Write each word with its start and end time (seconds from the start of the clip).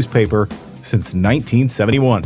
newspaper 0.00 0.48
since 0.80 1.12
1971. 1.12 2.22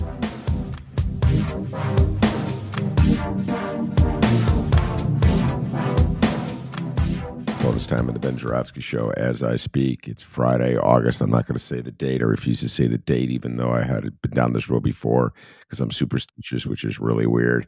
Bonus 7.60 7.84
time 7.86 8.06
of 8.06 8.14
the 8.14 8.20
Ben 8.20 8.36
Joravsky 8.36 8.80
Show 8.80 9.10
as 9.16 9.42
I 9.42 9.56
speak. 9.56 10.06
It's 10.06 10.22
Friday, 10.22 10.76
August. 10.76 11.20
I'm 11.20 11.30
not 11.30 11.48
going 11.48 11.58
to 11.58 11.64
say 11.64 11.80
the 11.80 11.90
date. 11.90 12.22
I 12.22 12.26
refuse 12.26 12.60
to 12.60 12.68
say 12.68 12.86
the 12.86 12.96
date, 12.96 13.30
even 13.30 13.56
though 13.56 13.72
I 13.72 13.82
had 13.82 14.04
been 14.22 14.30
down 14.30 14.52
this 14.52 14.68
road 14.68 14.84
before 14.84 15.32
because 15.62 15.80
I'm 15.80 15.90
superstitious, 15.90 16.66
which 16.66 16.84
is 16.84 17.00
really 17.00 17.26
weird. 17.26 17.66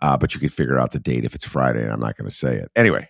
Uh, 0.00 0.16
but 0.16 0.32
you 0.32 0.40
can 0.40 0.48
figure 0.48 0.78
out 0.78 0.92
the 0.92 0.98
date 0.98 1.26
if 1.26 1.34
it's 1.34 1.44
Friday, 1.44 1.82
and 1.82 1.92
I'm 1.92 2.00
not 2.00 2.16
going 2.16 2.30
to 2.30 2.34
say 2.34 2.56
it. 2.56 2.70
Anyway, 2.74 3.06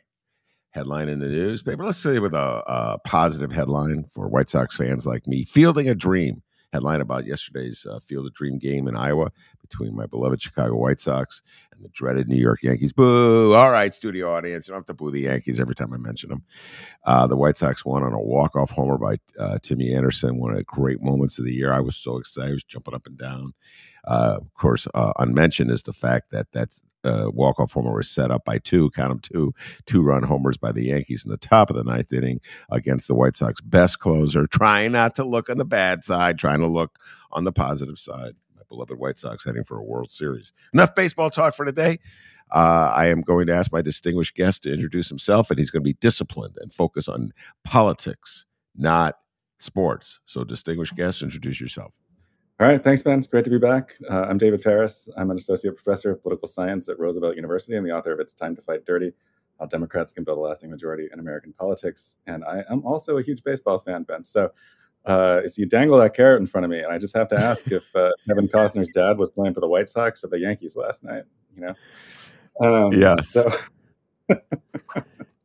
headline 0.72 1.08
in 1.08 1.20
the 1.20 1.28
newspaper. 1.28 1.84
Let's 1.84 1.98
say 1.98 2.18
with 2.18 2.34
a, 2.34 2.62
a, 2.66 2.98
positive 3.04 3.52
headline 3.52 4.04
for 4.04 4.28
White 4.28 4.48
Sox 4.48 4.76
fans 4.76 5.06
like 5.06 5.26
me. 5.26 5.44
Fielding 5.44 5.88
a 5.88 5.94
dream. 5.94 6.42
Headline 6.72 7.02
about 7.02 7.26
yesterday's 7.26 7.86
uh, 7.88 8.00
Field 8.00 8.26
of 8.26 8.32
Dream 8.32 8.58
game 8.58 8.88
in 8.88 8.96
Iowa 8.96 9.30
between 9.60 9.94
my 9.94 10.06
beloved 10.06 10.40
Chicago 10.40 10.74
White 10.76 11.00
Sox 11.00 11.42
and 11.70 11.84
the 11.84 11.90
dreaded 11.90 12.28
New 12.28 12.40
York 12.40 12.62
Yankees. 12.62 12.94
Boo! 12.94 13.52
All 13.52 13.70
right, 13.70 13.92
studio 13.92 14.32
audience, 14.32 14.66
you 14.66 14.72
don't 14.72 14.78
have 14.78 14.86
to 14.86 14.94
boo 14.94 15.10
the 15.10 15.20
Yankees 15.20 15.60
every 15.60 15.74
time 15.74 15.92
I 15.92 15.98
mention 15.98 16.30
them. 16.30 16.42
Uh, 17.04 17.26
the 17.26 17.36
White 17.36 17.58
Sox 17.58 17.84
won 17.84 18.02
on 18.02 18.14
a 18.14 18.18
walk-off 18.18 18.70
homer 18.70 18.96
by 18.96 19.18
uh, 19.38 19.58
Timmy 19.62 19.92
Anderson. 19.92 20.38
One 20.38 20.52
of 20.52 20.56
the 20.56 20.64
great 20.64 21.02
moments 21.02 21.38
of 21.38 21.44
the 21.44 21.52
year. 21.52 21.74
I 21.74 21.80
was 21.80 21.94
so 21.94 22.16
excited. 22.16 22.48
I 22.48 22.52
was 22.54 22.64
jumping 22.64 22.94
up 22.94 23.06
and 23.06 23.18
down. 23.18 23.52
Uh, 24.04 24.38
of 24.40 24.54
course, 24.54 24.88
uh, 24.94 25.12
unmentioned 25.18 25.70
is 25.70 25.82
the 25.82 25.92
fact 25.92 26.30
that 26.30 26.46
that's 26.52 26.80
uh, 27.04 27.30
walk-off 27.32 27.72
homer 27.72 27.94
was 27.94 28.08
set 28.08 28.30
up 28.30 28.44
by 28.44 28.58
two, 28.58 28.90
count 28.90 29.10
them 29.10 29.20
two, 29.20 29.54
two-run 29.86 30.22
homers 30.22 30.56
by 30.56 30.72
the 30.72 30.86
Yankees 30.86 31.24
in 31.24 31.30
the 31.30 31.36
top 31.36 31.70
of 31.70 31.76
the 31.76 31.84
ninth 31.84 32.12
inning 32.12 32.40
against 32.70 33.08
the 33.08 33.14
White 33.14 33.36
Sox 33.36 33.60
best 33.60 33.98
closer, 33.98 34.46
trying 34.46 34.92
not 34.92 35.14
to 35.16 35.24
look 35.24 35.48
on 35.48 35.58
the 35.58 35.64
bad 35.64 36.04
side, 36.04 36.38
trying 36.38 36.60
to 36.60 36.66
look 36.66 36.98
on 37.32 37.44
the 37.44 37.52
positive 37.52 37.98
side. 37.98 38.32
My 38.54 38.62
beloved 38.68 38.98
White 38.98 39.18
Sox 39.18 39.44
heading 39.44 39.64
for 39.64 39.78
a 39.78 39.84
World 39.84 40.10
Series. 40.10 40.52
Enough 40.72 40.94
baseball 40.94 41.30
talk 41.30 41.54
for 41.54 41.64
today. 41.64 41.98
Uh, 42.50 42.92
I 42.94 43.06
am 43.06 43.22
going 43.22 43.46
to 43.46 43.54
ask 43.54 43.72
my 43.72 43.80
distinguished 43.80 44.34
guest 44.34 44.62
to 44.64 44.72
introduce 44.72 45.08
himself, 45.08 45.50
and 45.50 45.58
he's 45.58 45.70
going 45.70 45.82
to 45.82 45.88
be 45.88 45.96
disciplined 46.00 46.56
and 46.60 46.72
focus 46.72 47.08
on 47.08 47.32
politics, 47.64 48.44
not 48.76 49.16
sports. 49.58 50.20
So, 50.26 50.44
distinguished 50.44 50.94
guest, 50.94 51.22
introduce 51.22 51.60
yourself. 51.60 51.92
All 52.62 52.68
right, 52.68 52.80
thanks, 52.80 53.02
Ben. 53.02 53.18
It's 53.18 53.26
great 53.26 53.42
to 53.42 53.50
be 53.50 53.58
back. 53.58 53.96
Uh, 54.08 54.20
I'm 54.22 54.38
David 54.38 54.62
Faris. 54.62 55.08
I'm 55.16 55.32
an 55.32 55.36
associate 55.36 55.74
professor 55.74 56.12
of 56.12 56.22
political 56.22 56.46
science 56.46 56.88
at 56.88 56.96
Roosevelt 56.96 57.34
University 57.34 57.74
and 57.74 57.84
the 57.84 57.90
author 57.90 58.12
of 58.12 58.20
It's 58.20 58.32
Time 58.32 58.54
to 58.54 58.62
Fight 58.62 58.86
Dirty 58.86 59.12
How 59.58 59.66
Democrats 59.66 60.12
Can 60.12 60.22
Build 60.22 60.38
a 60.38 60.40
Lasting 60.40 60.70
Majority 60.70 61.08
in 61.12 61.18
American 61.18 61.52
Politics. 61.54 62.14
And 62.28 62.44
I 62.44 62.62
am 62.70 62.86
also 62.86 63.18
a 63.18 63.22
huge 63.24 63.42
baseball 63.42 63.80
fan, 63.80 64.04
Ben. 64.04 64.22
So, 64.22 64.52
uh, 65.06 65.40
you 65.56 65.66
dangle 65.66 65.98
that 65.98 66.14
carrot 66.14 66.40
in 66.40 66.46
front 66.46 66.64
of 66.64 66.70
me, 66.70 66.78
and 66.78 66.92
I 66.92 66.98
just 66.98 67.16
have 67.16 67.26
to 67.30 67.36
ask 67.36 67.66
if 67.66 67.96
uh, 67.96 68.10
Kevin 68.28 68.46
Costner's 68.46 68.90
dad 68.90 69.18
was 69.18 69.28
playing 69.28 69.54
for 69.54 69.60
the 69.60 69.66
White 69.66 69.88
Sox 69.88 70.22
or 70.22 70.28
the 70.28 70.38
Yankees 70.38 70.76
last 70.76 71.02
night. 71.02 71.24
You 71.56 71.74
know? 72.60 72.84
Um, 72.86 72.92
yeah. 72.92 73.16
So. 73.22 73.44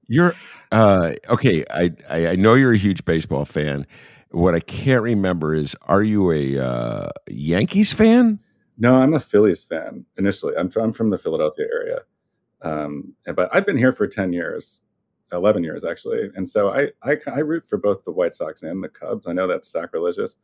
you're 0.07 0.35
uh, 0.71 1.13
okay. 1.29 1.65
I, 1.71 1.91
I 2.07 2.27
I 2.27 2.35
know 2.35 2.53
you're 2.53 2.73
a 2.73 2.77
huge 2.77 3.05
baseball 3.05 3.45
fan. 3.45 3.87
What 4.31 4.55
I 4.55 4.59
can't 4.59 5.01
remember 5.01 5.55
is, 5.55 5.75
are 5.83 6.03
you 6.03 6.31
a 6.31 6.57
uh, 6.57 7.09
Yankees 7.27 7.93
fan? 7.93 8.39
No, 8.77 8.95
I'm 8.95 9.13
a 9.13 9.19
Phillies 9.19 9.63
fan 9.63 10.05
initially. 10.17 10.53
I'm 10.57 10.69
from, 10.69 10.83
I'm 10.85 10.93
from 10.93 11.09
the 11.09 11.17
Philadelphia 11.17 11.65
area, 11.73 11.99
um, 12.61 13.13
but 13.35 13.49
I've 13.53 13.65
been 13.65 13.77
here 13.77 13.93
for 13.93 14.07
ten 14.07 14.33
years, 14.33 14.81
eleven 15.31 15.63
years 15.63 15.83
actually, 15.83 16.29
and 16.35 16.47
so 16.47 16.69
I, 16.69 16.89
I, 17.03 17.17
I 17.27 17.39
root 17.39 17.63
for 17.67 17.77
both 17.77 18.03
the 18.03 18.11
White 18.11 18.35
Sox 18.35 18.61
and 18.63 18.83
the 18.83 18.89
Cubs. 18.89 19.25
I 19.27 19.33
know 19.33 19.47
that's 19.47 19.71
sacrilegious, 19.71 20.37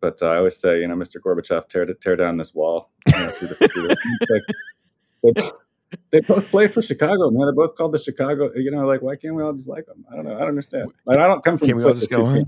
but 0.00 0.20
uh, 0.20 0.26
I 0.26 0.36
always 0.38 0.56
say, 0.56 0.80
you 0.80 0.88
know, 0.88 0.96
Mr. 0.96 1.20
Gorbachev, 1.20 1.68
tear 1.68 1.86
tear 1.86 2.16
down 2.16 2.36
this 2.36 2.52
wall. 2.52 2.90
You 3.06 3.20
know, 3.20 3.30
through 3.30 3.48
the, 3.48 3.54
through 3.54 3.88
the, 5.22 5.52
they, 6.10 6.20
both 6.20 6.50
play 6.50 6.66
for 6.66 6.82
Chicago, 6.82 7.30
man. 7.30 7.46
They're 7.46 7.52
both 7.52 7.76
called 7.76 7.92
the 7.92 7.98
Chicago. 7.98 8.50
You 8.56 8.72
know, 8.72 8.86
like 8.86 9.02
why 9.02 9.14
can't 9.14 9.36
we 9.36 9.42
all 9.42 9.52
just 9.52 9.68
like 9.68 9.86
them? 9.86 10.04
I 10.10 10.16
don't 10.16 10.24
know. 10.24 10.34
I 10.34 10.40
don't 10.40 10.48
understand. 10.48 10.90
Like, 11.06 11.18
I 11.18 11.28
don't 11.28 11.44
come 11.44 11.58
from. 11.58 11.68
Can 11.68 11.76
we 11.76 11.84
all 11.84 11.94
just 11.94 12.10
go? 12.10 12.44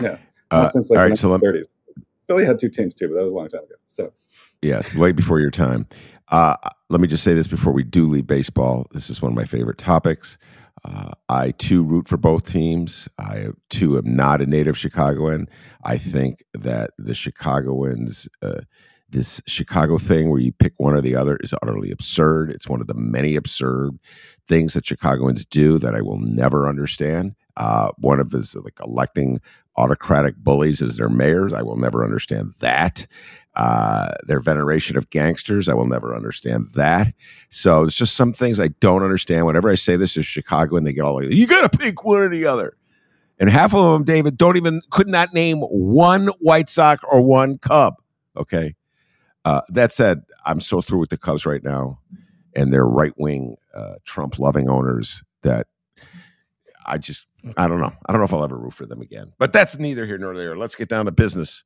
Yeah. 0.00 0.18
Uh, 0.50 0.68
since 0.68 0.90
like 0.90 0.98
all 0.98 1.08
right, 1.08 1.16
so 1.16 1.28
30s. 1.38 1.64
Philly 2.26 2.44
had 2.44 2.58
two 2.58 2.68
teams 2.68 2.94
too, 2.94 3.08
but 3.08 3.14
that 3.14 3.24
was 3.24 3.32
a 3.32 3.36
long 3.36 3.48
time 3.48 3.64
ago. 3.64 3.74
So 3.94 4.12
yes, 4.62 4.92
way 4.94 5.12
before 5.12 5.40
your 5.40 5.50
time. 5.50 5.86
Uh, 6.28 6.56
let 6.88 7.00
me 7.00 7.08
just 7.08 7.24
say 7.24 7.34
this 7.34 7.46
before 7.46 7.72
we 7.72 7.82
do 7.82 8.06
leave 8.06 8.26
baseball. 8.26 8.86
This 8.92 9.10
is 9.10 9.20
one 9.20 9.32
of 9.32 9.36
my 9.36 9.44
favorite 9.44 9.78
topics. 9.78 10.38
Uh, 10.84 11.10
I 11.28 11.50
too 11.52 11.82
root 11.82 12.08
for 12.08 12.16
both 12.16 12.46
teams. 12.46 13.08
I 13.18 13.48
too 13.68 13.98
am 13.98 14.14
not 14.14 14.40
a 14.40 14.46
native 14.46 14.78
Chicagoan. 14.78 15.48
I 15.84 15.98
think 15.98 16.42
that 16.54 16.90
the 16.98 17.14
Chicagoans, 17.14 18.28
uh, 18.42 18.60
this 19.10 19.40
Chicago 19.46 19.98
thing 19.98 20.30
where 20.30 20.40
you 20.40 20.52
pick 20.52 20.72
one 20.78 20.94
or 20.94 21.00
the 21.00 21.16
other, 21.16 21.36
is 21.42 21.52
utterly 21.62 21.90
absurd. 21.90 22.50
It's 22.50 22.68
one 22.68 22.80
of 22.80 22.86
the 22.86 22.94
many 22.94 23.36
absurd 23.36 23.98
things 24.48 24.72
that 24.74 24.86
Chicagoans 24.86 25.44
do 25.44 25.78
that 25.78 25.94
I 25.94 26.00
will 26.00 26.18
never 26.18 26.68
understand. 26.68 27.34
Uh, 27.56 27.90
one 27.98 28.20
of 28.20 28.30
his 28.30 28.54
like 28.54 28.78
electing 28.82 29.40
autocratic 29.76 30.36
bullies 30.36 30.82
as 30.82 30.96
their 30.96 31.08
mayors. 31.08 31.52
I 31.52 31.62
will 31.62 31.76
never 31.76 32.04
understand 32.04 32.54
that. 32.60 33.06
Uh, 33.56 34.12
their 34.26 34.40
veneration 34.40 34.96
of 34.96 35.10
gangsters, 35.10 35.68
I 35.68 35.74
will 35.74 35.86
never 35.86 36.14
understand 36.14 36.68
that. 36.74 37.12
So 37.50 37.82
it's 37.82 37.96
just 37.96 38.14
some 38.14 38.32
things 38.32 38.60
I 38.60 38.68
don't 38.80 39.02
understand. 39.02 39.44
Whenever 39.44 39.68
I 39.68 39.74
say 39.74 39.96
this 39.96 40.16
is 40.16 40.24
Chicago, 40.24 40.76
and 40.76 40.86
they 40.86 40.92
get 40.92 41.04
all 41.04 41.16
like, 41.16 41.30
"You 41.30 41.46
got 41.46 41.70
to 41.70 41.78
pick 41.78 42.04
one 42.04 42.20
or 42.20 42.28
the 42.28 42.46
other," 42.46 42.76
and 43.40 43.50
half 43.50 43.74
of 43.74 43.92
them, 43.92 44.04
David, 44.04 44.38
don't 44.38 44.56
even 44.56 44.80
could 44.90 45.08
not 45.08 45.34
name 45.34 45.58
one 45.62 46.28
White 46.38 46.68
Sox 46.68 47.02
or 47.10 47.20
one 47.20 47.58
Cub. 47.58 47.94
Okay. 48.36 48.76
Uh, 49.44 49.62
that 49.70 49.92
said, 49.92 50.22
I'm 50.44 50.60
so 50.60 50.80
through 50.80 51.00
with 51.00 51.10
the 51.10 51.16
Cubs 51.18 51.44
right 51.44 51.64
now, 51.64 51.98
and 52.54 52.72
their 52.72 52.86
right 52.86 53.14
wing 53.16 53.56
uh, 53.74 53.94
Trump 54.04 54.38
loving 54.38 54.68
owners 54.68 55.22
that 55.42 55.66
I 56.86 56.98
just 56.98 57.26
I 57.56 57.68
don't 57.68 57.80
know. 57.80 57.92
I 58.06 58.12
don't 58.12 58.20
know 58.20 58.24
if 58.26 58.32
I'll 58.34 58.44
ever 58.44 58.58
root 58.58 58.74
for 58.74 58.86
them 58.86 59.00
again. 59.00 59.32
But 59.38 59.52
that's 59.52 59.78
neither 59.78 60.06
here 60.06 60.18
nor 60.18 60.36
there. 60.36 60.56
Let's 60.56 60.74
get 60.74 60.88
down 60.88 61.06
to 61.06 61.12
business. 61.12 61.62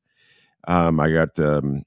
Um, 0.69 1.01
I 1.01 1.11
got 1.11 1.39
um, 1.39 1.83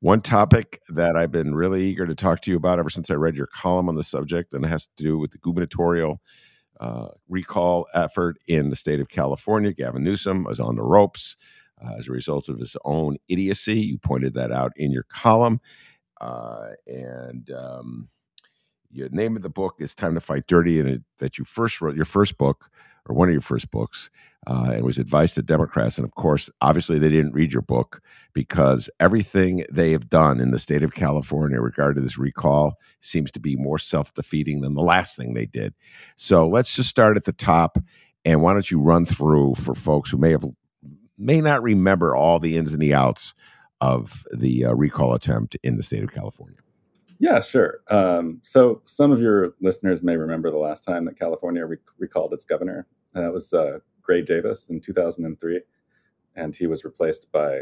one 0.00 0.20
topic 0.20 0.80
that 0.90 1.16
I've 1.16 1.32
been 1.32 1.54
really 1.54 1.82
eager 1.84 2.06
to 2.06 2.14
talk 2.14 2.40
to 2.42 2.50
you 2.50 2.56
about 2.56 2.78
ever 2.78 2.90
since 2.90 3.10
I 3.10 3.14
read 3.14 3.36
your 3.36 3.48
column 3.48 3.88
on 3.88 3.94
the 3.96 4.02
subject, 4.02 4.54
and 4.54 4.64
it 4.64 4.68
has 4.68 4.86
to 4.86 5.02
do 5.02 5.18
with 5.18 5.32
the 5.32 5.38
gubernatorial 5.38 6.20
uh, 6.80 7.08
recall 7.28 7.86
effort 7.94 8.36
in 8.48 8.70
the 8.70 8.76
state 8.76 9.00
of 9.00 9.08
California. 9.08 9.72
Gavin 9.72 10.04
Newsom 10.04 10.44
was 10.44 10.60
on 10.60 10.76
the 10.76 10.82
ropes. 10.84 11.36
uh, 11.82 11.94
as 11.98 12.08
a 12.08 12.12
result 12.12 12.48
of 12.48 12.58
his 12.58 12.76
own 12.84 13.16
idiocy. 13.28 13.78
You 13.78 13.98
pointed 13.98 14.34
that 14.34 14.52
out 14.52 14.72
in 14.76 14.90
your 14.92 15.04
column. 15.04 15.60
Uh, 16.20 16.70
and 16.86 17.50
um, 17.50 18.08
your 18.90 19.08
name 19.10 19.36
of 19.36 19.42
the 19.42 19.48
book 19.50 19.76
is 19.80 19.94
Time 19.94 20.14
to 20.14 20.20
Fight 20.20 20.46
Dirty, 20.46 20.80
and 20.80 21.02
that 21.18 21.38
you 21.38 21.44
first 21.44 21.80
wrote 21.80 21.96
your 21.96 22.04
first 22.04 22.36
book 22.38 22.68
or 23.08 23.14
one 23.14 23.28
of 23.28 23.32
your 23.32 23.40
first 23.40 23.70
books. 23.70 24.10
Uh, 24.46 24.72
and 24.72 24.84
was 24.84 24.96
advice 24.96 25.32
to 25.32 25.42
Democrats. 25.42 25.98
And 25.98 26.04
of 26.06 26.14
course, 26.14 26.48
obviously, 26.62 26.98
they 26.98 27.10
didn't 27.10 27.34
read 27.34 27.52
your 27.52 27.60
book 27.60 28.00
because 28.32 28.88
everything 28.98 29.66
they 29.70 29.92
have 29.92 30.08
done 30.08 30.40
in 30.40 30.50
the 30.50 30.58
state 30.58 30.82
of 30.82 30.94
California 30.94 31.60
regarding 31.60 32.02
this 32.02 32.16
recall 32.16 32.78
seems 33.00 33.30
to 33.32 33.38
be 33.38 33.54
more 33.54 33.78
self 33.78 34.14
defeating 34.14 34.62
than 34.62 34.72
the 34.72 34.82
last 34.82 35.14
thing 35.14 35.34
they 35.34 35.44
did. 35.44 35.74
So 36.16 36.48
let's 36.48 36.74
just 36.74 36.88
start 36.88 37.18
at 37.18 37.26
the 37.26 37.34
top. 37.34 37.76
And 38.24 38.40
why 38.40 38.54
don't 38.54 38.70
you 38.70 38.80
run 38.80 39.04
through 39.04 39.56
for 39.56 39.74
folks 39.74 40.08
who 40.08 40.16
may 40.16 40.30
have 40.30 40.44
may 41.18 41.42
not 41.42 41.62
remember 41.62 42.16
all 42.16 42.38
the 42.38 42.56
ins 42.56 42.72
and 42.72 42.80
the 42.80 42.94
outs 42.94 43.34
of 43.82 44.24
the 44.32 44.64
uh, 44.64 44.72
recall 44.72 45.12
attempt 45.12 45.54
in 45.62 45.76
the 45.76 45.82
state 45.82 46.02
of 46.02 46.12
California? 46.12 46.56
Yeah, 47.20 47.40
sure. 47.40 47.80
Um, 47.90 48.40
so 48.42 48.82
some 48.86 49.12
of 49.12 49.20
your 49.20 49.54
listeners 49.60 50.02
may 50.02 50.16
remember 50.16 50.50
the 50.50 50.58
last 50.58 50.84
time 50.84 51.04
that 51.04 51.18
California 51.18 51.66
re- 51.66 51.76
recalled 51.98 52.32
its 52.32 52.44
governor. 52.44 52.86
And 53.14 53.24
that 53.24 53.32
was 53.32 53.52
uh, 53.52 53.80
Gray 54.02 54.22
Davis 54.22 54.68
in 54.70 54.80
2003, 54.80 55.60
and 56.36 56.56
he 56.56 56.66
was 56.66 56.84
replaced 56.84 57.30
by 57.32 57.60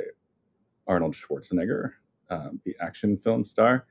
Arnold 0.86 1.16
Schwarzenegger, 1.16 1.92
um, 2.30 2.60
the 2.64 2.76
action 2.80 3.16
film 3.18 3.44
star, 3.44 3.86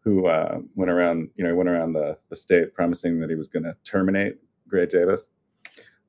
who 0.00 0.26
uh, 0.26 0.60
went 0.76 0.90
around, 0.90 1.30
you 1.36 1.44
know, 1.44 1.54
went 1.54 1.68
around 1.70 1.94
the, 1.94 2.18
the 2.30 2.36
state 2.36 2.74
promising 2.74 3.20
that 3.20 3.30
he 3.30 3.36
was 3.36 3.48
going 3.48 3.64
to 3.64 3.76
terminate 3.84 4.36
Gray 4.68 4.86
Davis. 4.86 5.28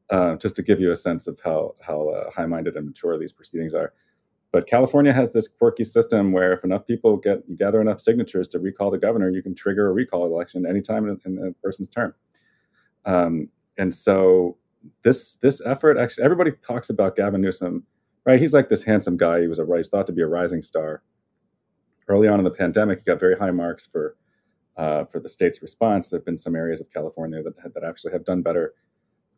Uh, 0.09 0.36
just 0.36 0.56
to 0.57 0.63
give 0.63 0.80
you 0.80 0.92
a 0.92 0.95
sense 0.95 1.27
of 1.27 1.39
how 1.44 1.75
how 1.81 2.09
uh, 2.09 2.30
high-minded 2.31 2.75
and 2.75 2.86
mature 2.88 3.18
these 3.18 3.31
proceedings 3.31 3.74
are. 3.74 3.94
But 4.51 4.68
California 4.68 5.13
has 5.13 5.31
this 5.31 5.48
quirky 5.48 5.86
system 5.86 6.33
where 6.33 6.51
if 6.53 6.63
enough 6.63 6.86
people 6.86 7.15
get 7.15 7.56
gather 7.56 7.80
enough 7.80 8.01
signatures 8.01 8.48
to 8.50 8.59
recall 8.59 8.92
the 8.92 8.98
governor, 8.98 9.30
you 9.30 9.42
can 9.42 9.56
trigger 9.56 9.88
a 9.88 9.94
recall 9.94 10.25
election 10.25 10.65
anytime 10.65 11.07
in, 11.07 11.19
in 11.25 11.48
a 11.48 11.51
person's 11.63 11.88
term. 11.88 12.13
Um, 13.06 13.48
and 13.77 13.94
so 13.94 14.57
this 15.03 15.38
this 15.42 15.62
effort 15.65 15.98
actually 15.98 16.25
everybody 16.25 16.51
talks 16.51 16.89
about 16.89 17.15
Gavin 17.15 17.42
Newsom, 17.42 17.83
right? 18.25 18.39
He's 18.39 18.53
like 18.53 18.68
this 18.68 18.83
handsome 18.83 19.15
guy. 19.15 19.42
He 19.42 19.48
was 19.48 19.59
a 19.59 19.65
he's 19.77 19.88
thought 19.88 20.07
to 20.07 20.13
be 20.13 20.21
a 20.21 20.27
rising 20.27 20.62
star. 20.62 21.01
Early 22.09 22.27
on 22.27 22.39
in 22.39 22.44
the 22.44 22.51
pandemic, 22.51 23.00
he 23.00 23.06
got 23.06 23.21
very 23.21 23.38
high 23.38 23.51
marks 23.51 23.88
for 23.89 24.18
uh, 24.75 25.06
for 25.06 25.21
the 25.21 25.30
state's 25.30 25.62
response. 25.62 26.09
There 26.09 26.19
have 26.19 26.25
been 26.25 26.38
some 26.38 26.57
areas 26.57 26.81
of 26.81 26.92
California 26.92 27.42
that 27.42 27.74
that 27.74 27.83
actually 27.86 28.12
have 28.12 28.25
done 28.25 28.42
better 28.42 28.74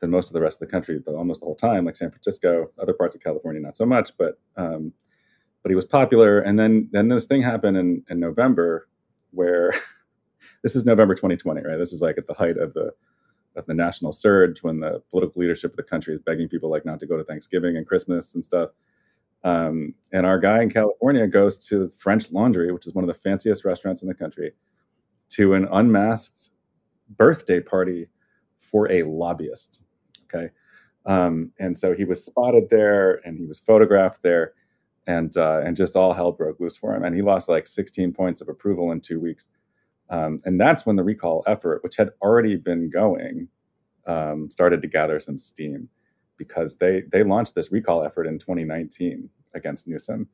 than 0.03 0.11
most 0.11 0.27
of 0.27 0.33
the 0.33 0.41
rest 0.41 0.61
of 0.61 0.67
the 0.67 0.71
country, 0.71 1.01
almost 1.07 1.39
the 1.39 1.45
whole 1.45 1.55
time, 1.55 1.85
like 1.85 1.95
San 1.95 2.11
Francisco. 2.11 2.69
Other 2.77 2.91
parts 2.91 3.15
of 3.15 3.23
California, 3.23 3.61
not 3.61 3.77
so 3.77 3.85
much, 3.85 4.11
but 4.17 4.37
um, 4.57 4.91
but 5.63 5.69
he 5.69 5.75
was 5.75 5.85
popular. 5.85 6.39
And 6.41 6.59
then 6.59 6.89
then 6.91 7.07
this 7.07 7.25
thing 7.25 7.41
happened 7.41 7.77
in 7.77 8.03
in 8.09 8.19
November, 8.19 8.89
where 9.31 9.73
this 10.63 10.75
is 10.75 10.83
November 10.83 11.15
2020, 11.15 11.61
right? 11.61 11.77
This 11.77 11.93
is 11.93 12.01
like 12.01 12.17
at 12.17 12.27
the 12.27 12.33
height 12.33 12.57
of 12.57 12.73
the 12.73 12.91
of 13.55 13.65
the 13.65 13.73
national 13.73 14.11
surge 14.11 14.61
when 14.61 14.81
the 14.81 15.01
political 15.09 15.39
leadership 15.39 15.71
of 15.71 15.77
the 15.77 15.83
country 15.83 16.13
is 16.13 16.19
begging 16.19 16.49
people 16.49 16.69
like 16.69 16.85
not 16.85 16.99
to 16.99 17.07
go 17.07 17.15
to 17.15 17.23
Thanksgiving 17.23 17.77
and 17.77 17.87
Christmas 17.87 18.33
and 18.33 18.43
stuff. 18.43 18.71
Um, 19.45 19.95
and 20.11 20.25
our 20.25 20.37
guy 20.37 20.63
in 20.63 20.69
California 20.69 21.27
goes 21.27 21.57
to 21.67 21.89
French 21.97 22.29
Laundry, 22.29 22.73
which 22.73 22.87
is 22.87 22.93
one 22.93 23.03
of 23.03 23.07
the 23.07 23.19
fanciest 23.21 23.63
restaurants 23.63 24.01
in 24.01 24.09
the 24.09 24.13
country, 24.13 24.51
to 25.29 25.53
an 25.53 25.67
unmasked 25.71 26.49
birthday 27.17 27.61
party 27.61 28.07
for 28.59 28.91
a 28.91 29.03
lobbyist. 29.03 29.82
Okay. 30.33 30.49
Um, 31.05 31.51
and 31.59 31.77
so 31.77 31.93
he 31.93 32.05
was 32.05 32.23
spotted 32.23 32.69
there 32.69 33.15
and 33.25 33.37
he 33.37 33.45
was 33.45 33.59
photographed 33.59 34.21
there 34.23 34.53
and 35.07 35.35
uh, 35.35 35.61
and 35.65 35.75
just 35.75 35.95
all 35.95 36.13
hell 36.13 36.31
broke 36.31 36.59
loose 36.59 36.77
for 36.77 36.95
him. 36.95 37.03
And 37.03 37.15
he 37.15 37.21
lost 37.21 37.49
like 37.49 37.67
16 37.67 38.13
points 38.13 38.41
of 38.41 38.49
approval 38.49 38.91
in 38.91 39.01
two 39.01 39.19
weeks. 39.19 39.47
Um, 40.09 40.41
and 40.45 40.59
that's 40.59 40.85
when 40.85 40.95
the 40.95 41.03
recall 41.03 41.43
effort, 41.47 41.83
which 41.83 41.95
had 41.95 42.11
already 42.21 42.55
been 42.55 42.89
going, 42.89 43.47
um, 44.05 44.49
started 44.49 44.81
to 44.81 44.87
gather 44.87 45.19
some 45.19 45.37
steam 45.37 45.89
because 46.37 46.75
they 46.77 47.03
they 47.11 47.23
launched 47.23 47.55
this 47.55 47.71
recall 47.71 48.03
effort 48.03 48.27
in 48.27 48.39
2019 48.39 49.29
against 49.55 49.87
Newsom. 49.87 50.27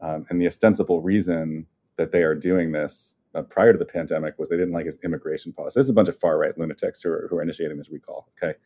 Um, 0.00 0.26
and 0.28 0.40
the 0.40 0.46
ostensible 0.46 1.00
reason 1.00 1.66
that 1.96 2.12
they 2.12 2.22
are 2.22 2.34
doing 2.34 2.72
this 2.72 3.14
uh, 3.34 3.42
prior 3.42 3.72
to 3.72 3.78
the 3.78 3.84
pandemic 3.84 4.38
was 4.38 4.48
they 4.48 4.56
didn't 4.56 4.74
like 4.74 4.84
his 4.84 4.98
immigration 5.04 5.52
policy. 5.52 5.78
This 5.78 5.86
is 5.86 5.90
a 5.90 5.94
bunch 5.94 6.08
of 6.08 6.18
far 6.18 6.38
right 6.38 6.56
lunatics 6.58 7.00
who 7.02 7.10
are, 7.10 7.26
who 7.30 7.36
are 7.36 7.42
initiating 7.42 7.78
this 7.78 7.90
recall. 7.90 8.28
Okay. 8.36 8.58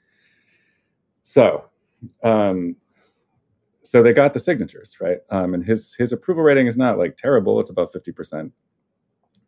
So, 1.22 1.64
um, 2.22 2.76
so 3.82 4.02
they 4.02 4.12
got 4.12 4.34
the 4.34 4.40
signatures, 4.40 4.96
right? 5.00 5.18
Um, 5.30 5.54
and 5.54 5.64
his 5.64 5.94
his 5.98 6.12
approval 6.12 6.42
rating 6.42 6.66
is 6.66 6.76
not 6.76 6.98
like 6.98 7.16
terrible; 7.16 7.60
it's 7.60 7.70
about 7.70 7.92
fifty 7.92 8.12
percent, 8.12 8.52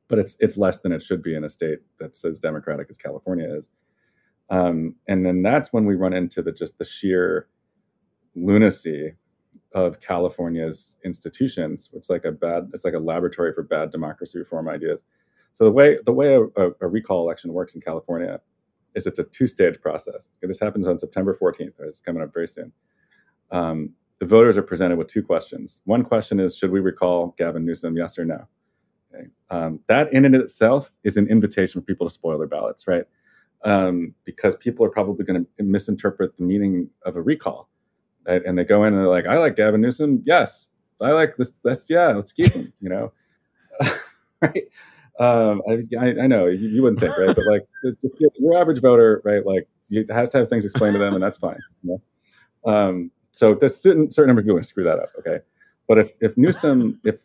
but 0.08 0.19
it's 0.19 0.36
it's 0.40 0.56
less 0.56 0.78
than 0.78 0.92
it 0.92 1.02
should 1.02 1.22
be 1.22 1.34
in 1.34 1.44
a 1.44 1.48
state 1.48 1.78
that's 2.00 2.24
as 2.24 2.38
democratic 2.38 2.88
as 2.90 2.96
California 2.96 3.48
is. 3.54 3.69
Um, 4.50 4.96
and 5.08 5.24
then 5.24 5.42
that's 5.42 5.72
when 5.72 5.86
we 5.86 5.94
run 5.94 6.12
into 6.12 6.42
the 6.42 6.52
just 6.52 6.78
the 6.78 6.84
sheer 6.84 7.48
lunacy 8.34 9.14
of 9.75 10.00
California's 10.00 10.96
institutions. 11.04 11.88
It's 11.94 12.10
like 12.10 12.25
a 12.25 12.32
bad, 12.32 12.70
it's 12.75 12.84
like 12.84 12.94
a 12.94 12.98
laboratory 12.98 13.52
for 13.54 13.62
bad 13.62 13.90
democracy 13.90 14.38
reform 14.38 14.68
ideas. 14.68 15.02
So 15.54 15.64
the 15.64 15.70
way 15.70 15.98
the 16.04 16.12
way 16.12 16.34
a, 16.34 16.42
a, 16.42 16.70
a 16.82 16.88
recall 16.88 17.22
election 17.22 17.52
works 17.52 17.75
in 17.75 17.80
California 17.80 18.40
is 18.94 19.06
it's 19.06 19.18
a 19.18 19.24
two-stage 19.24 19.80
process. 19.80 20.28
Okay, 20.38 20.48
this 20.48 20.60
happens 20.60 20.86
on 20.86 20.98
September 20.98 21.36
14th. 21.40 21.72
It's 21.80 22.00
coming 22.00 22.22
up 22.22 22.32
very 22.32 22.48
soon. 22.48 22.72
Um, 23.50 23.90
the 24.18 24.26
voters 24.26 24.56
are 24.56 24.62
presented 24.62 24.96
with 24.98 25.08
two 25.08 25.22
questions. 25.22 25.80
One 25.84 26.04
question 26.04 26.38
is, 26.38 26.56
should 26.56 26.70
we 26.70 26.80
recall 26.80 27.34
Gavin 27.38 27.66
Newsom, 27.66 27.96
yes 27.96 28.18
or 28.18 28.24
no? 28.24 28.46
Okay. 29.12 29.26
Um, 29.50 29.80
that 29.88 30.12
in 30.12 30.24
and 30.24 30.34
of 30.34 30.42
itself 30.42 30.92
is 31.04 31.16
an 31.16 31.28
invitation 31.28 31.80
for 31.80 31.84
people 31.84 32.06
to 32.06 32.12
spoil 32.12 32.38
their 32.38 32.46
ballots, 32.46 32.86
right? 32.86 33.04
Um, 33.64 34.14
because 34.24 34.56
people 34.56 34.84
are 34.86 34.90
probably 34.90 35.24
going 35.24 35.44
to 35.44 35.62
misinterpret 35.62 36.36
the 36.36 36.44
meaning 36.44 36.88
of 37.04 37.16
a 37.16 37.22
recall. 37.22 37.68
Right? 38.26 38.42
And 38.46 38.56
they 38.56 38.64
go 38.64 38.84
in 38.84 38.94
and 38.94 39.02
they're 39.02 39.08
like, 39.08 39.26
I 39.26 39.38
like 39.38 39.56
Gavin 39.56 39.80
Newsom. 39.80 40.22
Yes. 40.24 40.66
I 41.00 41.10
like 41.10 41.36
this. 41.36 41.52
Let's, 41.64 41.90
yeah, 41.90 42.08
let's 42.08 42.32
keep 42.32 42.52
him, 42.52 42.72
you 42.80 42.88
know? 42.88 43.12
right? 44.40 44.64
Um, 45.22 45.62
I, 45.69 46.22
I, 46.22 46.26
know 46.26 46.46
you, 46.46 46.69
you, 46.69 46.82
wouldn't 46.82 46.98
think, 46.98 47.16
right? 47.16 47.28
But 47.28 47.44
like 47.46 47.62
your 48.38 48.58
average 48.60 48.80
voter, 48.80 49.22
right? 49.24 49.46
Like 49.46 49.69
you, 49.88 50.04
has 50.10 50.28
to 50.30 50.38
have 50.38 50.48
things 50.48 50.64
explained 50.64 50.94
to 50.94 50.98
them, 50.98 51.14
and 51.14 51.22
that's 51.22 51.38
fine. 51.38 51.58
You 51.84 52.00
know? 52.64 52.72
um, 52.72 53.10
so 53.30 53.54
there's 53.54 53.76
certain 53.76 54.10
certain 54.10 54.28
number 54.28 54.40
of 54.40 54.46
people 54.46 54.60
screw 54.64 54.82
that 54.82 54.98
up, 54.98 55.10
okay? 55.20 55.38
But 55.86 55.98
if 55.98 56.12
if 56.20 56.36
Newsom, 56.36 56.98
if 57.04 57.20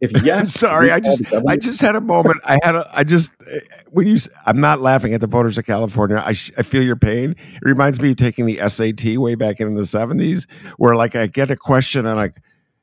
if 0.00 0.10
yes, 0.24 0.54
sorry, 0.54 0.90
I 0.90 1.00
just 1.00 1.22
I 1.48 1.58
just 1.58 1.82
had 1.82 1.96
a 1.96 2.00
moment. 2.00 2.40
I 2.44 2.58
had 2.62 2.76
a 2.76 2.88
I 2.92 3.04
just 3.04 3.30
eh, 3.50 3.60
when 3.90 4.06
you 4.06 4.16
I'm 4.46 4.60
not 4.60 4.80
laughing 4.80 5.12
at 5.12 5.20
the 5.20 5.26
voters 5.26 5.58
of 5.58 5.66
California. 5.66 6.22
I 6.24 6.32
sh, 6.32 6.50
I 6.56 6.62
feel 6.62 6.82
your 6.82 6.96
pain. 6.96 7.32
It 7.32 7.62
reminds 7.62 8.00
me 8.00 8.12
of 8.12 8.16
taking 8.16 8.46
the 8.46 8.58
SAT 8.68 9.18
way 9.18 9.34
back 9.34 9.60
in 9.60 9.74
the 9.74 9.82
70s, 9.82 10.46
where 10.78 10.96
like 10.96 11.14
I 11.14 11.26
get 11.26 11.50
a 11.50 11.56
question 11.56 12.06
and 12.06 12.16
like 12.16 12.36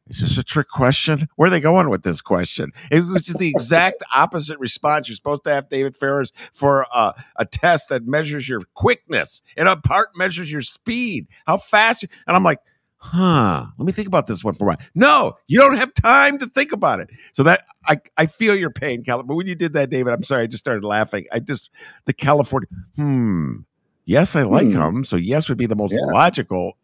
is 0.08 0.20
this 0.20 0.38
a 0.38 0.44
trick 0.44 0.70
question? 0.70 1.28
Where 1.36 1.48
are 1.48 1.50
they 1.50 1.60
going 1.60 1.90
with 1.90 2.04
this 2.04 2.22
question? 2.22 2.72
It 2.92 3.06
was 3.06 3.26
the 3.26 3.50
exact 3.50 4.04
opposite 4.14 4.60
response. 4.60 5.08
You're 5.08 5.16
supposed 5.16 5.44
to 5.46 5.54
have 5.54 5.70
David 5.70 5.96
Faris 5.96 6.32
for 6.54 6.86
a, 6.94 7.14
a 7.38 7.46
test 7.46 7.90
that 7.90 8.06
measures 8.06 8.48
your 8.48 8.62
quickness 8.76 9.42
and 9.58 9.68
a 9.68 9.76
part 9.76 10.10
measures 10.16 10.52
your 10.52 10.62
speed, 10.62 11.28
how 11.48 11.58
fast. 11.58 12.04
You, 12.04 12.10
and 12.28 12.36
I'm 12.36 12.44
like, 12.44 12.60
huh, 12.98 13.66
let 13.80 13.86
me 13.86 13.92
think 13.92 14.08
about 14.08 14.28
this 14.28 14.44
one 14.44 14.54
for 14.54 14.66
a 14.66 14.68
while. 14.68 14.78
No, 14.94 15.38
you 15.48 15.60
don't 15.60 15.76
have 15.76 15.94
time 15.96 16.38
to 16.38 16.48
think 16.48 16.72
about 16.72 17.00
it. 17.00 17.10
So 17.34 17.42
that 17.42 17.66
I, 17.88 18.00
I 18.18 18.28
feel 18.28 18.56
your 18.56 18.70
pain, 18.70 19.04
Cal. 19.04 19.24
But 19.24 19.36
when 19.36 19.48
you 19.48 19.56
did 19.56 19.74
that, 19.74 19.90
David, 19.90 20.14
I'm 20.14 20.24
sorry, 20.24 20.44
I 20.44 20.48
just 20.48 20.64
started 20.64 20.84
laughing. 20.84 21.26
I 21.32 21.40
just, 21.40 21.72
the 22.06 22.14
California, 22.14 22.68
hmm, 22.96 23.58
yes, 24.06 24.36
I 24.36 24.44
like 24.44 24.68
hmm. 24.68 24.80
him. 24.80 25.04
So 25.04 25.16
yes 25.16 25.50
would 25.50 25.58
be 25.58 25.66
the 25.66 25.76
most 25.76 25.94
yeah. 25.94 26.14
logical. 26.14 26.78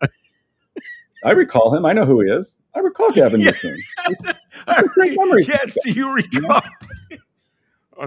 I 1.23 1.31
recall 1.31 1.75
him. 1.75 1.85
I 1.85 1.93
know 1.93 2.05
who 2.05 2.21
he 2.21 2.31
is. 2.31 2.57
I 2.73 2.79
recall 2.79 3.11
Gavin 3.11 3.41
yeah. 3.41 3.51
Newsom. 3.51 3.77
great 4.93 5.13
memory. 5.19 5.43
Yes, 5.47 5.77
do 5.83 5.91
you 5.91 6.11
recall? 6.11 6.61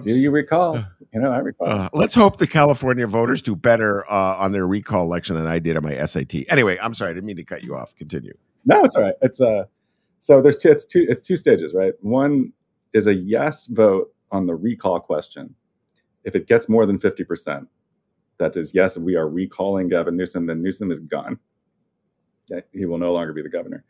do 0.03 0.11
you 0.11 0.31
recall? 0.31 0.85
You 1.13 1.21
know, 1.21 1.31
I 1.31 1.39
recall. 1.39 1.69
Uh, 1.69 1.89
let's 1.93 2.15
hope 2.15 2.39
the 2.39 2.47
California 2.47 3.07
voters 3.07 3.43
do 3.43 3.55
better 3.55 4.11
uh, 4.11 4.37
on 4.37 4.53
their 4.53 4.67
recall 4.67 5.05
election 5.05 5.37
than 5.37 5.47
I 5.47 5.59
did 5.59 5.77
on 5.77 5.83
my 5.83 6.05
SAT. 6.05 6.35
Anyway, 6.49 6.79
I'm 6.83 6.95
sorry, 6.95 7.11
I 7.11 7.15
didn't 7.15 7.27
mean 7.27 7.37
to 7.37 7.45
cut 7.45 7.63
you 7.63 7.77
off. 7.77 7.95
Continue. 7.97 8.33
No, 8.65 8.85
it's 8.85 8.97
all 8.97 9.03
right. 9.03 9.15
It's 9.23 9.41
uh, 9.41 9.65
so 10.21 10.41
there's 10.41 10.57
two. 10.57 10.71
It's 10.71 10.85
two. 10.85 11.07
It's 11.09 11.21
two 11.21 11.37
stages, 11.37 11.75
right? 11.75 11.93
One 12.01 12.53
is 12.95 13.07
a 13.07 13.15
yes 13.15 13.67
vote 13.67 14.13
on 14.33 14.47
the 14.47 14.55
recall 14.55 14.99
question. 14.99 15.55
If 16.25 16.35
it 16.35 16.47
gets 16.47 16.69
more 16.69 16.87
than 16.87 16.99
fifty 16.99 17.25
percent, 17.25 17.69
that 18.39 18.57
is 18.57 18.73
yes, 18.73 18.97
we 18.97 19.15
are 19.17 19.29
recalling 19.29 19.89
Gavin 19.89 20.17
Newsom. 20.17 20.47
Then 20.47 20.63
Newsom 20.63 20.91
is 20.91 20.99
gone. 20.99 21.39
He 22.73 22.87
will 22.87 22.99
no 22.99 23.13
longer 23.13 23.33
be 23.33 23.43
the 23.43 23.49
governor. 23.49 23.85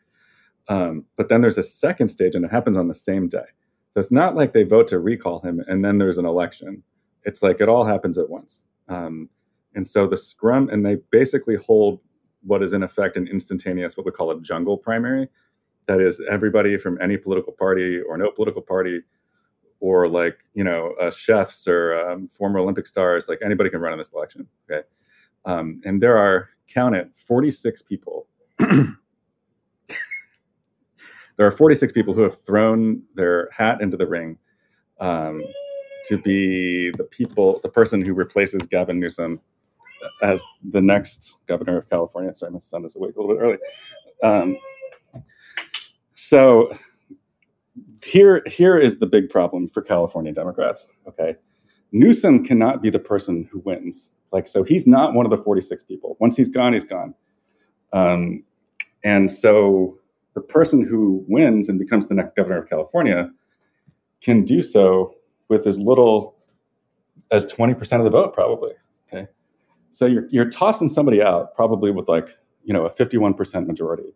Um, 0.67 1.05
but 1.15 1.29
then 1.29 1.41
there's 1.41 1.57
a 1.57 1.63
second 1.63 2.07
stage, 2.07 2.35
and 2.35 2.43
it 2.43 2.51
happens 2.51 2.77
on 2.77 2.87
the 2.87 2.93
same 2.93 3.27
day. 3.27 3.45
So 3.95 4.01
it's 4.01 4.11
not 4.11 4.35
like 4.35 4.51
they 4.51 4.63
vote 4.63 4.89
to 4.89 4.99
recall 4.99 5.39
him 5.39 5.63
and 5.67 5.83
then 5.83 5.99
there's 5.99 6.17
an 6.17 6.25
election. 6.25 6.83
It's 7.23 7.41
like 7.41 7.61
it 7.61 7.69
all 7.69 7.85
happens 7.85 8.17
at 8.17 8.29
once. 8.29 8.59
Um, 8.89 9.29
and 9.73 9.87
so 9.87 10.05
the 10.05 10.17
scrum, 10.17 10.69
and 10.69 10.85
they 10.85 10.97
basically 11.11 11.55
hold 11.55 12.01
what 12.43 12.61
is 12.61 12.73
in 12.73 12.83
effect 12.83 13.15
an 13.15 13.27
instantaneous, 13.27 13.95
what 13.95 14.05
we 14.05 14.11
call 14.11 14.31
a 14.31 14.41
jungle 14.41 14.77
primary. 14.77 15.29
That 15.87 16.01
is 16.01 16.21
everybody 16.29 16.77
from 16.77 16.99
any 17.01 17.15
political 17.15 17.53
party 17.53 18.01
or 18.01 18.17
no 18.17 18.31
political 18.31 18.61
party, 18.61 19.01
or 19.79 20.07
like 20.07 20.39
you 20.53 20.63
know 20.63 20.93
uh, 21.01 21.11
chefs 21.11 21.67
or 21.67 21.97
um, 21.99 22.27
former 22.27 22.59
Olympic 22.59 22.87
stars, 22.87 23.27
like 23.27 23.39
anybody 23.43 23.69
can 23.69 23.81
run 23.81 23.93
in 23.93 23.99
this 23.99 24.11
election. 24.11 24.47
Okay, 24.69 24.85
um, 25.45 25.81
and 25.85 26.01
there 26.01 26.17
are 26.17 26.49
count 26.67 26.95
it 26.95 27.11
46 27.27 27.81
people. 27.83 28.27
there 31.37 31.45
are 31.45 31.51
46 31.51 31.91
people 31.91 32.13
who 32.13 32.21
have 32.21 32.41
thrown 32.43 33.01
their 33.15 33.49
hat 33.51 33.81
into 33.81 33.97
the 33.97 34.07
ring 34.07 34.37
um, 34.99 35.43
to 36.07 36.17
be 36.17 36.91
the 36.97 37.03
people, 37.03 37.59
the 37.61 37.69
person 37.69 38.03
who 38.03 38.13
replaces 38.13 38.61
Gavin 38.63 38.99
Newsom 38.99 39.39
as 40.21 40.41
the 40.69 40.81
next 40.81 41.37
governor 41.47 41.77
of 41.77 41.89
California. 41.89 42.33
Sorry, 42.33 42.51
my 42.51 42.59
son 42.59 42.85
is 42.85 42.95
awake 42.95 43.15
a 43.15 43.21
little 43.21 43.35
bit 43.35 43.41
early. 43.41 43.57
Um, 44.23 44.57
so 46.15 46.71
here, 48.03 48.43
here 48.45 48.77
is 48.77 48.99
the 48.99 49.07
big 49.07 49.29
problem 49.29 49.67
for 49.67 49.81
California 49.81 50.31
Democrats. 50.31 50.87
Okay, 51.07 51.35
Newsom 51.91 52.43
cannot 52.43 52.81
be 52.81 52.89
the 52.89 52.99
person 52.99 53.47
who 53.51 53.59
wins. 53.59 54.09
Like, 54.31 54.47
so 54.47 54.63
he's 54.63 54.85
not 54.85 55.13
one 55.13 55.25
of 55.25 55.29
the 55.29 55.41
46 55.41 55.83
people. 55.83 56.17
Once 56.19 56.35
he's 56.35 56.49
gone, 56.49 56.73
he's 56.73 56.83
gone. 56.83 57.13
Um, 57.93 58.43
and 59.03 59.29
so 59.29 59.97
the 60.35 60.41
person 60.41 60.85
who 60.85 61.25
wins 61.27 61.69
and 61.69 61.79
becomes 61.79 62.05
the 62.07 62.13
next 62.13 62.35
governor 62.35 62.61
of 62.61 62.69
California 62.69 63.31
can 64.21 64.43
do 64.43 64.61
so 64.61 65.15
with 65.49 65.65
as 65.65 65.79
little 65.79 66.35
as 67.31 67.45
20% 67.47 67.79
of 67.97 68.03
the 68.03 68.09
vote, 68.09 68.33
probably. 68.33 68.73
Okay. 69.07 69.27
So 69.91 70.05
you're, 70.05 70.27
you're 70.29 70.49
tossing 70.49 70.89
somebody 70.89 71.21
out 71.21 71.55
probably 71.55 71.89
with 71.89 72.09
like, 72.09 72.29
you 72.63 72.73
know, 72.73 72.85
a 72.85 72.91
51% 72.91 73.65
majority 73.65 74.13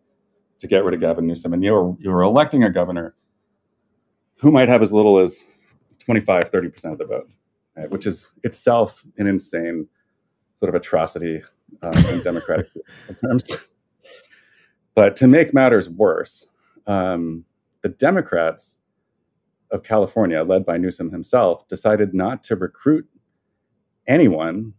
to 0.59 0.67
get 0.67 0.83
rid 0.83 0.93
of 0.93 0.99
Gavin 0.99 1.25
Newsom. 1.25 1.53
And 1.53 1.63
you're, 1.63 1.95
you're 1.99 2.21
electing 2.21 2.63
a 2.63 2.71
governor 2.71 3.15
who 4.35 4.51
might 4.51 4.67
have 4.67 4.81
as 4.81 4.91
little 4.91 5.19
as 5.19 5.39
25, 5.99 6.51
30% 6.51 6.91
of 6.91 6.97
the 6.97 7.05
vote, 7.05 7.29
right? 7.77 7.89
which 7.89 8.05
is 8.05 8.27
itself 8.43 9.05
an 9.17 9.27
insane 9.27 9.87
sort 10.59 10.69
of 10.69 10.75
atrocity 10.75 11.41
um, 11.81 12.05
in 12.07 12.21
democratic 12.21 12.67
terms. 13.21 13.45
But 14.99 15.15
to 15.15 15.27
make 15.27 15.53
matters 15.53 15.87
worse, 15.87 16.45
um, 16.85 17.45
the 17.83 17.87
Democrats 17.87 18.79
of 19.71 19.81
California, 19.81 20.43
led 20.43 20.65
by 20.65 20.75
Newsom 20.75 21.09
himself, 21.09 21.65
decided 21.69 22.13
not 22.13 22.43
to 22.43 22.57
recruit 22.57 23.07
anyone 24.07 24.73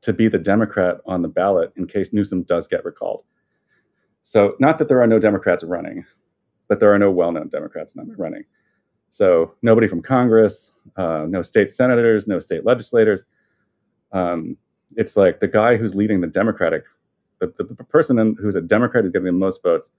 to 0.00 0.14
be 0.14 0.26
the 0.26 0.38
Democrat 0.38 1.02
on 1.04 1.20
the 1.20 1.28
ballot 1.28 1.70
in 1.76 1.86
case 1.86 2.14
Newsom 2.14 2.44
does 2.44 2.66
get 2.66 2.82
recalled. 2.82 3.24
So, 4.22 4.54
not 4.58 4.78
that 4.78 4.88
there 4.88 5.02
are 5.02 5.06
no 5.06 5.18
Democrats 5.18 5.62
running, 5.62 6.06
but 6.66 6.80
there 6.80 6.90
are 6.90 6.98
no 6.98 7.10
well 7.10 7.30
known 7.30 7.50
Democrats 7.50 7.94
running. 8.16 8.44
So, 9.10 9.52
nobody 9.60 9.86
from 9.86 10.00
Congress, 10.00 10.70
uh, 10.96 11.26
no 11.28 11.42
state 11.42 11.68
senators, 11.68 12.26
no 12.26 12.38
state 12.38 12.64
legislators. 12.64 13.26
Um, 14.12 14.56
it's 14.96 15.14
like 15.14 15.40
the 15.40 15.48
guy 15.48 15.76
who's 15.76 15.94
leading 15.94 16.22
the 16.22 16.26
Democratic, 16.26 16.84
the, 17.46 17.64
the, 17.64 17.74
the 17.74 17.84
person 17.84 18.36
who's 18.40 18.56
a 18.56 18.60
Democrat 18.60 19.04
who's 19.04 19.12
getting 19.12 19.26
the 19.26 19.32
most 19.32 19.62
votes 19.62 19.90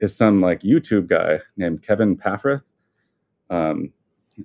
is 0.00 0.14
some 0.14 0.40
like 0.40 0.62
YouTube 0.62 1.08
guy 1.08 1.38
named 1.56 1.82
Kevin 1.82 2.16
Paffrath. 2.16 2.62
Um, 3.50 3.92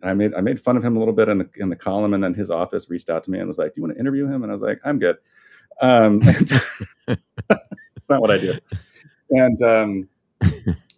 I 0.04 0.14
made 0.14 0.34
I 0.34 0.42
made 0.42 0.60
fun 0.60 0.78
of 0.78 0.84
him 0.84 0.96
a 0.96 1.00
little 1.00 1.14
bit 1.14 1.30
in 1.30 1.38
the 1.40 1.50
in 1.58 1.70
the 1.70 1.76
column, 1.76 2.14
and 2.14 2.24
then 2.24 2.34
his 2.34 2.50
office 2.50 2.90
reached 2.90 3.10
out 3.10 3.24
to 3.26 3.32
me 3.32 3.40
and 3.40 3.48
was 3.48 3.58
like, 3.58 3.74
"Do 3.74 3.80
you 3.80 3.84
want 3.84 3.96
to 3.96 4.00
interview 4.00 4.28
him?" 4.28 4.44
And 4.44 4.52
I 4.52 4.56
was 4.56 4.62
like, 4.62 4.80
"I'm 4.84 4.98
good." 4.98 5.18
Um, 5.82 6.22
it's 7.08 8.10
not 8.10 8.22
what 8.22 8.32
I 8.32 8.38
do. 8.38 8.58
And 9.32 9.62
um, 9.62 10.10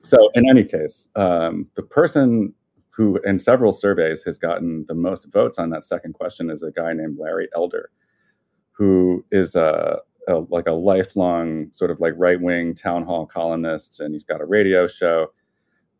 so, 0.03 0.29
in 0.36 0.50
any 0.50 0.63
case, 0.63 1.07
um, 1.15 1.67
the 1.75 1.84
person 1.84 2.53
who, 2.89 3.19
in 3.25 3.39
several 3.39 3.72
surveys, 3.72 4.24
has 4.24 4.38
gotten 4.38 4.86
the 4.88 4.93
most 4.93 5.25
votes 5.31 5.57
on 5.57 5.69
that 5.72 5.84
second 5.84 6.13
question 6.13 6.50
is 6.50 6.63
a 6.63 6.72
guy 6.72 6.93
named 6.93 7.17
Larry 7.19 7.50
Elder, 7.55 7.89
who 8.72 9.25
is 9.31 9.55
a, 9.55 10.00
a 10.27 10.36
like 10.50 10.67
a 10.67 10.74
lifelong 10.74 11.70
sort 11.72 11.91
of 11.91 12.00
like 12.00 12.13
right 12.17 12.39
wing 12.39 12.74
town 12.74 13.03
hall 13.03 13.25
columnist, 13.25 14.00
and 14.00 14.13
he's 14.13 14.24
got 14.24 14.41
a 14.41 14.46
radio 14.46 14.88
show 14.88 15.29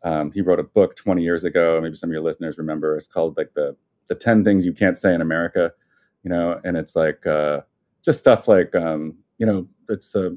um, 0.06 0.32
he 0.32 0.42
wrote 0.42 0.60
a 0.60 0.64
book 0.64 0.96
20 0.96 1.24
years 1.24 1.44
ago. 1.44 1.80
Maybe 1.82 1.96
some 1.96 2.10
of 2.10 2.14
your 2.14 2.22
listeners 2.22 2.60
remember. 2.60 2.96
It's 2.96 3.08
called 3.08 3.36
like 3.36 3.54
the 3.56 3.76
the 4.08 4.14
10 4.14 4.44
things 4.44 4.68
you 4.68 4.72
can't 4.72 5.00
say 5.00 5.16
in 5.16 5.20
America, 5.20 5.72
you 6.24 6.30
know, 6.30 6.62
and 6.64 6.78
it's 6.78 6.96
like 6.96 7.26
uh, 7.26 7.62
just 8.04 8.20
stuff 8.20 8.48
like 8.48 8.76
um, 8.76 9.16
you 9.40 9.48
know, 9.48 9.68
it's 9.90 10.16
uh, 10.16 10.30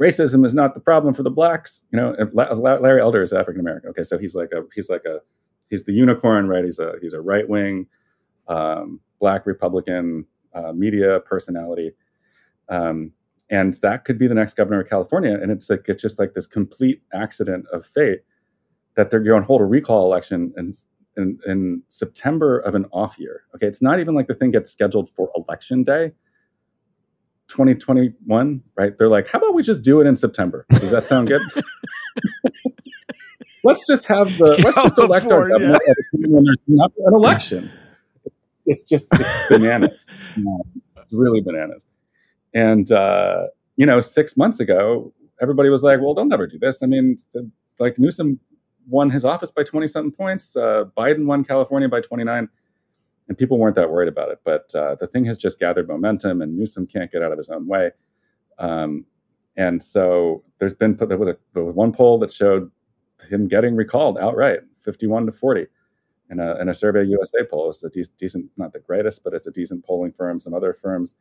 racism 0.00 0.44
is 0.44 0.52
not 0.52 0.74
the 0.74 0.80
problem 0.80 1.14
for 1.14 1.22
the 1.22 1.30
blacks. 1.30 1.82
You 1.92 1.98
know, 1.98 2.14
Larry 2.34 3.00
Elder 3.00 3.22
is 3.22 3.32
African 3.32 3.60
American. 3.60 3.88
Okay, 3.90 4.02
so 4.02 4.18
he's 4.18 4.34
like 4.34 4.52
a 4.52 4.62
he's 4.74 4.90
like 4.90 5.06
a 5.06 5.20
he's 5.70 5.84
the 5.84 5.94
unicorn, 5.94 6.46
right? 6.46 6.64
He's 6.64 6.78
a 6.78 6.92
he's 7.00 7.14
a 7.14 7.20
right 7.20 7.48
wing 7.48 7.86
um, 8.48 9.00
black 9.18 9.46
Republican 9.46 10.26
uh, 10.54 10.72
media 10.72 11.20
personality. 11.20 11.92
Um, 12.68 13.12
and 13.50 13.74
that 13.82 14.04
could 14.04 14.18
be 14.18 14.26
the 14.26 14.34
next 14.34 14.54
governor 14.54 14.80
of 14.80 14.88
California. 14.88 15.34
And 15.40 15.50
it's 15.50 15.70
like 15.70 15.84
it's 15.88 16.02
just 16.02 16.18
like 16.18 16.34
this 16.34 16.46
complete 16.46 17.02
accident 17.12 17.66
of 17.72 17.86
fate 17.86 18.20
that 18.96 19.10
they're 19.10 19.20
going 19.20 19.42
to 19.42 19.46
hold 19.46 19.60
a 19.60 19.64
recall 19.64 20.04
election 20.04 20.52
in, 20.56 20.72
in, 21.16 21.38
in 21.46 21.82
September 21.88 22.58
of 22.58 22.74
an 22.74 22.86
off 22.92 23.18
year. 23.18 23.42
Okay, 23.54 23.66
it's 23.66 23.82
not 23.82 24.00
even 24.00 24.14
like 24.14 24.26
the 24.26 24.34
thing 24.34 24.50
gets 24.50 24.70
scheduled 24.70 25.10
for 25.10 25.30
election 25.36 25.84
day. 25.84 26.12
2021, 27.48 28.60
right? 28.76 28.98
They're 28.98 29.08
like, 29.08 29.28
how 29.28 29.38
about 29.38 29.54
we 29.54 29.62
just 29.62 29.82
do 29.82 30.00
it 30.00 30.06
in 30.06 30.16
September? 30.16 30.66
Does 30.70 30.90
that 30.90 31.04
sound 31.04 31.28
good? 31.28 31.42
let's 33.64 33.86
just 33.86 34.06
have 34.06 34.36
the 34.38 34.60
let's 34.64 34.76
just 34.76 34.98
elect 34.98 35.30
our 35.30 35.48
governor 35.48 35.78
when 36.12 36.44
there's 36.44 36.56
not 36.66 36.92
an 37.06 37.14
election. 37.14 37.70
It's 38.68 38.82
just 38.82 39.06
it's 39.12 39.48
bananas. 39.48 40.06
it's 40.96 41.12
really 41.12 41.40
bananas. 41.40 41.84
And 42.54 42.90
uh, 42.90 43.46
you 43.76 43.86
know, 43.86 44.00
six 44.00 44.36
months 44.36 44.60
ago, 44.60 45.12
everybody 45.40 45.68
was 45.68 45.82
like, 45.82 46.00
"Well, 46.00 46.14
they'll 46.14 46.24
never 46.24 46.46
do 46.46 46.58
this." 46.58 46.82
I 46.82 46.86
mean, 46.86 47.18
like 47.78 47.98
Newsom 47.98 48.40
won 48.88 49.10
his 49.10 49.24
office 49.24 49.50
by 49.50 49.64
20 49.64 49.86
something 49.86 50.12
points. 50.12 50.54
Uh, 50.56 50.84
Biden 50.96 51.26
won 51.26 51.44
California 51.44 51.88
by 51.88 52.00
29, 52.00 52.48
and 53.28 53.38
people 53.38 53.58
weren't 53.58 53.74
that 53.76 53.90
worried 53.90 54.08
about 54.08 54.30
it. 54.30 54.40
But 54.44 54.72
uh, 54.74 54.94
the 54.94 55.06
thing 55.06 55.24
has 55.24 55.36
just 55.36 55.58
gathered 55.58 55.88
momentum, 55.88 56.40
and 56.40 56.56
Newsom 56.56 56.86
can't 56.86 57.10
get 57.10 57.22
out 57.22 57.32
of 57.32 57.38
his 57.38 57.48
own 57.48 57.66
way. 57.66 57.90
Um, 58.58 59.04
and 59.56 59.82
so 59.82 60.42
there's 60.58 60.74
been 60.74 60.96
there 60.96 61.18
was 61.18 61.28
a 61.28 61.36
there 61.54 61.64
was 61.64 61.74
one 61.74 61.92
poll 61.92 62.18
that 62.20 62.32
showed 62.32 62.70
him 63.28 63.48
getting 63.48 63.74
recalled 63.74 64.18
outright, 64.18 64.60
51 64.82 65.26
to 65.26 65.32
40, 65.32 65.66
in 66.30 66.40
a 66.40 66.56
in 66.60 66.68
a 66.68 66.74
Survey 66.74 67.04
USA 67.04 67.44
poll. 67.50 67.70
It's 67.70 67.82
a 67.82 67.88
de- 67.88 68.04
decent, 68.18 68.50
not 68.56 68.72
the 68.72 68.80
greatest, 68.80 69.24
but 69.24 69.34
it's 69.34 69.46
a 69.46 69.50
decent 69.50 69.84
polling 69.84 70.12
firm. 70.12 70.38
Some 70.38 70.54
other 70.54 70.74
firms 70.74 71.14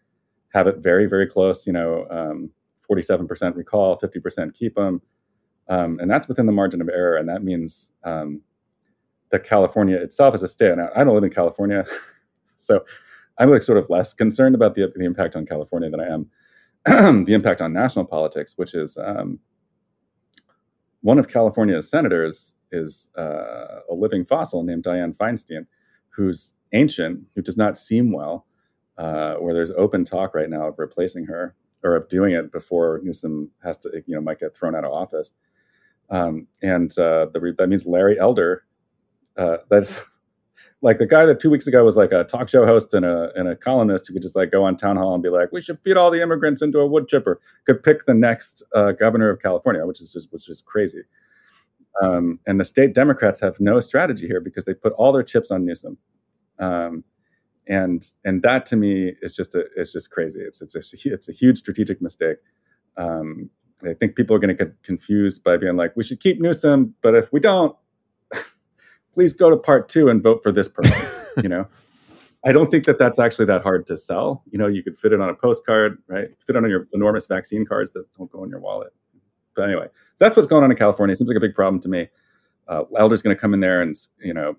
have 0.55 0.67
it 0.67 0.77
very 0.79 1.05
very 1.07 1.27
close. 1.27 1.67
You 1.67 1.73
know, 1.73 2.07
um, 2.09 2.49
47% 2.89 3.55
recall, 3.55 3.99
50% 3.99 4.53
keep 4.53 4.75
them. 4.75 5.01
Um, 5.69 5.99
and 5.99 6.09
that's 6.09 6.27
within 6.27 6.45
the 6.45 6.51
margin 6.51 6.81
of 6.81 6.89
error. 6.89 7.17
And 7.17 7.27
that 7.27 7.43
means 7.43 7.89
um, 8.03 8.41
that 9.31 9.43
California 9.43 9.97
itself 9.97 10.35
is 10.35 10.43
a 10.43 10.47
state. 10.47 10.77
Now, 10.77 10.89
I 10.95 11.03
don't 11.03 11.15
live 11.15 11.23
in 11.23 11.31
California, 11.31 11.85
so 12.57 12.85
I'm 13.39 13.49
like 13.49 13.63
sort 13.63 13.79
of 13.79 13.89
less 13.89 14.13
concerned 14.13 14.55
about 14.55 14.75
the, 14.75 14.91
the 14.95 15.03
impact 15.03 15.35
on 15.35 15.45
California 15.45 15.89
than 15.89 15.99
I 15.99 16.07
am 16.07 16.29
the 17.25 17.33
impact 17.33 17.61
on 17.61 17.73
national 17.73 18.05
politics, 18.05 18.53
which 18.57 18.75
is 18.75 18.95
um, 19.03 19.39
one 21.01 21.17
of 21.17 21.27
California's 21.27 21.89
senators 21.89 22.53
is 22.71 23.09
uh, 23.17 23.81
a 23.89 23.93
living 23.93 24.23
fossil 24.23 24.63
named 24.63 24.83
Dianne 24.83 25.15
Feinstein, 25.17 25.65
who's 26.09 26.51
ancient, 26.73 27.21
who 27.35 27.41
does 27.41 27.57
not 27.57 27.75
seem 27.75 28.11
well, 28.11 28.45
uh, 28.97 29.35
where 29.35 29.53
there's 29.53 29.71
open 29.71 30.05
talk 30.05 30.33
right 30.33 30.49
now 30.49 30.67
of 30.67 30.75
replacing 30.77 31.25
her 31.25 31.55
or 31.83 31.95
of 31.95 32.07
doing 32.07 32.33
it 32.33 32.51
before 32.51 32.99
Newsom 33.03 33.49
has 33.63 33.77
to, 33.77 33.89
you 34.07 34.15
know, 34.15 34.21
might 34.21 34.39
get 34.39 34.55
thrown 34.55 34.75
out 34.75 34.85
of 34.85 34.91
office. 34.91 35.35
Um, 36.09 36.47
and 36.61 36.91
uh, 36.97 37.27
the, 37.33 37.53
that 37.57 37.67
means 37.67 37.85
Larry 37.85 38.19
Elder. 38.19 38.63
Uh, 39.37 39.57
that's 39.69 39.93
like 40.81 40.97
the 40.97 41.05
guy 41.05 41.25
that 41.25 41.39
two 41.39 41.49
weeks 41.49 41.67
ago 41.67 41.83
was 41.83 41.97
like 41.97 42.11
a 42.11 42.23
talk 42.23 42.49
show 42.49 42.65
host 42.65 42.93
and 42.93 43.05
a 43.05 43.31
and 43.35 43.47
a 43.47 43.55
columnist 43.55 44.07
who 44.07 44.13
could 44.13 44.21
just 44.21 44.35
like 44.35 44.51
go 44.51 44.63
on 44.63 44.77
town 44.77 44.97
hall 44.97 45.13
and 45.13 45.23
be 45.23 45.29
like, 45.29 45.51
"We 45.51 45.61
should 45.61 45.79
feed 45.83 45.97
all 45.97 46.11
the 46.11 46.21
immigrants 46.21 46.61
into 46.61 46.79
a 46.79 46.87
wood 46.87 47.07
chipper." 47.07 47.39
Could 47.65 47.83
pick 47.83 48.05
the 48.05 48.13
next 48.13 48.63
uh, 48.75 48.91
governor 48.91 49.29
of 49.29 49.41
California, 49.41 49.85
which 49.85 50.01
is 50.01 50.13
just 50.13 50.31
which 50.31 50.47
is 50.47 50.61
crazy. 50.65 51.01
Um, 52.01 52.39
and 52.45 52.59
the 52.59 52.65
state 52.65 52.93
Democrats 52.93 53.39
have 53.39 53.59
no 53.59 53.79
strategy 53.79 54.27
here 54.27 54.41
because 54.41 54.65
they 54.65 54.73
put 54.73 54.93
all 54.93 55.11
their 55.13 55.23
chips 55.23 55.49
on 55.49 55.65
Newsom, 55.65 55.97
um, 56.59 57.03
and 57.67 58.07
and 58.23 58.41
that 58.43 58.65
to 58.67 58.75
me 58.75 59.13
is 59.21 59.33
just 59.33 59.55
a 59.55 59.65
it's 59.75 59.91
just 59.91 60.09
crazy. 60.11 60.39
It's 60.41 60.61
it's 60.61 60.75
a, 60.75 60.81
it's 61.05 61.29
a 61.29 61.31
huge 61.31 61.57
strategic 61.57 62.01
mistake. 62.01 62.37
Um, 62.97 63.49
I 63.83 63.93
think 63.93 64.15
people 64.15 64.35
are 64.35 64.39
going 64.39 64.55
to 64.55 64.65
get 64.65 64.81
confused 64.83 65.43
by 65.43 65.57
being 65.57 65.75
like, 65.75 65.95
we 65.95 66.03
should 66.03 66.19
keep 66.19 66.39
Newsom, 66.39 66.95
but 67.01 67.13
if 67.13 67.31
we 67.31 67.39
don't, 67.39 67.75
please 69.13 69.33
go 69.33 69.49
to 69.49 69.57
part 69.57 69.89
two 69.89 70.09
and 70.09 70.23
vote 70.23 70.41
for 70.41 70.51
this 70.51 70.67
person. 70.67 71.07
you 71.43 71.49
know, 71.49 71.67
I 72.45 72.51
don't 72.51 72.71
think 72.71 72.85
that 72.85 72.97
that's 72.97 73.19
actually 73.19 73.45
that 73.45 73.63
hard 73.63 73.85
to 73.87 73.97
sell. 73.97 74.43
You 74.49 74.57
know, 74.57 74.67
you 74.67 74.81
could 74.81 74.97
fit 74.97 75.11
it 75.11 75.19
on 75.19 75.29
a 75.29 75.33
postcard, 75.33 76.01
right? 76.07 76.29
Fit 76.45 76.55
it 76.55 76.63
on 76.63 76.69
your 76.69 76.87
enormous 76.93 77.25
vaccine 77.25 77.65
cards 77.65 77.91
that 77.91 78.05
don't 78.17 78.31
go 78.31 78.43
in 78.43 78.49
your 78.49 78.59
wallet. 78.59 78.93
But 79.55 79.69
anyway, 79.69 79.87
that's 80.19 80.35
what's 80.35 80.47
going 80.47 80.63
on 80.63 80.71
in 80.71 80.77
California. 80.77 81.13
It 81.13 81.17
seems 81.17 81.29
like 81.29 81.37
a 81.37 81.41
big 81.41 81.55
problem 81.55 81.81
to 81.81 81.89
me. 81.89 82.07
Uh, 82.67 82.83
Elder's 82.97 83.21
going 83.21 83.35
to 83.35 83.39
come 83.39 83.53
in 83.53 83.59
there 83.59 83.81
and 83.81 83.95
you 84.19 84.33
know 84.33 84.55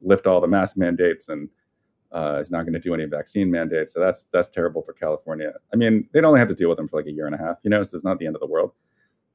lift 0.00 0.26
all 0.26 0.40
the 0.40 0.48
mask 0.48 0.76
mandates 0.76 1.28
and 1.28 1.48
uh, 2.12 2.38
is 2.40 2.50
not 2.50 2.62
going 2.62 2.72
to 2.72 2.80
do 2.80 2.94
any 2.94 3.04
vaccine 3.04 3.50
mandates. 3.50 3.92
So 3.92 4.00
that's 4.00 4.26
that's 4.32 4.48
terrible 4.48 4.82
for 4.82 4.92
California. 4.92 5.52
I 5.72 5.76
mean, 5.76 6.08
they'd 6.12 6.24
only 6.24 6.40
have 6.40 6.48
to 6.48 6.54
deal 6.54 6.68
with 6.68 6.78
them 6.78 6.88
for 6.88 6.96
like 6.98 7.06
a 7.06 7.12
year 7.12 7.26
and 7.26 7.34
a 7.34 7.38
half, 7.38 7.56
you 7.62 7.70
know. 7.70 7.82
So 7.82 7.94
it's 7.94 8.04
not 8.04 8.18
the 8.18 8.26
end 8.26 8.36
of 8.36 8.40
the 8.40 8.46
world. 8.46 8.72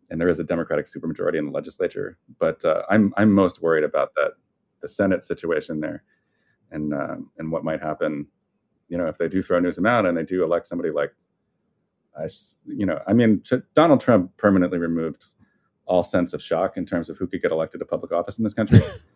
And 0.09 0.21
there 0.21 0.29
is 0.29 0.39
a 0.39 0.43
Democratic 0.43 0.85
supermajority 0.85 1.37
in 1.37 1.45
the 1.45 1.51
legislature, 1.51 2.17
but 2.39 2.63
uh, 2.63 2.83
I'm 2.89 3.13
I'm 3.17 3.31
most 3.31 3.61
worried 3.61 3.83
about 3.83 4.13
that 4.15 4.33
the 4.81 4.87
Senate 4.87 5.23
situation 5.23 5.79
there, 5.79 6.03
and 6.71 6.93
uh, 6.93 7.15
and 7.37 7.51
what 7.51 7.63
might 7.63 7.81
happen, 7.81 8.27
you 8.89 8.97
know, 8.97 9.07
if 9.07 9.17
they 9.17 9.27
do 9.27 9.41
throw 9.41 9.59
Newsom 9.59 9.85
out 9.85 10.05
and 10.05 10.17
they 10.17 10.23
do 10.23 10.43
elect 10.43 10.67
somebody 10.67 10.91
like, 10.91 11.11
I, 12.17 12.27
you 12.67 12.85
know, 12.85 12.99
I 13.07 13.13
mean, 13.13 13.41
Donald 13.73 14.01
Trump 14.01 14.35
permanently 14.37 14.77
removed 14.77 15.25
all 15.85 16.03
sense 16.03 16.33
of 16.33 16.41
shock 16.41 16.77
in 16.77 16.85
terms 16.85 17.09
of 17.09 17.17
who 17.17 17.27
could 17.27 17.41
get 17.41 17.51
elected 17.51 17.79
to 17.79 17.85
public 17.85 18.11
office 18.11 18.37
in 18.37 18.43
this 18.43 18.53
country. 18.53 18.79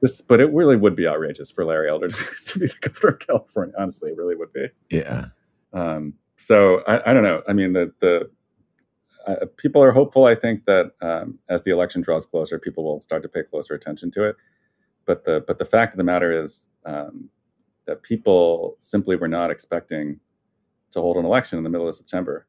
This, 0.00 0.20
but 0.20 0.40
it 0.40 0.52
really 0.52 0.76
would 0.76 0.96
be 0.96 1.06
outrageous 1.06 1.50
for 1.50 1.64
Larry 1.64 1.88
Elder 1.90 2.08
to 2.46 2.58
be 2.58 2.66
the 2.66 2.74
governor 2.80 3.14
of 3.14 3.18
California. 3.18 3.74
Honestly, 3.78 4.10
it 4.10 4.16
really 4.16 4.34
would 4.34 4.52
be. 4.52 4.66
Yeah. 4.90 5.26
Um, 5.72 6.14
so 6.38 6.82
I, 6.86 7.10
I, 7.10 7.12
don't 7.12 7.22
know. 7.22 7.42
I 7.48 7.52
mean, 7.52 7.74
the 7.74 7.92
the 8.00 8.30
uh, 9.26 9.46
people 9.56 9.82
are 9.82 9.92
hopeful. 9.92 10.24
I 10.24 10.34
think 10.34 10.64
that 10.64 10.92
um, 11.02 11.38
as 11.48 11.62
the 11.62 11.70
election 11.70 12.00
draws 12.00 12.24
closer, 12.24 12.58
people 12.58 12.84
will 12.84 13.00
start 13.00 13.22
to 13.22 13.28
pay 13.28 13.42
closer 13.42 13.74
attention 13.74 14.10
to 14.12 14.24
it. 14.24 14.36
But 15.06 15.24
the 15.24 15.44
but 15.46 15.58
the 15.58 15.64
fact 15.64 15.92
of 15.92 15.98
the 15.98 16.04
matter 16.04 16.42
is 16.42 16.64
um, 16.86 17.28
that 17.86 18.02
people 18.02 18.76
simply 18.78 19.16
were 19.16 19.28
not 19.28 19.50
expecting 19.50 20.18
to 20.92 21.00
hold 21.00 21.16
an 21.16 21.24
election 21.24 21.58
in 21.58 21.64
the 21.64 21.70
middle 21.70 21.88
of 21.88 21.94
September. 21.94 22.46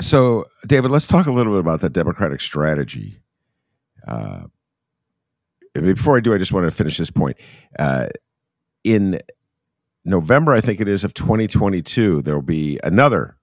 So, 0.00 0.44
David, 0.66 0.90
let's 0.90 1.06
talk 1.06 1.26
a 1.26 1.32
little 1.32 1.52
bit 1.52 1.60
about 1.60 1.80
the 1.80 1.90
Democratic 1.90 2.40
strategy. 2.40 3.20
Uh, 4.06 4.44
before 5.74 6.16
I 6.16 6.20
do, 6.20 6.34
I 6.34 6.38
just 6.38 6.52
want 6.52 6.66
to 6.66 6.70
finish 6.70 6.98
this 6.98 7.10
point. 7.10 7.36
Uh, 7.78 8.08
in 8.84 9.20
November, 10.04 10.52
I 10.52 10.60
think 10.60 10.80
it 10.80 10.88
is, 10.88 11.04
of 11.04 11.14
2022, 11.14 12.22
there 12.22 12.34
will 12.34 12.42
be 12.42 12.80
another 12.82 13.36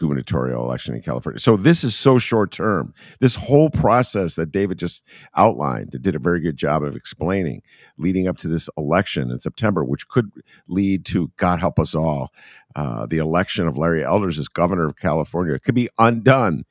gubernatorial 0.00 0.64
election 0.64 0.94
in 0.94 1.02
California. 1.02 1.38
So 1.38 1.56
this 1.56 1.84
is 1.84 1.94
so 1.94 2.18
short 2.18 2.50
term. 2.50 2.94
This 3.20 3.34
whole 3.34 3.68
process 3.68 4.34
that 4.34 4.50
David 4.50 4.78
just 4.78 5.04
outlined, 5.36 5.90
did 6.00 6.14
a 6.14 6.18
very 6.18 6.40
good 6.40 6.56
job 6.56 6.82
of 6.82 6.96
explaining, 6.96 7.62
leading 7.98 8.26
up 8.26 8.38
to 8.38 8.48
this 8.48 8.68
election 8.78 9.30
in 9.30 9.38
September, 9.38 9.84
which 9.84 10.08
could 10.08 10.30
lead 10.68 11.04
to, 11.06 11.30
God 11.36 11.60
help 11.60 11.78
us 11.78 11.94
all, 11.94 12.30
uh, 12.76 13.06
the 13.06 13.18
election 13.18 13.68
of 13.68 13.76
Larry 13.76 14.02
Elders 14.02 14.38
as 14.38 14.48
governor 14.48 14.86
of 14.86 14.96
California. 14.96 15.58
Could 15.58 15.74
be 15.74 15.90
undone 15.98 16.64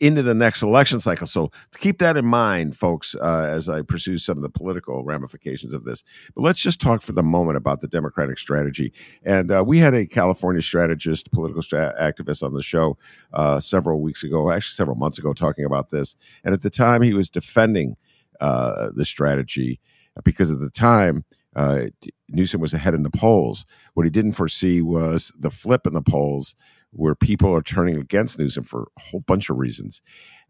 into 0.00 0.22
the 0.22 0.34
next 0.34 0.62
election 0.62 1.00
cycle. 1.00 1.26
So 1.26 1.50
keep 1.78 1.98
that 1.98 2.16
in 2.16 2.26
mind, 2.26 2.76
folks, 2.76 3.14
uh, 3.14 3.46
as 3.48 3.68
I 3.68 3.82
pursue 3.82 4.18
some 4.18 4.36
of 4.36 4.42
the 4.42 4.50
political 4.50 5.04
ramifications 5.04 5.74
of 5.74 5.84
this. 5.84 6.04
But 6.34 6.42
let's 6.42 6.60
just 6.60 6.80
talk 6.80 7.02
for 7.02 7.12
the 7.12 7.22
moment 7.22 7.56
about 7.56 7.80
the 7.80 7.88
Democratic 7.88 8.38
strategy. 8.38 8.92
And 9.22 9.50
uh, 9.50 9.64
we 9.66 9.78
had 9.78 9.94
a 9.94 10.06
California 10.06 10.62
strategist, 10.62 11.30
political 11.32 11.62
stra- 11.62 11.94
activist 12.00 12.42
on 12.42 12.54
the 12.54 12.62
show 12.62 12.98
uh, 13.32 13.60
several 13.60 14.00
weeks 14.00 14.22
ago, 14.22 14.50
actually 14.50 14.74
several 14.74 14.96
months 14.96 15.18
ago, 15.18 15.32
talking 15.32 15.64
about 15.64 15.90
this. 15.90 16.16
And 16.44 16.54
at 16.54 16.62
the 16.62 16.70
time, 16.70 17.02
he 17.02 17.14
was 17.14 17.30
defending 17.30 17.96
uh, 18.40 18.90
the 18.94 19.04
strategy 19.04 19.80
because 20.24 20.50
at 20.50 20.60
the 20.60 20.70
time, 20.70 21.24
uh, 21.56 21.86
Newsom 22.28 22.60
was 22.60 22.74
ahead 22.74 22.94
in 22.94 23.02
the 23.02 23.10
polls. 23.10 23.64
What 23.94 24.04
he 24.04 24.10
didn't 24.10 24.32
foresee 24.32 24.82
was 24.82 25.32
the 25.38 25.50
flip 25.50 25.86
in 25.86 25.94
the 25.94 26.02
polls 26.02 26.54
where 26.90 27.14
people 27.14 27.54
are 27.54 27.62
turning 27.62 27.96
against 27.96 28.38
Newsom 28.38 28.64
for 28.64 28.88
a 28.96 29.00
whole 29.00 29.20
bunch 29.20 29.50
of 29.50 29.58
reasons. 29.58 30.00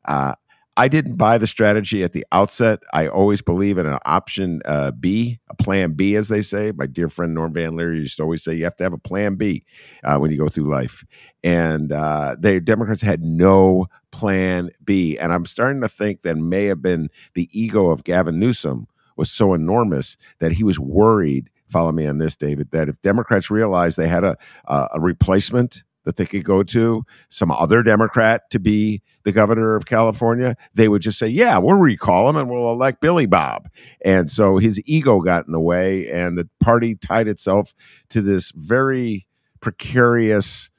Uh, 0.04 0.34
I 0.78 0.88
didn't 0.88 1.16
buy 1.16 1.38
the 1.38 1.46
strategy 1.46 2.02
at 2.02 2.12
the 2.12 2.26
outset. 2.32 2.80
I 2.92 3.08
always 3.08 3.40
believe 3.40 3.78
in 3.78 3.86
an 3.86 3.98
option 4.04 4.60
uh, 4.66 4.90
B, 4.90 5.40
a 5.48 5.54
plan 5.54 5.92
B, 5.92 6.16
as 6.16 6.28
they 6.28 6.42
say. 6.42 6.70
My 6.76 6.86
dear 6.86 7.08
friend 7.08 7.32
Norm 7.32 7.54
Van 7.54 7.76
Lier 7.76 7.94
used 7.94 8.18
to 8.18 8.22
always 8.22 8.44
say 8.44 8.52
you 8.54 8.64
have 8.64 8.76
to 8.76 8.82
have 8.82 8.92
a 8.92 8.98
plan 8.98 9.36
B 9.36 9.64
uh, 10.04 10.18
when 10.18 10.30
you 10.30 10.36
go 10.36 10.48
through 10.48 10.70
life. 10.70 11.02
And 11.42 11.92
uh, 11.92 12.36
the 12.38 12.60
Democrats 12.60 13.00
had 13.00 13.22
no 13.22 13.86
plan 14.12 14.70
B. 14.84 15.16
And 15.16 15.32
I'm 15.32 15.46
starting 15.46 15.80
to 15.80 15.88
think 15.88 16.20
that 16.22 16.36
may 16.36 16.66
have 16.66 16.82
been 16.82 17.08
the 17.32 17.48
ego 17.58 17.88
of 17.88 18.04
Gavin 18.04 18.38
Newsom 18.38 18.86
was 19.16 19.30
so 19.30 19.54
enormous 19.54 20.18
that 20.40 20.52
he 20.52 20.62
was 20.62 20.78
worried. 20.78 21.48
Follow 21.70 21.92
me 21.92 22.06
on 22.06 22.18
this, 22.18 22.36
David. 22.36 22.70
That 22.72 22.90
if 22.90 23.00
Democrats 23.00 23.50
realized 23.50 23.96
they 23.96 24.08
had 24.08 24.24
a 24.24 24.36
a 24.66 25.00
replacement 25.00 25.84
that 26.06 26.16
they 26.16 26.24
could 26.24 26.44
go 26.44 26.62
to, 26.62 27.04
some 27.28 27.50
other 27.50 27.82
Democrat 27.82 28.48
to 28.50 28.58
be 28.60 29.02
the 29.24 29.32
governor 29.32 29.74
of 29.74 29.86
California, 29.86 30.56
they 30.72 30.86
would 30.88 31.02
just 31.02 31.18
say, 31.18 31.26
Yeah, 31.26 31.58
we'll 31.58 31.74
recall 31.74 32.28
him 32.28 32.36
and 32.36 32.48
we'll 32.48 32.70
elect 32.70 33.00
Billy 33.00 33.26
Bob. 33.26 33.68
And 34.04 34.30
so 34.30 34.56
his 34.56 34.80
ego 34.86 35.20
got 35.20 35.46
in 35.46 35.52
the 35.52 35.60
way, 35.60 36.08
and 36.08 36.38
the 36.38 36.48
party 36.60 36.94
tied 36.94 37.26
itself 37.28 37.74
to 38.10 38.22
this 38.22 38.52
very 38.52 39.26
precarious 39.60 40.70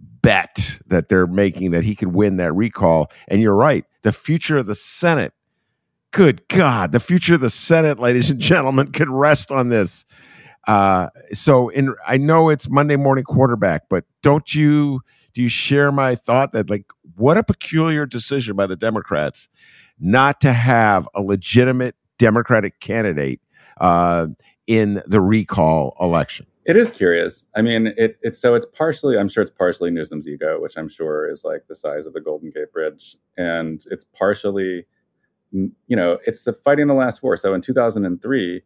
bet 0.00 0.78
that 0.86 1.08
they're 1.08 1.26
making 1.26 1.72
that 1.72 1.82
he 1.82 1.96
could 1.96 2.14
win 2.14 2.36
that 2.36 2.52
recall. 2.52 3.10
And 3.26 3.42
you're 3.42 3.56
right, 3.56 3.84
the 4.02 4.12
future 4.12 4.58
of 4.58 4.66
the 4.66 4.76
Senate. 4.76 5.32
Good 6.12 6.46
God, 6.48 6.92
the 6.92 7.00
future 7.00 7.34
of 7.34 7.40
the 7.40 7.50
Senate, 7.50 7.98
ladies 7.98 8.30
and 8.30 8.40
gentlemen, 8.40 8.92
could 8.92 9.10
rest 9.10 9.50
on 9.50 9.68
this. 9.68 10.04
Uh, 10.68 11.08
so 11.32 11.70
in 11.70 11.94
I 12.06 12.18
know 12.18 12.50
it's 12.50 12.68
Monday 12.68 12.96
morning 12.96 13.24
quarterback, 13.24 13.88
but 13.88 14.04
don't 14.22 14.54
you 14.54 15.00
do 15.32 15.42
you 15.42 15.48
share 15.48 15.90
my 15.90 16.14
thought 16.14 16.52
that 16.52 16.68
like 16.68 16.84
what 17.16 17.38
a 17.38 17.42
peculiar 17.42 18.04
decision 18.04 18.54
by 18.54 18.66
the 18.66 18.76
Democrats 18.76 19.48
not 19.98 20.42
to 20.42 20.52
have 20.52 21.08
a 21.14 21.22
legitimate 21.22 21.96
Democratic 22.18 22.80
candidate 22.80 23.40
uh, 23.80 24.26
in 24.66 25.02
the 25.06 25.22
recall 25.22 25.96
election? 26.00 26.46
It 26.66 26.76
is 26.76 26.90
curious. 26.90 27.46
I 27.56 27.62
mean, 27.62 27.94
it, 27.96 28.18
it's 28.20 28.38
so 28.38 28.54
it's 28.54 28.66
partially. 28.66 29.16
I'm 29.16 29.30
sure 29.30 29.42
it's 29.42 29.50
partially 29.50 29.90
Newsom's 29.90 30.28
ego, 30.28 30.60
which 30.60 30.76
I'm 30.76 30.90
sure 30.90 31.30
is 31.30 31.44
like 31.44 31.62
the 31.66 31.74
size 31.74 32.04
of 32.04 32.12
the 32.12 32.20
Golden 32.20 32.50
Gate 32.50 32.70
Bridge, 32.74 33.16
and 33.38 33.82
it's 33.90 34.04
partially, 34.04 34.84
you 35.50 35.72
know, 35.96 36.18
it's 36.26 36.42
the 36.42 36.52
fighting 36.52 36.88
the 36.88 36.94
last 36.94 37.22
war. 37.22 37.38
So 37.38 37.54
in 37.54 37.62
2003 37.62 38.62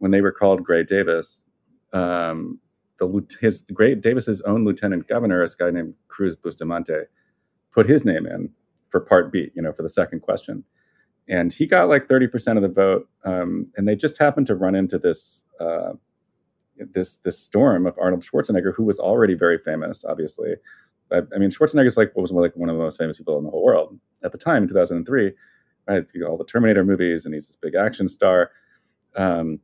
when 0.00 0.10
they 0.10 0.20
were 0.20 0.32
called 0.32 0.64
Gray 0.64 0.82
Davis, 0.82 1.40
um, 1.92 2.58
the 2.98 3.26
his 3.40 3.62
Gray 3.72 3.94
Davis's 3.94 4.40
own 4.42 4.64
lieutenant 4.64 5.06
governor, 5.06 5.42
a 5.42 5.48
guy 5.58 5.70
named 5.70 5.94
Cruz 6.08 6.34
Bustamante, 6.34 7.04
put 7.72 7.88
his 7.88 8.04
name 8.04 8.26
in 8.26 8.50
for 8.88 9.00
Part 9.00 9.30
B, 9.30 9.50
you 9.54 9.62
know, 9.62 9.72
for 9.72 9.82
the 9.82 9.88
second 9.88 10.20
question, 10.20 10.64
and 11.28 11.52
he 11.52 11.66
got 11.66 11.88
like 11.88 12.08
thirty 12.08 12.26
percent 12.26 12.58
of 12.58 12.62
the 12.62 12.68
vote. 12.68 13.08
Um, 13.24 13.70
and 13.76 13.86
they 13.86 13.94
just 13.94 14.18
happened 14.18 14.46
to 14.48 14.54
run 14.54 14.74
into 14.74 14.98
this 14.98 15.42
uh, 15.60 15.92
this 16.92 17.18
this 17.24 17.38
storm 17.38 17.86
of 17.86 17.96
Arnold 17.98 18.24
Schwarzenegger, 18.24 18.74
who 18.74 18.84
was 18.84 18.98
already 18.98 19.34
very 19.34 19.58
famous, 19.58 20.04
obviously. 20.04 20.54
I, 21.12 21.18
I 21.34 21.38
mean, 21.38 21.50
Schwarzenegger's 21.50 21.96
like 21.96 22.14
was 22.16 22.32
like 22.32 22.56
one 22.56 22.68
of 22.68 22.76
the 22.76 22.82
most 22.82 22.98
famous 22.98 23.18
people 23.18 23.38
in 23.38 23.44
the 23.44 23.50
whole 23.50 23.64
world 23.64 23.98
at 24.24 24.32
the 24.32 24.38
time 24.38 24.62
in 24.62 24.68
2003. 24.68 25.32
Right, 25.88 26.04
all 26.26 26.36
the 26.36 26.44
Terminator 26.44 26.84
movies, 26.84 27.24
and 27.24 27.34
he's 27.34 27.48
this 27.48 27.56
big 27.56 27.74
action 27.74 28.06
star. 28.06 28.50
Um, 29.16 29.58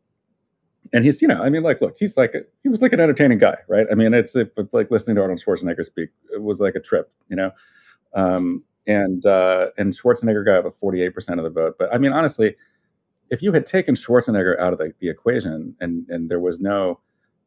and 0.92 1.05
he's 1.05 1.20
you 1.22 1.29
know 1.29 1.42
i 1.42 1.49
mean 1.49 1.62
like 1.62 1.81
look 1.81 1.96
he's 1.99 2.16
like 2.16 2.35
a, 2.35 2.40
he 2.62 2.68
was 2.68 2.81
like 2.83 2.92
an 2.92 3.01
entertaining 3.01 3.38
guy 3.38 3.57
right? 3.68 3.87
I 3.90 3.94
mean 3.94 4.14
it's 4.14 4.35
like 4.72 4.90
listening 4.90 5.16
to 5.16 5.22
arnold 5.22 5.42
schwarzenegger 5.44 5.85
speak 5.85 6.11
it 6.33 6.42
was 6.42 6.61
like 6.61 6.75
a 6.75 6.81
trip 6.81 7.11
you 7.29 7.37
know? 7.37 7.51
Um, 8.14 8.64
and 8.87 9.27
uh, 9.27 9.68
and 9.77 9.92
schwarzenegger 9.92 10.44
got 10.44 10.59
about 10.61 10.77
48% 10.81 11.38
of 11.38 11.44
the 11.44 11.51
vote. 11.51 11.75
But 11.79 11.94
i 11.94 11.99
mean 11.99 12.12
honestly 12.12 12.57
if 13.31 13.42
you 13.42 13.53
had 13.53 13.66
taken 13.66 13.94
schwarzenegger 13.94 14.59
out 14.61 14.72
of 14.72 14.79
the, 14.79 14.92
the 15.01 15.09
equation 15.09 15.75
and 15.81 16.07
and 16.09 16.31
there 16.31 16.40
was 16.40 16.61
no 16.61 17.01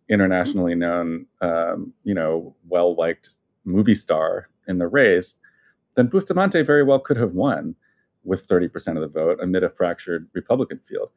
internationally 0.10 0.76
known 0.76 1.26
um, 1.42 1.94
you 2.04 2.14
know 2.14 2.56
well 2.68 2.96
liked 2.96 3.30
movie 3.66 3.96
star 3.96 4.50
in 4.68 4.78
the 4.80 4.88
race 4.88 5.36
then 5.96 6.08
bustamante 6.08 6.62
very 6.62 6.84
well 6.84 7.00
could 7.00 7.18
have 7.18 7.34
won 7.34 7.76
with 8.24 8.48
30% 8.48 8.74
of 8.96 9.02
the 9.02 9.08
vote 9.08 9.40
amid 9.42 9.64
a 9.64 9.70
fractured 9.70 10.28
republican 10.34 10.80
field 10.80 11.10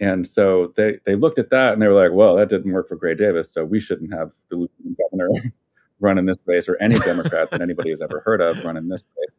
and 0.00 0.26
so 0.26 0.72
they, 0.76 0.98
they 1.04 1.14
looked 1.14 1.38
at 1.38 1.50
that 1.50 1.74
and 1.74 1.82
they 1.82 1.86
were 1.86 2.02
like, 2.02 2.12
well, 2.16 2.34
that 2.36 2.48
didn't 2.48 2.72
work 2.72 2.88
for 2.88 2.96
Gray 2.96 3.14
Davis, 3.14 3.52
so 3.52 3.64
we 3.64 3.78
shouldn't 3.78 4.12
have 4.14 4.30
the 4.48 4.56
lieutenant 4.56 4.98
governor 4.98 5.28
run 6.00 6.16
in 6.16 6.24
this 6.24 6.38
place 6.38 6.68
or 6.68 6.80
any 6.80 6.98
Democrat 7.00 7.50
that 7.50 7.60
anybody 7.60 7.90
has 7.90 8.00
ever 8.00 8.22
heard 8.24 8.40
of 8.40 8.64
run 8.64 8.78
in 8.78 8.88
this 8.88 9.02
place. 9.02 9.36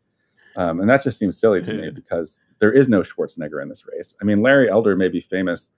Um, 0.56 0.80
and 0.80 0.88
that 0.89 1.04
just 1.04 1.17
seems 1.17 1.39
silly 1.39 1.63
to 1.63 1.74
me 1.74 1.89
because 1.95 2.39
there 2.60 2.71
is 2.71 2.88
no 2.88 3.02
Schwarzenegger 3.02 3.62
in 3.62 3.69
this 3.69 3.84
race. 3.91 4.13
I 4.21 4.26
mean, 4.26 4.43
Larry 4.43 4.69
Elder 4.69 4.95
may 4.95 5.10
be 5.10 5.19
famous 5.19 5.71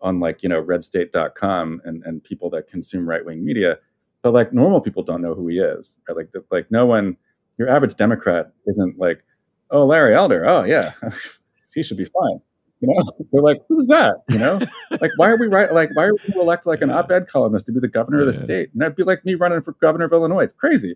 on 0.00 0.20
like, 0.20 0.44
you 0.44 0.48
know, 0.48 0.62
redstate.com 0.62 1.82
and, 1.84 2.04
and 2.04 2.22
people 2.22 2.48
that 2.50 2.68
consume 2.68 3.08
right 3.08 3.24
wing 3.24 3.44
media, 3.44 3.78
but 4.22 4.32
like 4.32 4.52
normal 4.52 4.80
people 4.80 5.02
don't 5.02 5.20
know 5.20 5.34
who 5.34 5.48
he 5.48 5.58
is. 5.58 5.96
Right? 6.08 6.16
Like, 6.16 6.30
like 6.52 6.70
no 6.70 6.86
one, 6.86 7.16
your 7.58 7.68
average 7.68 7.96
Democrat 7.96 8.52
isn't 8.68 9.00
like, 9.00 9.24
oh, 9.72 9.84
Larry 9.84 10.14
Elder, 10.14 10.46
oh, 10.46 10.62
yeah, 10.62 10.92
he 11.74 11.82
should 11.82 11.96
be 11.96 12.04
fine 12.04 12.40
You 12.80 12.94
know, 12.94 13.02
they're 13.32 13.42
like, 13.42 13.60
who's 13.68 13.86
that? 13.88 14.22
You 14.28 14.38
know, 14.38 14.60
like 15.00 15.10
why 15.16 15.30
are 15.30 15.38
we 15.38 15.48
right? 15.48 15.72
Like 15.72 15.90
why 15.94 16.04
are 16.04 16.14
we 16.14 16.40
elect 16.40 16.66
like 16.66 16.80
an 16.80 16.90
op-ed 16.90 17.26
columnist 17.26 17.66
to 17.66 17.72
be 17.72 17.80
the 17.80 17.88
governor 17.88 18.20
of 18.20 18.26
the 18.26 18.32
state? 18.32 18.70
And 18.72 18.80
that'd 18.80 18.96
be 18.96 19.02
like 19.02 19.24
me 19.24 19.34
running 19.34 19.62
for 19.62 19.72
governor 19.72 20.04
of 20.04 20.12
Illinois. 20.12 20.44
It's 20.44 20.52
crazy. 20.52 20.94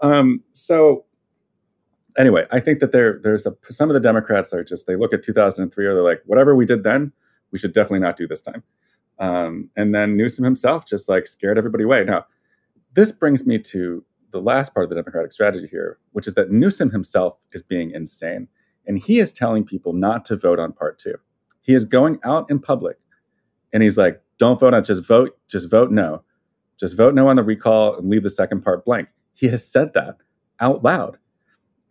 Um, 0.00 0.42
so 0.52 1.04
anyway, 2.18 2.46
I 2.50 2.60
think 2.60 2.80
that 2.80 2.92
there 2.92 3.20
there's 3.22 3.46
a 3.46 3.54
some 3.70 3.88
of 3.88 3.94
the 3.94 4.00
Democrats 4.00 4.52
are 4.52 4.64
just 4.64 4.86
they 4.86 4.96
look 4.96 5.14
at 5.14 5.22
2003 5.22 5.86
or 5.86 5.94
they're 5.94 6.02
like, 6.02 6.22
whatever 6.26 6.54
we 6.54 6.66
did 6.66 6.82
then, 6.82 7.12
we 7.52 7.58
should 7.58 7.72
definitely 7.72 8.00
not 8.00 8.16
do 8.16 8.26
this 8.26 8.42
time. 8.42 8.62
Um, 9.18 9.70
and 9.76 9.94
then 9.94 10.16
Newsom 10.16 10.44
himself 10.44 10.86
just 10.86 11.08
like 11.08 11.26
scared 11.26 11.58
everybody 11.58 11.84
away. 11.84 12.04
Now, 12.04 12.26
this 12.94 13.12
brings 13.12 13.46
me 13.46 13.58
to 13.58 14.04
the 14.32 14.40
last 14.40 14.74
part 14.74 14.84
of 14.84 14.90
the 14.90 14.96
Democratic 14.96 15.30
strategy 15.32 15.68
here, 15.68 15.98
which 16.12 16.26
is 16.26 16.34
that 16.34 16.50
Newsom 16.50 16.90
himself 16.90 17.36
is 17.52 17.62
being 17.62 17.90
insane. 17.92 18.48
And 18.86 18.98
he 18.98 19.20
is 19.20 19.32
telling 19.32 19.64
people 19.64 19.92
not 19.92 20.24
to 20.26 20.36
vote 20.36 20.58
on 20.58 20.72
part 20.72 20.98
two. 20.98 21.14
He 21.60 21.74
is 21.74 21.84
going 21.84 22.18
out 22.24 22.50
in 22.50 22.58
public 22.58 22.98
and 23.72 23.82
he's 23.82 23.96
like, 23.96 24.20
don't 24.38 24.58
vote 24.58 24.74
on, 24.74 24.84
just 24.84 25.06
vote, 25.06 25.36
just 25.48 25.70
vote 25.70 25.90
no. 25.90 26.22
Just 26.78 26.96
vote 26.96 27.14
no 27.14 27.28
on 27.28 27.36
the 27.36 27.42
recall 27.42 27.96
and 27.96 28.10
leave 28.10 28.24
the 28.24 28.30
second 28.30 28.62
part 28.62 28.84
blank. 28.84 29.08
He 29.34 29.48
has 29.48 29.66
said 29.66 29.94
that 29.94 30.16
out 30.60 30.82
loud. 30.82 31.16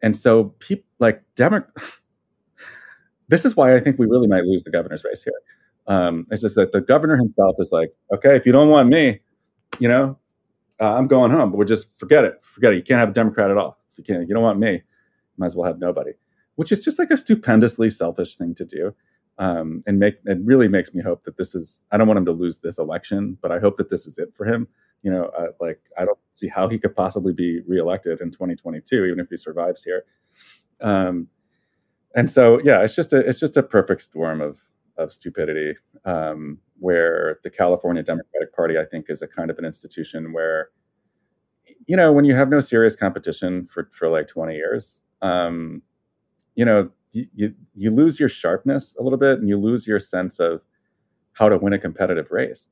And 0.04 0.16
so 0.18 0.46
people 0.60 0.86
like 1.00 1.24
Democrat, 1.36 1.72
this 3.30 3.46
is 3.46 3.56
why 3.56 3.76
I 3.76 3.80
think 3.80 3.98
we 3.98 4.06
really 4.06 4.28
might 4.28 4.44
lose 4.44 4.64
the 4.64 4.72
governor's 4.72 5.04
race 5.04 5.24
here. 5.24 5.34
Um, 5.88 6.24
it's 6.30 6.42
just 6.42 6.56
that 6.56 6.74
the 6.74 6.82
governor 6.82 7.16
himself 7.16 7.56
is 7.60 7.72
like, 7.72 7.94
okay, 8.14 8.36
if 8.36 8.46
you 8.46 8.52
don't 8.52 8.70
want 8.70 8.90
me, 8.90 9.20
you 9.80 9.88
know, 9.88 10.18
uh, 10.80 10.94
I'm 10.94 11.08
going 11.08 11.32
home. 11.32 11.52
But 11.52 11.58
we're 11.58 11.66
just 11.66 11.88
forget 11.98 12.26
it, 12.26 12.44
forget 12.44 12.74
it. 12.74 12.76
You 12.76 12.84
can't 12.84 13.00
have 13.00 13.10
a 13.10 13.14
Democrat 13.14 13.50
at 13.50 13.58
all. 13.58 13.78
If 13.94 13.98
you 13.98 14.04
can't, 14.04 14.28
you 14.28 14.34
don't 14.34 14.44
want 14.44 14.60
me, 14.60 14.82
might 15.38 15.48
as 15.48 15.56
well 15.56 15.66
have 15.66 15.80
nobody 15.80 16.12
which 16.62 16.72
is 16.72 16.84
just 16.84 17.00
like 17.00 17.10
a 17.10 17.18
stupendously 17.18 17.90
selfish 17.90 18.36
thing 18.36 18.54
to 18.54 18.64
do. 18.64 18.94
Um, 19.40 19.82
and 19.88 19.98
make 19.98 20.18
it 20.26 20.38
really 20.44 20.68
makes 20.68 20.94
me 20.94 21.02
hope 21.02 21.24
that 21.24 21.36
this 21.36 21.56
is. 21.56 21.82
I 21.92 21.98
don't 21.98 22.08
want 22.08 22.20
him 22.20 22.26
to 22.26 22.32
lose 22.32 22.60
this 22.60 22.78
election, 22.78 23.36
but 23.42 23.52
I 23.52 23.58
hope 23.58 23.78
that 23.78 23.90
this 23.90 24.06
is 24.06 24.20
it 24.20 24.32
for 24.38 24.46
him. 24.46 24.68
You 25.02 25.10
know, 25.10 25.32
uh, 25.36 25.48
like 25.60 25.80
I 25.98 26.06
don't 26.06 26.20
see 26.36 26.48
how 26.48 26.70
he 26.70 26.78
could 26.78 26.96
possibly 26.96 27.34
be 27.34 27.62
reelected 27.68 28.22
in 28.22 28.30
2022, 28.30 29.06
even 29.06 29.20
if 29.20 29.30
he 29.32 29.38
survives 29.38 29.84
here. 29.84 30.04
Um, 30.82 31.30
and 32.14 32.30
so, 32.30 32.62
yeah, 32.64 32.84
it's 32.84 32.94
just 32.94 33.12
a 33.12 33.28
it's 33.28 33.40
just 33.40 33.58
a 33.58 33.64
perfect 33.64 34.02
storm 34.02 34.40
of 34.40 34.60
of 35.00 35.12
stupidity, 35.12 35.76
um, 36.06 36.60
where 36.78 37.40
the 37.44 37.50
California 37.50 38.04
Democratic 38.04 38.56
Party, 38.56 38.78
I 38.78 38.86
think, 38.86 39.08
is 39.10 39.24
a 39.24 39.28
kind 39.28 39.50
of 39.50 39.58
an 39.58 39.66
institution 39.66 40.32
where, 40.32 40.70
you 41.88 41.98
know, 41.98 42.12
when 42.12 42.26
you 42.26 42.36
have 42.36 42.50
no 42.50 42.60
serious 42.60 42.96
competition 42.96 43.66
for 43.66 43.90
for 43.98 44.10
like 44.10 44.28
20 44.28 44.54
years, 44.54 45.02
um, 45.24 45.82
you 46.56 46.66
know, 46.66 46.90
you, 47.12 47.28
you, 47.34 47.54
you 47.74 47.92
lose 47.92 48.20
your 48.20 48.30
sharpness 48.30 48.96
a 49.00 49.04
little 49.04 49.18
bit 49.18 49.40
and 49.40 49.50
you 49.50 49.58
lose 49.58 49.86
your 49.86 50.00
sense 50.00 50.40
of 50.40 50.62
how 51.34 51.50
to 51.50 51.58
win 51.58 51.74
a 51.74 51.80
competitive 51.80 52.28
race. 52.32 52.66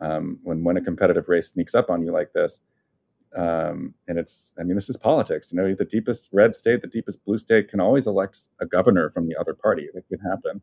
Um, 0.00 0.38
when 0.42 0.64
when 0.64 0.76
a 0.76 0.80
competitive 0.80 1.28
race 1.28 1.50
sneaks 1.50 1.74
up 1.74 1.88
on 1.88 2.02
you 2.02 2.10
like 2.10 2.32
this, 2.32 2.60
um, 3.36 3.94
and 4.08 4.18
it's 4.18 4.52
I 4.58 4.64
mean 4.64 4.74
this 4.74 4.88
is 4.88 4.96
politics. 4.96 5.52
You 5.52 5.60
know, 5.60 5.74
the 5.74 5.84
deepest 5.84 6.28
red 6.32 6.54
state, 6.56 6.82
the 6.82 6.88
deepest 6.88 7.24
blue 7.24 7.38
state 7.38 7.68
can 7.68 7.80
always 7.80 8.06
elect 8.08 8.38
a 8.60 8.66
governor 8.66 9.10
from 9.10 9.28
the 9.28 9.36
other 9.38 9.54
party. 9.54 9.88
It 9.94 10.04
can 10.08 10.18
happen. 10.18 10.60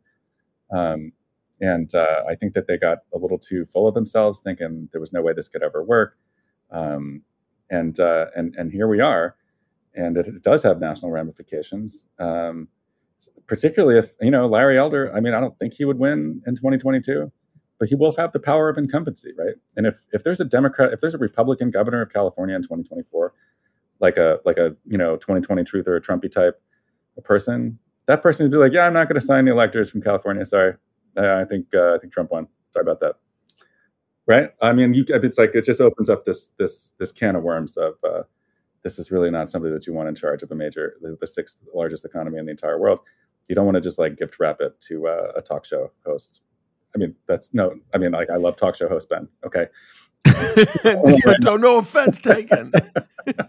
Um, 0.72 1.14
and 1.62 1.94
uh, 1.96 2.24
I 2.30 2.36
think 2.36 2.54
that 2.54 2.68
they 2.68 2.78
got 2.78 3.00
a 3.14 3.18
little 3.18 3.40
too 3.40 3.66
full 3.66 3.88
of 3.88 3.94
themselves, 3.94 4.40
thinking 4.40 4.90
there 4.92 5.02
was 5.02 5.14
no 5.14 5.22
way 5.22 5.34
this 5.34 5.48
could 5.48 5.64
ever 5.64 5.84
work. 5.84 6.18
Um, 6.72 7.22
and 7.70 8.00
uh, 8.00 8.28
and 8.36 8.56
and 8.58 8.72
here 8.72 8.88
we 8.88 9.00
are 9.00 9.36
and 9.96 10.18
it, 10.18 10.28
it 10.28 10.44
does 10.44 10.64
have 10.64 10.80
national 10.80 11.12
ramifications. 11.12 12.06
Um, 12.20 12.68
particularly 13.50 13.98
if 13.98 14.12
you 14.22 14.32
know 14.32 14.48
Larry 14.48 14.78
Elder. 14.78 15.14
I 15.14 15.20
mean, 15.20 15.34
I 15.34 15.42
don't 15.42 15.58
think 15.60 15.74
he 15.74 15.84
would 15.84 16.00
win 16.00 16.42
in 16.46 16.56
2022, 16.56 17.30
but 17.80 17.90
he 17.90 17.96
will 17.96 18.16
have 18.16 18.32
the 18.32 18.40
power 18.40 18.70
of 18.70 18.78
incumbency, 18.78 19.32
right? 19.38 19.56
And 19.76 19.86
if 19.86 20.00
if 20.14 20.24
there's 20.24 20.40
a 20.40 20.46
Democrat, 20.46 20.94
if 20.94 21.02
there's 21.02 21.16
a 21.16 21.18
Republican 21.18 21.72
governor 21.72 22.02
of 22.02 22.14
California 22.14 22.56
in 22.56 22.62
2024, 22.62 23.34
like 24.00 24.18
a 24.18 24.40
like 24.46 24.58
a 24.58 24.76
you 24.86 24.98
know 24.98 25.18
2020 25.18 25.64
truth 25.66 25.88
or 25.88 25.98
a 25.98 26.02
Trumpy 26.02 26.32
type 26.32 26.62
a 27.18 27.22
person, 27.22 27.78
that 28.06 28.22
person 28.22 28.46
would 28.46 28.52
be 28.52 28.58
like, 28.58 28.72
yeah, 28.72 28.86
I'm 28.86 28.94
not 28.94 29.10
going 29.10 29.20
to 29.20 29.26
sign 29.26 29.46
the 29.46 29.52
electors 29.52 29.90
from 29.90 30.02
California. 30.02 30.46
Sorry, 30.46 30.74
I 31.18 31.44
think 31.44 31.68
uh, 31.74 31.96
I 31.96 31.98
think 31.98 32.14
Trump 32.14 32.32
won. 32.32 32.48
Sorry 32.72 32.84
about 32.84 33.00
that. 33.02 33.16
Right? 34.28 34.52
I 34.62 34.74
mean, 34.74 34.94
you, 34.94 35.06
it's 35.08 35.40
like 35.40 35.56
it 35.56 35.66
just 35.66 35.82
opens 35.82 36.08
up 36.08 36.26
this 36.26 36.50
this 36.60 36.94
this 37.00 37.12
can 37.12 37.36
of 37.36 37.42
worms 37.42 37.78
of 37.78 37.96
uh, 38.04 38.22
this 38.84 39.00
is 39.00 39.12
really 39.12 39.30
not 39.30 39.50
somebody 39.50 39.74
that 39.74 39.86
you 39.88 39.94
want 39.94 40.10
in 40.10 40.16
charge 40.16 40.44
of 40.44 40.52
a 40.52 40.56
major, 40.56 40.96
the, 41.02 41.18
the 41.20 41.28
sixth 41.28 41.58
largest 41.74 42.06
economy 42.06 42.38
in 42.38 42.46
the 42.46 42.52
entire 42.52 42.80
world. 42.80 43.00
You 43.48 43.56
don't 43.56 43.66
want 43.66 43.76
to 43.76 43.82
just 43.82 44.00
like 44.00 44.18
gift 44.18 44.40
wrap 44.40 44.58
it 44.62 44.80
to 44.88 45.08
uh, 45.08 45.32
a 45.36 45.42
talk 45.42 45.66
show 45.66 45.92
host. 46.06 46.42
I 46.96 46.98
mean, 46.98 47.16
that's 47.28 47.50
no. 47.54 47.76
I 47.94 47.98
mean, 47.98 48.12
like 48.12 48.30
I 48.30 48.38
love 48.38 48.56
talk 48.56 48.76
show 48.76 48.88
host 48.88 49.10
Ben. 49.10 49.28
Okay. 49.46 49.68
no, 51.42 51.56
no 51.56 51.78
offense 51.78 52.18
taken. 52.18 52.72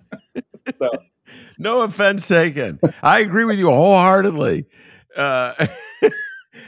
so, 0.79 0.90
no 1.59 1.83
offense 1.83 2.27
taken. 2.27 2.81
I 3.03 3.21
agree 3.21 3.45
with 3.45 3.59
you 3.59 3.66
wholeheartedly. 3.66 4.66
Uh, 5.16 5.66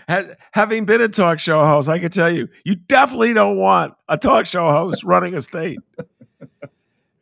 having 0.52 0.84
been 0.84 1.00
a 1.00 1.08
talk 1.08 1.38
show 1.38 1.64
host, 1.64 1.88
I 1.88 1.98
can 1.98 2.10
tell 2.10 2.30
you, 2.30 2.48
you 2.64 2.74
definitely 2.74 3.32
don't 3.32 3.56
want 3.56 3.94
a 4.08 4.18
talk 4.18 4.46
show 4.46 4.68
host 4.68 5.04
running 5.04 5.34
a 5.34 5.40
state. 5.40 5.78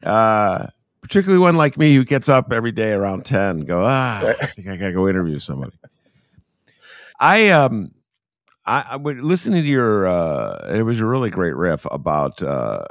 Uh, 0.03 0.67
particularly 1.11 1.43
one 1.43 1.57
like 1.57 1.77
me 1.77 1.93
who 1.93 2.05
gets 2.05 2.29
up 2.29 2.53
every 2.53 2.71
day 2.71 2.93
around 2.93 3.25
10 3.25 3.61
go 3.63 3.83
ah 3.85 4.21
i 4.41 4.47
think 4.47 4.69
i 4.69 4.77
gotta 4.77 4.93
go 4.93 5.09
interview 5.09 5.41
somebody. 5.41 5.77
I 7.19 7.49
um 7.51 7.91
i, 8.65 8.87
I 8.91 8.97
would 8.97 9.19
listening 9.19 9.63
to 9.63 9.69
your 9.69 10.07
uh 10.07 10.73
it 10.73 10.85
was 10.85 11.01
a 11.01 11.05
really 11.05 11.31
great 11.31 11.57
riff 11.57 11.85
about 11.91 12.41
uh 12.43 12.85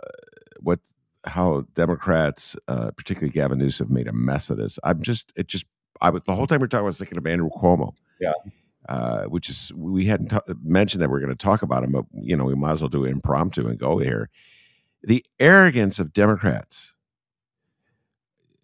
what 0.60 0.82
how 1.24 1.66
democrats 1.76 2.58
uh 2.68 2.92
particularly 2.92 3.32
gavin 3.32 3.58
newsom 3.58 3.92
made 3.92 4.08
a 4.10 4.14
mess 4.14 4.50
of 4.50 4.58
this. 4.58 4.78
I'm 4.84 5.02
just 5.02 5.32
it 5.38 5.48
just 5.48 5.66
i 6.02 6.10
was 6.10 6.22
the 6.26 6.36
whole 6.36 6.46
time 6.46 6.60
we 6.60 6.66
are 6.66 6.68
talking 6.68 6.84
i 6.84 6.86
was 6.86 6.98
thinking 6.98 7.18
of 7.18 7.26
andrew 7.26 7.50
cuomo. 7.50 7.94
Yeah. 8.20 8.34
Uh, 8.90 9.26
which 9.26 9.50
is 9.50 9.72
we 9.76 10.06
hadn't 10.06 10.30
t- 10.30 10.54
mentioned 10.64 11.02
that 11.02 11.10
we 11.10 11.18
are 11.18 11.22
going 11.22 11.30
to 11.30 11.36
talk 11.36 11.62
about 11.62 11.84
him, 11.84 11.92
but 11.92 12.06
you 12.24 12.36
know 12.36 12.44
we 12.44 12.56
might 12.56 12.72
as 12.72 12.82
well 12.82 12.90
do 12.90 13.06
it 13.06 13.12
impromptu 13.12 13.68
and 13.68 13.78
go 13.78 14.00
here. 14.00 14.30
The 15.04 15.24
arrogance 15.40 16.00
of 16.00 16.12
Democrats 16.12 16.96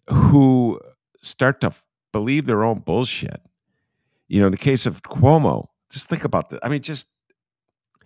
who 0.08 0.80
start 1.22 1.60
to 1.62 1.72
believe 2.12 2.46
their 2.46 2.64
own 2.64 2.80
bullshit. 2.80 3.40
You 4.28 4.40
know, 4.40 4.46
in 4.46 4.52
the 4.52 4.58
case 4.58 4.86
of 4.86 5.02
Cuomo, 5.02 5.68
just 5.90 6.08
think 6.08 6.24
about 6.24 6.50
that. 6.50 6.64
I 6.64 6.68
mean, 6.68 6.82
just 6.82 7.06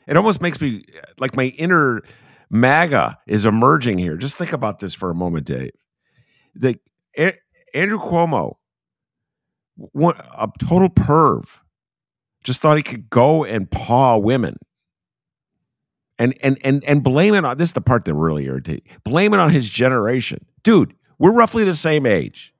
it 0.07 0.17
almost 0.17 0.41
makes 0.41 0.61
me 0.61 0.85
like 1.19 1.37
my 1.37 1.47
inner 1.57 2.03
MAGA 2.51 3.19
is 3.27 3.45
emerging 3.45 3.99
here. 3.99 4.17
Just 4.17 4.37
think 4.37 4.53
about 4.53 4.81
this 4.81 4.93
for 4.95 5.11
a 5.11 5.15
moment, 5.15 5.47
Dave. 5.47 5.71
The 6.55 6.79
a- 7.17 7.39
Andrew 7.75 7.99
Cuomo, 7.99 8.55
what 9.77 10.19
a 10.19 10.49
total 10.59 10.89
perv, 10.89 11.45
just 12.45 12.61
thought 12.61 12.77
he 12.77 12.83
could 12.83 13.09
go 13.09 13.45
and 13.45 13.71
paw 13.71 14.17
women. 14.19 14.57
And 16.19 16.35
and 16.43 16.59
and 16.65 16.85
and 16.85 17.03
blame 17.03 17.35
it 17.35 17.45
on 17.47 17.57
this 17.57 17.69
is 17.69 17.73
the 17.73 17.81
part 17.81 18.05
that 18.05 18.15
really 18.15 18.45
irritates. 18.45 18.87
Blame 19.05 19.33
it 19.33 19.41
on 19.41 19.51
his 19.51 19.71
generation. 19.71 20.45
Dude, 20.63 20.95
we're 21.21 21.33
roughly 21.33 21.63
the 21.63 21.77
same 21.77 22.07
age. 22.07 22.53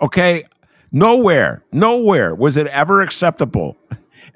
Okay. 0.00 0.44
Nowhere, 0.92 1.64
nowhere 1.72 2.34
was 2.34 2.56
it 2.56 2.68
ever 2.68 3.02
acceptable 3.02 3.76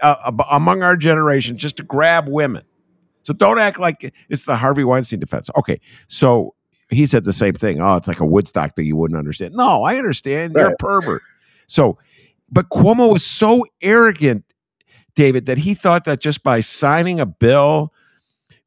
uh, 0.00 0.32
among 0.50 0.82
our 0.82 0.96
generation 0.96 1.56
just 1.56 1.76
to 1.76 1.84
grab 1.84 2.26
women. 2.26 2.64
So 3.22 3.32
don't 3.32 3.58
act 3.58 3.78
like 3.78 4.12
it's 4.28 4.44
the 4.44 4.56
Harvey 4.56 4.82
Weinstein 4.82 5.20
defense. 5.20 5.48
Okay. 5.56 5.78
So 6.08 6.54
he 6.90 7.06
said 7.06 7.24
the 7.24 7.32
same 7.32 7.52
thing. 7.52 7.80
Oh, 7.80 7.94
it's 7.96 8.08
like 8.08 8.18
a 8.18 8.26
Woodstock 8.26 8.74
thing 8.74 8.86
you 8.86 8.96
wouldn't 8.96 9.18
understand. 9.18 9.54
No, 9.54 9.84
I 9.84 9.96
understand. 9.96 10.54
You're 10.56 10.72
a 10.72 10.76
pervert. 10.76 11.22
So, 11.66 11.98
but 12.50 12.70
Cuomo 12.70 13.12
was 13.12 13.24
so 13.24 13.64
arrogant, 13.82 14.44
David, 15.14 15.46
that 15.46 15.58
he 15.58 15.74
thought 15.74 16.04
that 16.04 16.18
just 16.20 16.42
by 16.42 16.60
signing 16.60 17.20
a 17.20 17.26
bill, 17.26 17.92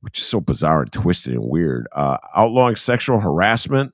which 0.02 0.20
is 0.20 0.26
so 0.26 0.40
bizarre 0.40 0.84
and 0.84 0.92
twisted 0.92 1.34
and 1.34 1.50
weird, 1.50 1.88
uh, 1.94 2.18
outlawing 2.36 2.76
sexual 2.76 3.20
harassment, 3.20 3.94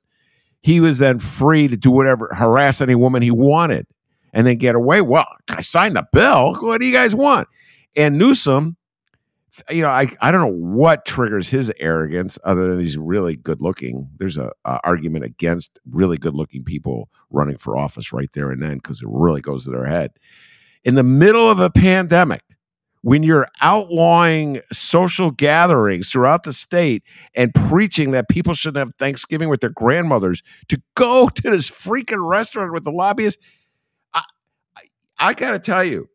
he 0.62 0.80
was 0.80 0.98
then 0.98 1.20
free 1.20 1.68
to 1.68 1.78
do 1.78 1.92
whatever, 1.92 2.30
harass 2.34 2.82
any 2.82 2.96
woman 2.96 3.22
he 3.22 3.32
wanted 3.32 3.88
and 4.34 4.46
then 4.46 4.58
get 4.58 4.76
away. 4.76 5.02
Well, 5.02 5.28
I 5.48 5.62
signed 5.62 5.96
the 5.96 6.06
bill. 6.12 6.56
What 6.56 6.80
do 6.80 6.86
you 6.86 6.94
guys 6.94 7.16
want? 7.16 7.48
And 7.96 8.18
Newsom, 8.18 8.78
you 9.70 9.82
know, 9.82 9.90
I, 9.90 10.08
I 10.22 10.32
don't 10.32 10.42
know 10.42 10.76
what 10.76 11.06
triggers 11.06 11.50
his 11.50 11.72
arrogance 11.80 12.38
other 12.44 12.70
than 12.70 12.80
he's 12.80 12.98
really 12.98 13.36
good 13.36 13.62
looking. 13.62 14.10
There's 14.18 14.38
a, 14.38 14.52
a 14.66 14.80
argument 14.84 15.26
against 15.26 15.80
really 15.90 16.18
good 16.18 16.36
looking 16.36 16.64
people 16.64 17.10
running 17.30 17.58
for 17.58 17.78
office 17.78 18.14
right 18.14 18.32
there 18.34 18.52
and 18.52 18.62
then 18.62 18.76
because 18.76 19.02
it 19.02 19.08
really 19.10 19.42
goes 19.42 19.64
to 19.64 19.72
their 19.72 19.86
head. 19.86 20.12
In 20.84 20.96
the 20.96 21.04
middle 21.04 21.50
of 21.50 21.60
a 21.60 21.70
pandemic, 21.70 22.42
when 23.02 23.24
you're 23.24 23.48
outlawing 23.62 24.62
social 24.72 25.32
gatherings 25.32 26.10
throughout 26.10 26.44
the 26.44 26.54
state 26.54 27.04
and 27.34 27.54
preaching 27.54 28.12
that 28.12 28.28
people 28.30 28.54
shouldn't 28.54 28.86
have 28.86 28.96
Thanksgiving 28.98 29.50
with 29.50 29.62
their 29.62 29.70
grandmothers 29.70 30.44
to 30.68 30.82
go 30.96 31.30
to 31.36 31.50
this 31.50 31.70
freaking 31.70 32.28
restaurant 32.28 32.74
with 32.74 32.84
the 32.84 32.92
lobbyists, 32.92 33.42
I, 34.14 34.24
I, 34.76 34.82
I 35.20 35.34
got 35.34 35.52
to 35.52 35.60
tell 35.60 35.84
you, 35.84 36.10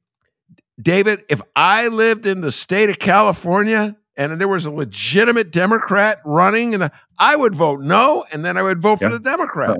David, 0.81 1.25
if 1.29 1.41
I 1.55 1.89
lived 1.89 2.27
in 2.27 2.41
the 2.41 2.51
state 2.51 2.91
of 2.91 2.99
California 2.99 3.97
and 4.17 4.41
there 4.41 4.49
was 4.49 4.67
a 4.67 4.71
legitimate 4.71 5.51
Democrat 5.51 6.21
running, 6.25 6.75
and 6.75 6.91
I 7.19 7.37
would 7.37 7.55
vote 7.55 7.81
no, 7.81 8.25
and 8.33 8.45
then 8.45 8.57
I 8.57 8.63
would 8.63 8.81
vote 8.81 9.01
for 9.01 9.09
the 9.09 9.19
Democrat. 9.19 9.79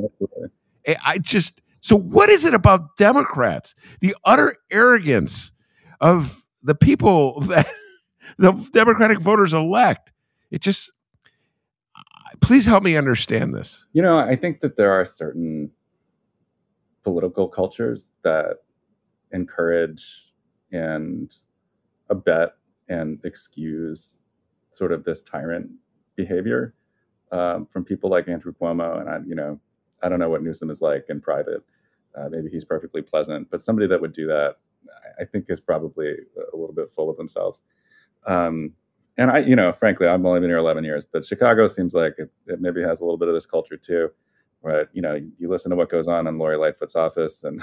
I 1.05 1.19
just 1.19 1.61
so 1.81 1.97
what 1.97 2.31
is 2.31 2.45
it 2.45 2.55
about 2.55 2.97
Democrats? 2.97 3.75
The 4.01 4.17
utter 4.25 4.57
arrogance 4.71 5.53
of 6.01 6.44
the 6.65 6.75
people 6.75 7.41
that 7.43 7.69
the 8.39 8.53
Democratic 8.73 9.21
voters 9.21 9.53
elect. 9.53 10.13
It 10.51 10.61
just 10.61 10.91
please 12.41 12.65
help 12.65 12.83
me 12.83 12.97
understand 12.97 13.55
this. 13.55 13.85
You 13.93 14.03
know, 14.03 14.19
I 14.19 14.37
think 14.37 14.61
that 14.61 14.77
there 14.77 14.93
are 14.93 15.05
certain 15.05 15.71
political 17.03 17.49
cultures 17.49 18.07
that 18.23 18.59
encourage 19.33 20.03
and 20.73 21.35
abet 22.11 22.57
and 22.89 23.21
excuse 23.25 24.19
sort 24.73 24.93
of 24.93 25.05
this 25.05 25.21
tyrant 25.21 25.71
behavior 26.17 26.75
um, 27.33 27.67
from 27.73 27.85
people 27.85 28.11
like 28.11 28.29
Andrew 28.29 28.53
Cuomo. 28.53 29.01
And 29.01 29.09
I, 29.09 29.19
you 29.27 29.35
know, 29.35 29.61
I 30.03 30.09
don't 30.09 30.19
know 30.19 30.29
what 30.29 30.43
Newsom 30.43 30.71
is 30.71 30.81
like 30.81 31.07
in 31.09 31.21
private. 31.21 31.63
Uh, 32.17 32.29
maybe 32.31 32.49
he's 32.49 32.65
perfectly 32.65 33.03
pleasant, 33.03 33.51
but 33.51 33.61
somebody 33.61 33.89
that 33.89 34.01
would 34.01 34.13
do 34.13 34.27
that, 34.27 34.57
I- 35.21 35.25
think, 35.25 35.47
is 35.49 35.61
probably 35.61 36.11
a 36.11 36.57
little 36.57 36.75
bit 36.75 36.91
full 36.91 37.11
of 37.11 37.17
themselves. 37.17 37.63
Um, 38.27 38.73
and 39.17 39.31
I, 39.31 39.39
you 39.39 39.55
know, 39.55 39.73
frankly, 39.73 40.07
I've 40.07 40.25
only 40.25 40.41
been 40.41 40.51
here 40.51 40.59
11 40.59 40.85
years, 40.85 41.05
but 41.05 41.25
Chicago 41.25 41.67
seems 41.67 41.95
like 41.95 42.15
it, 42.19 42.31
it 42.47 42.61
maybe 42.61 42.83
has 42.83 43.01
a 43.01 43.05
little 43.05 43.19
bit 43.19 43.29
of 43.29 43.35
this 43.35 43.47
culture 43.47 43.77
too, 43.77 44.11
where 44.61 44.89
you 44.93 45.03
know 45.03 45.21
you 45.39 45.49
listen 45.49 45.71
to 45.71 45.77
what 45.77 45.89
goes 45.89 46.09
on 46.09 46.27
in 46.27 46.39
Lori 46.39 46.57
Lightfoot's 46.57 46.97
office, 46.97 47.45
and 47.45 47.63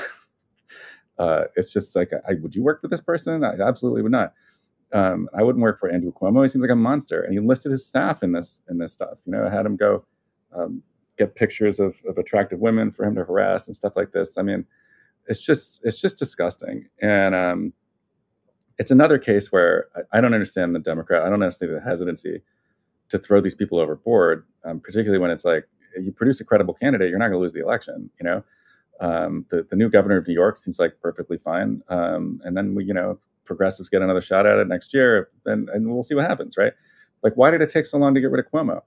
uh, 1.19 1.45
it's 1.55 1.69
just 1.69 1.95
like, 1.95 2.11
I, 2.27 2.35
would 2.41 2.55
you 2.55 2.63
work 2.63 2.81
for 2.81 2.87
this 2.87 3.01
person? 3.01 3.43
I 3.43 3.55
absolutely 3.61 4.01
would 4.01 4.11
not. 4.11 4.33
Um, 4.93 5.29
I 5.33 5.43
wouldn't 5.43 5.61
work 5.61 5.79
for 5.79 5.89
Andrew 5.89 6.11
Cuomo. 6.11 6.41
He 6.41 6.47
seems 6.47 6.61
like 6.61 6.71
a 6.71 6.75
monster, 6.75 7.21
and 7.21 7.33
he 7.33 7.37
enlisted 7.37 7.71
his 7.71 7.85
staff 7.85 8.23
in 8.23 8.31
this 8.31 8.61
in 8.69 8.77
this 8.77 8.93
stuff. 8.93 9.19
You 9.25 9.33
know, 9.33 9.49
had 9.49 9.65
him 9.65 9.75
go 9.75 10.05
um, 10.55 10.81
get 11.17 11.35
pictures 11.35 11.79
of, 11.79 11.95
of 12.07 12.17
attractive 12.17 12.59
women 12.59 12.91
for 12.91 13.05
him 13.05 13.15
to 13.15 13.23
harass 13.23 13.67
and 13.67 13.75
stuff 13.75 13.93
like 13.95 14.11
this. 14.11 14.37
I 14.37 14.41
mean, 14.41 14.65
it's 15.27 15.41
just 15.41 15.79
it's 15.83 15.99
just 15.99 16.17
disgusting, 16.17 16.87
and 17.01 17.35
um, 17.35 17.73
it's 18.77 18.91
another 18.91 19.17
case 19.17 19.51
where 19.51 19.87
I, 19.95 20.17
I 20.17 20.21
don't 20.21 20.33
understand 20.33 20.75
the 20.75 20.79
Democrat. 20.79 21.23
I 21.23 21.29
don't 21.29 21.41
understand 21.41 21.75
the 21.75 21.81
hesitancy 21.81 22.41
to 23.09 23.17
throw 23.17 23.41
these 23.41 23.55
people 23.55 23.79
overboard, 23.79 24.45
um, 24.63 24.79
particularly 24.79 25.19
when 25.19 25.31
it's 25.31 25.45
like 25.45 25.67
you 25.99 26.11
produce 26.11 26.39
a 26.39 26.45
credible 26.45 26.73
candidate, 26.73 27.09
you're 27.09 27.19
not 27.19 27.27
going 27.27 27.39
to 27.39 27.41
lose 27.41 27.53
the 27.53 27.61
election. 27.61 28.09
You 28.19 28.25
know, 28.25 28.43
um, 28.99 29.45
the 29.49 29.67
the 29.69 29.75
new 29.75 29.89
governor 29.89 30.17
of 30.17 30.27
New 30.27 30.33
York 30.33 30.57
seems 30.57 30.79
like 30.79 30.93
perfectly 31.01 31.37
fine, 31.37 31.81
um, 31.89 32.41
and 32.43 32.55
then 32.55 32.75
we, 32.75 32.85
you 32.85 32.93
know, 32.93 33.19
progressives 33.45 33.89
get 33.89 34.01
another 34.01 34.21
shot 34.21 34.45
at 34.45 34.57
it 34.57 34.67
next 34.67 34.93
year, 34.93 35.29
and 35.45 35.69
and 35.69 35.91
we'll 35.91 36.03
see 36.03 36.15
what 36.15 36.25
happens, 36.27 36.57
right? 36.57 36.73
Like, 37.23 37.33
why 37.35 37.51
did 37.51 37.61
it 37.61 37.69
take 37.69 37.85
so 37.85 37.97
long 37.97 38.15
to 38.15 38.21
get 38.21 38.31
rid 38.31 38.43
of 38.43 38.51
Cuomo? 38.51 38.81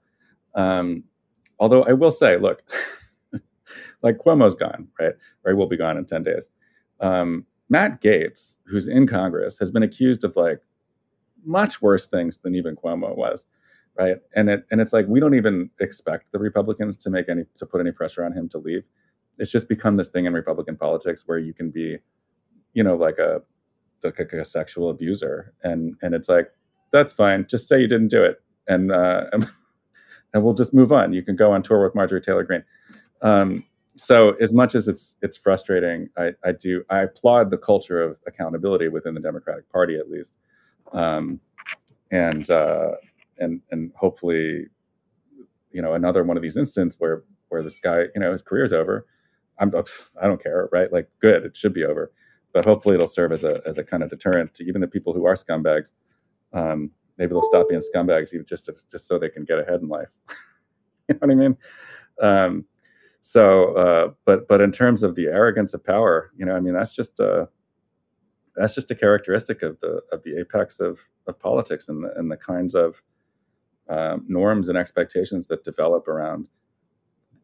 Um, 0.55 1.03
although 1.59 1.83
I 1.83 1.93
will 1.93 2.11
say, 2.11 2.37
look, 2.37 2.63
like 4.01 4.17
Cuomo's 4.17 4.55
gone, 4.55 4.87
right? 4.99 5.13
Or 5.43 5.51
he 5.51 5.55
will 5.55 5.67
be 5.67 5.77
gone 5.77 5.97
in 5.97 6.05
ten 6.05 6.23
days. 6.23 6.49
Um, 6.99 7.45
Matt 7.69 8.01
Gaetz, 8.01 8.55
who's 8.65 8.87
in 8.87 9.07
Congress, 9.07 9.57
has 9.59 9.71
been 9.71 9.83
accused 9.83 10.23
of 10.23 10.35
like 10.35 10.61
much 11.45 11.81
worse 11.81 12.05
things 12.05 12.37
than 12.37 12.55
even 12.55 12.75
Cuomo 12.75 13.15
was, 13.15 13.45
right? 13.97 14.17
And 14.35 14.49
it 14.49 14.65
and 14.71 14.81
it's 14.81 14.93
like 14.93 15.05
we 15.07 15.19
don't 15.19 15.35
even 15.35 15.69
expect 15.79 16.31
the 16.31 16.39
Republicans 16.39 16.95
to 16.97 17.09
make 17.09 17.29
any 17.29 17.43
to 17.57 17.65
put 17.65 17.81
any 17.81 17.91
pressure 17.91 18.23
on 18.23 18.33
him 18.33 18.49
to 18.49 18.57
leave. 18.57 18.83
It's 19.37 19.51
just 19.51 19.67
become 19.67 19.97
this 19.97 20.09
thing 20.09 20.25
in 20.25 20.33
Republican 20.33 20.77
politics 20.77 21.23
where 21.25 21.37
you 21.37 21.53
can 21.53 21.69
be, 21.69 21.97
you 22.73 22.83
know, 22.83 22.95
like 22.95 23.17
a 23.17 23.41
like 24.03 24.19
a 24.19 24.45
sexual 24.45 24.89
abuser, 24.89 25.53
and 25.63 25.95
and 26.01 26.13
it's 26.13 26.29
like 26.29 26.51
that's 26.91 27.11
fine. 27.11 27.45
Just 27.49 27.67
say 27.67 27.79
you 27.79 27.87
didn't 27.87 28.09
do 28.09 28.23
it, 28.23 28.41
and 28.67 28.91
uh, 28.91 29.25
and 30.33 30.43
we'll 30.43 30.53
just 30.53 30.73
move 30.73 30.91
on. 30.91 31.13
You 31.13 31.23
can 31.23 31.35
go 31.35 31.51
on 31.51 31.63
tour 31.63 31.83
with 31.83 31.95
Marjorie 31.95 32.21
Taylor 32.21 32.43
Greene. 32.43 32.63
Um, 33.21 33.63
so 33.97 34.31
as 34.41 34.51
much 34.53 34.75
as 34.75 34.87
it's 34.87 35.15
it's 35.21 35.37
frustrating, 35.37 36.09
I, 36.17 36.31
I 36.43 36.51
do 36.51 36.83
I 36.89 36.99
applaud 37.01 37.49
the 37.49 37.57
culture 37.57 38.01
of 38.01 38.17
accountability 38.27 38.89
within 38.89 39.13
the 39.13 39.21
Democratic 39.21 39.69
Party 39.71 39.97
at 39.97 40.09
least, 40.09 40.33
um, 40.93 41.39
and 42.11 42.49
uh, 42.49 42.91
and 43.39 43.61
and 43.71 43.91
hopefully, 43.95 44.67
you 45.71 45.81
know, 45.81 45.93
another 45.93 46.23
one 46.23 46.37
of 46.37 46.43
these 46.43 46.57
instances 46.57 46.99
where 46.99 47.23
where 47.49 47.63
this 47.63 47.79
guy, 47.79 48.03
you 48.13 48.21
know, 48.21 48.31
his 48.31 48.41
career's 48.41 48.73
over. 48.73 49.05
I'm 49.59 49.73
I 50.21 50.27
don't 50.27 50.43
care, 50.43 50.67
right? 50.73 50.91
Like, 50.91 51.09
good, 51.21 51.45
it 51.45 51.55
should 51.55 51.73
be 51.73 51.85
over, 51.85 52.11
but 52.53 52.65
hopefully 52.65 52.95
it'll 52.95 53.07
serve 53.07 53.31
as 53.31 53.43
a 53.43 53.61
as 53.65 53.77
a 53.77 53.83
kind 53.83 54.03
of 54.03 54.09
deterrent 54.09 54.53
to 54.55 54.65
even 54.65 54.81
the 54.81 54.87
people 54.87 55.13
who 55.13 55.25
are 55.25 55.35
scumbags. 55.35 55.93
Um, 56.51 56.91
maybe 57.17 57.29
they'll 57.29 57.41
stop 57.43 57.69
being 57.69 57.81
scumbags 57.81 58.33
even 58.33 58.45
just 58.45 58.65
to, 58.65 58.75
just 58.91 59.07
so 59.07 59.17
they 59.17 59.29
can 59.29 59.45
get 59.45 59.59
ahead 59.59 59.81
in 59.81 59.87
life. 59.87 60.09
you 61.07 61.15
know 61.15 61.19
what 61.19 61.31
I 61.31 61.35
mean? 61.35 61.57
Um, 62.21 62.65
so, 63.27 63.75
uh, 63.75 64.11
but 64.23 64.47
but 64.47 64.61
in 64.61 64.71
terms 64.71 65.01
of 65.01 65.15
the 65.15 65.25
arrogance 65.25 65.73
of 65.73 65.83
power, 65.83 66.31
you 66.37 66.45
know, 66.45 66.55
I 66.55 66.59
mean, 66.59 66.75
that's 66.75 66.93
just 66.93 67.19
a 67.19 67.49
that's 68.55 68.75
just 68.75 68.91
a 68.91 68.95
characteristic 68.95 69.63
of 69.63 69.79
the 69.79 69.99
of 70.11 70.21
the 70.21 70.39
apex 70.39 70.79
of 70.79 70.99
of 71.25 71.39
politics 71.39 71.89
and 71.89 72.03
the 72.03 72.13
and 72.17 72.29
the 72.29 72.37
kinds 72.37 72.75
of 72.75 73.01
um, 73.89 74.25
norms 74.27 74.69
and 74.69 74.77
expectations 74.77 75.47
that 75.47 75.63
develop 75.63 76.07
around 76.07 76.47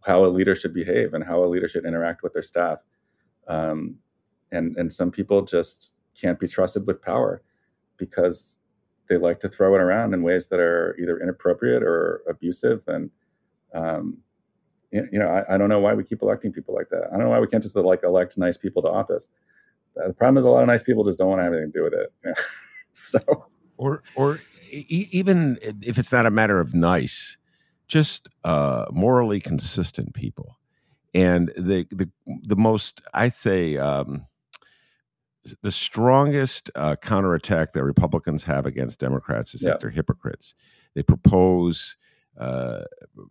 how 0.06 0.24
a 0.24 0.28
leader 0.28 0.54
should 0.54 0.74
behave 0.74 1.16
and 1.16 1.24
how 1.24 1.44
a 1.44 1.50
leader 1.50 1.68
should 1.68 1.86
interact 1.86 2.22
with 2.22 2.34
their 2.34 2.44
staff. 2.44 2.78
Um, 3.48 3.96
and 4.52 4.78
and 4.78 4.94
some 4.94 5.10
people 5.10 5.42
just 5.42 5.94
can't 6.16 6.40
be 6.40 6.48
trusted 6.48 6.86
with 6.86 7.02
power 7.02 7.42
because 7.98 8.56
they 9.10 9.18
like 9.18 9.40
to 9.40 9.50
throw 9.50 9.74
it 9.74 9.82
around 9.82 10.14
in 10.14 10.22
ways 10.22 10.46
that 10.46 10.60
are 10.60 10.96
either 11.02 11.20
inappropriate 11.20 11.82
or 11.82 12.22
abusive 12.30 12.84
and 12.88 13.10
um, 13.74 14.20
you 14.92 15.20
know, 15.20 15.28
I, 15.28 15.56
I 15.56 15.58
don't 15.58 15.70
know 15.70 15.80
why 15.80 15.94
we 15.94 16.04
keep 16.04 16.22
electing 16.22 16.52
people 16.52 16.76
like 16.76 16.90
that. 16.90 17.04
I 17.08 17.12
don't 17.18 17.26
know 17.26 17.30
why 17.30 17.40
we 17.40 17.48
can't 17.48 17.64
just 17.64 17.76
like 17.76 18.04
elect 18.04 18.38
nice 18.38 18.58
people 18.58 18.82
to 18.84 18.90
office. 18.90 19.30
Uh, 20.02 20.08
The 20.08 20.14
problem 20.14 20.38
is 20.38 20.46
a 20.46 20.50
lot 20.50 20.62
of 20.62 20.68
nice 20.68 20.84
people 20.84 21.04
just 21.06 21.18
don't 21.18 21.30
want 21.30 21.40
to 21.40 21.44
have 21.44 21.54
anything 21.54 21.72
to 21.72 21.80
do 21.80 21.84
with 21.84 21.94
it. 21.94 22.38
so 23.10 23.46
or 23.78 24.04
or 24.16 24.40
e- 24.70 25.08
even 25.12 25.58
if 25.62 25.98
it's 25.98 26.12
not 26.12 26.26
a 26.26 26.32
matter 26.32 26.60
of 26.60 26.74
nice, 26.76 27.38
just 27.88 28.28
uh, 28.44 28.86
morally 28.92 29.40
consistent 29.40 30.14
people. 30.14 30.58
And 31.14 31.50
the 31.58 31.86
the 31.92 32.10
the 32.44 32.56
most 32.56 33.02
I 33.14 33.28
say 33.30 33.78
um, 33.78 34.26
the 35.62 35.72
strongest 35.72 36.70
uh, 36.76 36.96
counterattack 36.98 37.72
that 37.74 37.84
Republicans 37.84 38.44
have 38.44 38.66
against 38.66 39.00
Democrats 39.00 39.54
is 39.56 39.62
Yeah. 39.62 39.72
that 39.72 39.80
they're 39.80 39.90
hypocrites. 39.90 40.54
They 40.94 41.04
propose 41.04 41.96
uh, 42.42 42.84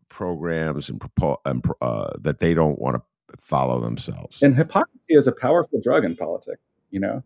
programs 0.09 0.89
and, 0.89 1.01
propo- 1.01 1.39
and 1.45 1.65
uh, 1.83 2.13
that 2.21 2.39
they 2.39 2.55
don't 2.55 2.79
want 2.79 2.97
to 2.97 3.37
follow 3.37 3.81
themselves. 3.81 4.41
and 4.43 4.57
hypocrisy 4.57 5.01
is 5.09 5.27
a 5.27 5.33
powerful 5.33 5.81
drug 5.81 6.05
in 6.05 6.17
politics. 6.17 6.63
You 6.91 7.01
know, 7.01 7.23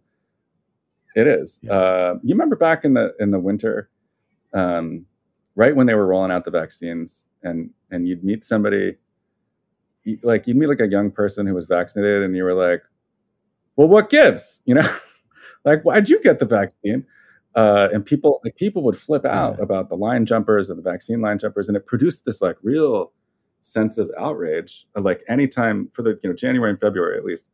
it 1.14 1.26
is. 1.26 1.60
Yeah. 1.62 1.72
Uh, 1.72 2.14
you 2.22 2.34
remember 2.34 2.56
back 2.56 2.84
in 2.84 2.94
the 2.94 3.14
in 3.20 3.30
the 3.30 3.38
winter, 3.38 3.90
um, 4.52 5.04
right 5.56 5.76
when 5.76 5.86
they 5.86 5.94
were 5.94 6.06
rolling 6.06 6.30
out 6.30 6.44
the 6.44 6.50
vaccines, 6.50 7.26
and 7.42 7.70
and 7.90 8.08
you'd 8.08 8.24
meet 8.24 8.44
somebody, 8.44 8.96
like 10.22 10.46
you'd 10.46 10.56
meet 10.56 10.68
like 10.68 10.80
a 10.80 10.88
young 10.88 11.10
person 11.10 11.46
who 11.46 11.54
was 11.54 11.66
vaccinated, 11.66 12.22
and 12.22 12.34
you 12.36 12.44
were 12.44 12.54
like, 12.54 12.82
"Well, 13.76 13.88
what 13.88 14.10
gives?" 14.10 14.60
You 14.64 14.76
know, 14.76 14.94
like 15.64 15.82
why'd 15.82 16.08
you 16.08 16.22
get 16.22 16.38
the 16.38 16.46
vaccine? 16.46 17.06
Uh, 17.56 17.88
and 17.92 18.04
people 18.04 18.40
like 18.44 18.56
people 18.56 18.82
would 18.82 18.96
flip 18.96 19.24
out 19.24 19.56
Yeah. 19.58 19.64
about 19.64 19.88
the 19.88 19.96
line 19.96 20.26
jumpers 20.26 20.68
and 20.68 20.78
the 20.78 20.82
vaccine 20.82 21.20
line 21.20 21.38
jumpers, 21.38 21.68
and 21.68 21.76
it 21.76 21.86
produced 21.86 22.24
this 22.24 22.40
like 22.42 22.56
real 22.62 23.12
sense 23.62 23.96
of 23.98 24.10
outrage. 24.18 24.86
Of, 24.96 25.04
like 25.04 25.22
anytime 25.28 25.88
for 25.92 26.02
the 26.02 26.18
you 26.22 26.28
know 26.30 26.34
January 26.34 26.70
and 26.70 26.80
February 26.80 27.16
at 27.16 27.24
least, 27.24 27.48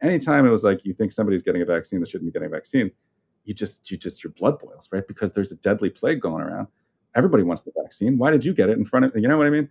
anytime 0.00 0.46
it 0.46 0.50
was 0.50 0.62
like 0.64 0.84
you 0.84 0.92
think 0.92 1.12
somebody's 1.12 1.42
getting 1.42 1.62
a 1.62 1.64
vaccine 1.64 2.00
that 2.00 2.08
shouldn't 2.08 2.28
be 2.28 2.32
getting 2.32 2.46
a 2.46 2.50
vaccine, 2.56 2.90
you 3.44 3.52
just 3.54 3.90
you 3.90 3.96
just 3.96 4.22
your 4.22 4.32
blood 4.32 4.58
boils, 4.60 4.88
right? 4.92 5.06
Because 5.08 5.32
there's 5.32 5.50
a 5.50 5.56
deadly 5.56 5.90
plague 5.90 6.20
going 6.20 6.42
around. 6.42 6.68
Everybody 7.16 7.42
wants 7.42 7.62
the 7.62 7.72
vaccine. 7.82 8.18
Why 8.18 8.30
did 8.30 8.44
you 8.44 8.54
get 8.54 8.70
it 8.70 8.78
in 8.78 8.84
front 8.84 9.06
of 9.06 9.12
you 9.16 9.26
know 9.28 9.38
what 9.38 9.46
I 9.48 9.50
mean? 9.50 9.68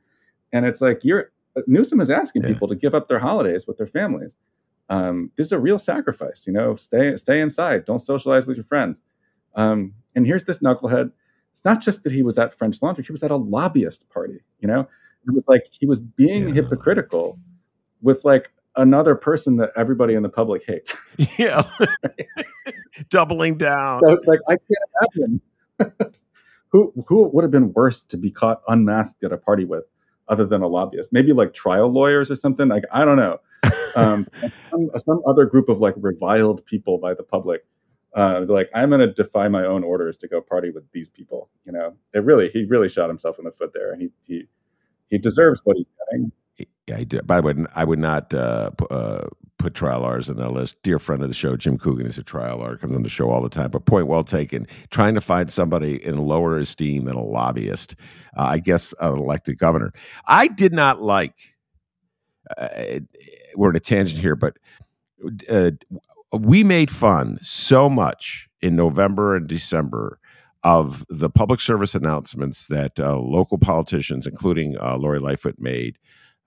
And 0.54 0.66
it's 0.66 0.82
like 0.82 1.04
you're 1.06 1.32
Newsom 1.68 2.00
is 2.02 2.10
asking 2.10 2.44
Yeah. 2.44 2.50
people 2.50 2.68
to 2.68 2.76
give 2.76 2.94
up 2.94 3.08
their 3.08 3.20
holidays 3.20 3.68
with 3.68 3.78
their 3.78 3.88
families. 3.88 4.36
Um, 4.90 5.32
this 5.38 5.48
is 5.48 5.52
a 5.54 5.60
real 5.60 5.80
sacrifice, 5.80 6.44
you 6.46 6.52
know. 6.52 6.76
Stay 6.76 7.16
stay 7.16 7.40
inside. 7.40 7.86
Don't 7.86 8.00
socialize 8.00 8.46
with 8.46 8.58
your 8.58 8.66
friends. 8.66 9.02
Um, 9.56 9.94
and 10.16 10.26
here's 10.26 10.46
this 10.46 10.60
knucklehead. 10.60 11.12
It's 11.54 11.66
not 11.66 11.82
just 11.82 12.04
that 12.04 12.12
he 12.12 12.24
was 12.24 12.38
at 12.38 12.58
French 12.58 12.82
Laundry; 12.82 13.04
he 13.04 13.12
was 13.12 13.24
at 13.24 13.32
a 13.32 13.36
lobbyist 13.36 14.10
party. 14.10 14.40
You 14.60 14.68
know, 14.68 14.82
it 14.82 15.34
was 15.34 15.44
like 15.48 15.66
he 15.72 15.86
was 15.86 16.02
being 16.02 16.50
Yeah. 16.50 16.56
hypocritical 16.56 17.38
with 18.02 18.24
like 18.26 18.52
another 18.78 19.16
person 19.16 19.58
that 19.58 19.72
everybody 19.76 20.14
in 20.14 20.24
the 20.24 20.30
public 20.30 20.64
hates. 20.66 20.94
yeah, 21.38 21.64
doubling 23.10 23.58
down. 23.58 24.02
So 24.04 24.12
it's 24.14 24.26
like 24.26 24.40
I 24.48 24.56
can't 24.56 25.18
imagine 25.18 25.42
who 26.70 26.94
who 27.08 27.24
would 27.30 27.44
have 27.44 27.52
been 27.52 27.74
worse 27.74 28.02
to 28.04 28.18
be 28.18 28.32
caught 28.32 28.62
unmasked 28.68 29.24
at 29.24 29.32
a 29.34 29.38
party 29.38 29.66
with, 29.66 29.84
other 30.30 30.46
than 30.46 30.62
a 30.62 30.68
lobbyist. 30.68 31.12
Maybe 31.12 31.34
like 31.34 31.54
trial 31.54 31.90
lawyers 31.92 32.32
or 32.32 32.36
something. 32.36 32.68
Like 32.70 32.84
I 32.92 33.06
don't 33.06 33.18
know. 33.18 33.40
Um, 33.96 34.26
some, 34.72 34.90
some 34.98 35.22
other 35.28 35.46
group 35.46 35.68
of 35.70 35.80
like 35.80 35.94
reviled 35.98 36.66
people 36.66 36.98
by 36.98 37.14
the 37.14 37.24
public 37.24 37.66
Uh, 38.16 38.46
like 38.48 38.70
I'm 38.74 38.90
going 38.90 39.02
to 39.02 39.14
defy 39.14 39.48
my 39.48 39.64
own 39.64 39.84
orders 39.84 40.18
to 40.18 40.28
go 40.28 40.42
party 40.42 40.70
with 40.72 40.84
these 40.92 41.10
people. 41.10 41.50
You 41.66 41.72
know, 41.72 41.96
it 42.14 42.24
really 42.24 42.50
he 42.50 42.66
really 42.66 42.90
shot 42.90 43.10
himself 43.10 43.40
in 43.40 43.46
the 43.46 43.52
foot 43.52 43.74
there, 43.74 43.92
and 43.94 44.02
he 44.02 44.10
he 44.24 44.48
he 45.10 45.18
deserves 45.18 45.62
what 45.64 45.78
he's 45.78 45.88
getting. 46.10 46.32
Yeah, 46.88 46.98
I 46.98 47.04
did. 47.04 47.26
By 47.26 47.40
the 47.40 47.48
way, 47.48 47.56
I 47.76 47.84
would 47.84 48.00
not 48.00 48.34
uh, 48.34 48.72
uh, 48.90 49.28
put 49.58 49.74
trial 49.74 50.04
R's 50.04 50.28
in 50.28 50.38
that 50.38 50.52
list. 50.52 50.76
Dear 50.84 51.00
friend 51.00 51.22
of 51.24 51.30
the 51.30 51.36
show, 51.36 51.56
Jim 51.56 51.78
Coogan 51.78 52.06
is 52.06 52.18
a 52.18 52.24
trial 52.24 52.62
R, 52.62 52.76
comes 52.78 52.96
on 52.96 53.04
the 53.04 53.10
show 53.10 53.30
all 53.30 53.42
the 53.42 53.50
time. 53.50 53.72
But 53.72 53.86
point 53.86 54.08
well 54.08 54.24
taken. 54.24 54.68
Trying 54.90 55.16
to 55.16 55.22
find 55.22 55.52
somebody 55.52 56.04
in 56.04 56.18
lower 56.18 56.58
esteem 56.60 57.06
than 57.06 57.16
a 57.16 57.24
lobbyist, 57.24 57.96
uh, 58.38 58.44
I 58.44 58.60
guess 58.60 58.94
an 59.00 59.18
elected 59.18 59.58
governor. 59.58 59.94
I 60.26 60.48
did 60.48 60.74
not 60.74 61.02
like. 61.02 61.36
Uh, 62.58 63.00
we're 63.56 63.70
in 63.70 63.76
a 63.76 63.80
tangent 63.80 64.20
here, 64.20 64.36
but 64.36 64.58
uh, 65.50 65.72
we 66.34 66.64
made 66.64 66.92
fun 66.92 67.38
so 67.42 67.90
much 67.90 68.48
in 68.62 68.76
November 68.76 69.36
and 69.36 69.48
December 69.48 70.20
of 70.64 71.04
the 71.10 71.30
public 71.30 71.60
service 71.60 71.96
announcements 71.96 72.68
that 72.68 73.00
uh, 73.00 73.18
local 73.18 73.58
politicians, 73.58 74.28
including 74.28 74.78
uh, 74.80 74.96
Lori 74.98 75.20
Lightfoot, 75.20 75.56
made, 75.58 75.98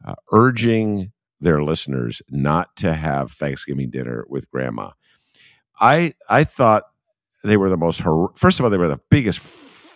uh, 0.07 0.15
urging 0.33 1.11
their 1.41 1.63
listeners 1.63 2.23
not 2.31 2.75
to 2.77 2.95
have 2.95 3.33
Thanksgiving 3.33 3.91
dinner 3.91 4.25
with 4.29 4.51
grandma. 4.51 4.91
I 5.81 6.15
I 6.29 6.45
thought 6.45 6.85
they 7.43 7.57
were 7.57 7.69
the 7.69 7.77
most 7.77 8.01
hor- 8.01 8.33
first 8.37 8.59
of 8.59 8.65
all 8.65 8.71
they 8.71 8.79
were 8.79 8.89
the 8.89 9.01
biggest 9.11 9.41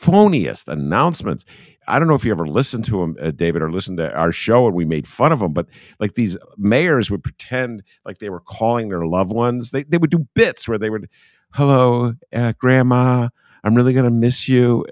phoniest 0.01 0.69
announcements. 0.69 1.45
I 1.87 1.99
don't 1.99 2.09
know 2.09 2.15
if 2.15 2.25
you 2.25 2.33
ever 2.33 2.47
listened 2.47 2.85
to 2.87 3.01
them, 3.01 3.17
uh, 3.21 3.31
David, 3.31 3.63
or 3.63 3.73
listened 3.73 3.99
to 3.99 4.15
our 4.15 4.31
show 4.31 4.67
and 4.67 4.77
we 4.77 4.85
made 4.85 5.09
fun 5.09 5.33
of 5.33 5.41
them, 5.41 5.53
but 5.53 5.67
like 6.01 6.15
these 6.15 6.37
mayors 6.59 7.11
would 7.11 7.23
pretend 7.23 7.83
like 8.05 8.19
they 8.19 8.29
were 8.31 8.41
calling 8.41 8.89
their 8.89 9.07
loved 9.07 9.33
ones. 9.33 9.71
They 9.71 9.85
they 9.85 9.99
would 9.99 10.11
do 10.11 10.27
bits 10.35 10.69
where 10.69 10.79
they 10.79 10.91
would, 10.91 11.09
"Hello, 11.53 12.13
uh, 12.33 12.53
grandma, 12.59 13.29
I'm 13.65 13.75
really 13.75 13.95
gonna 13.95 14.11
miss 14.11 14.49
you," 14.49 14.85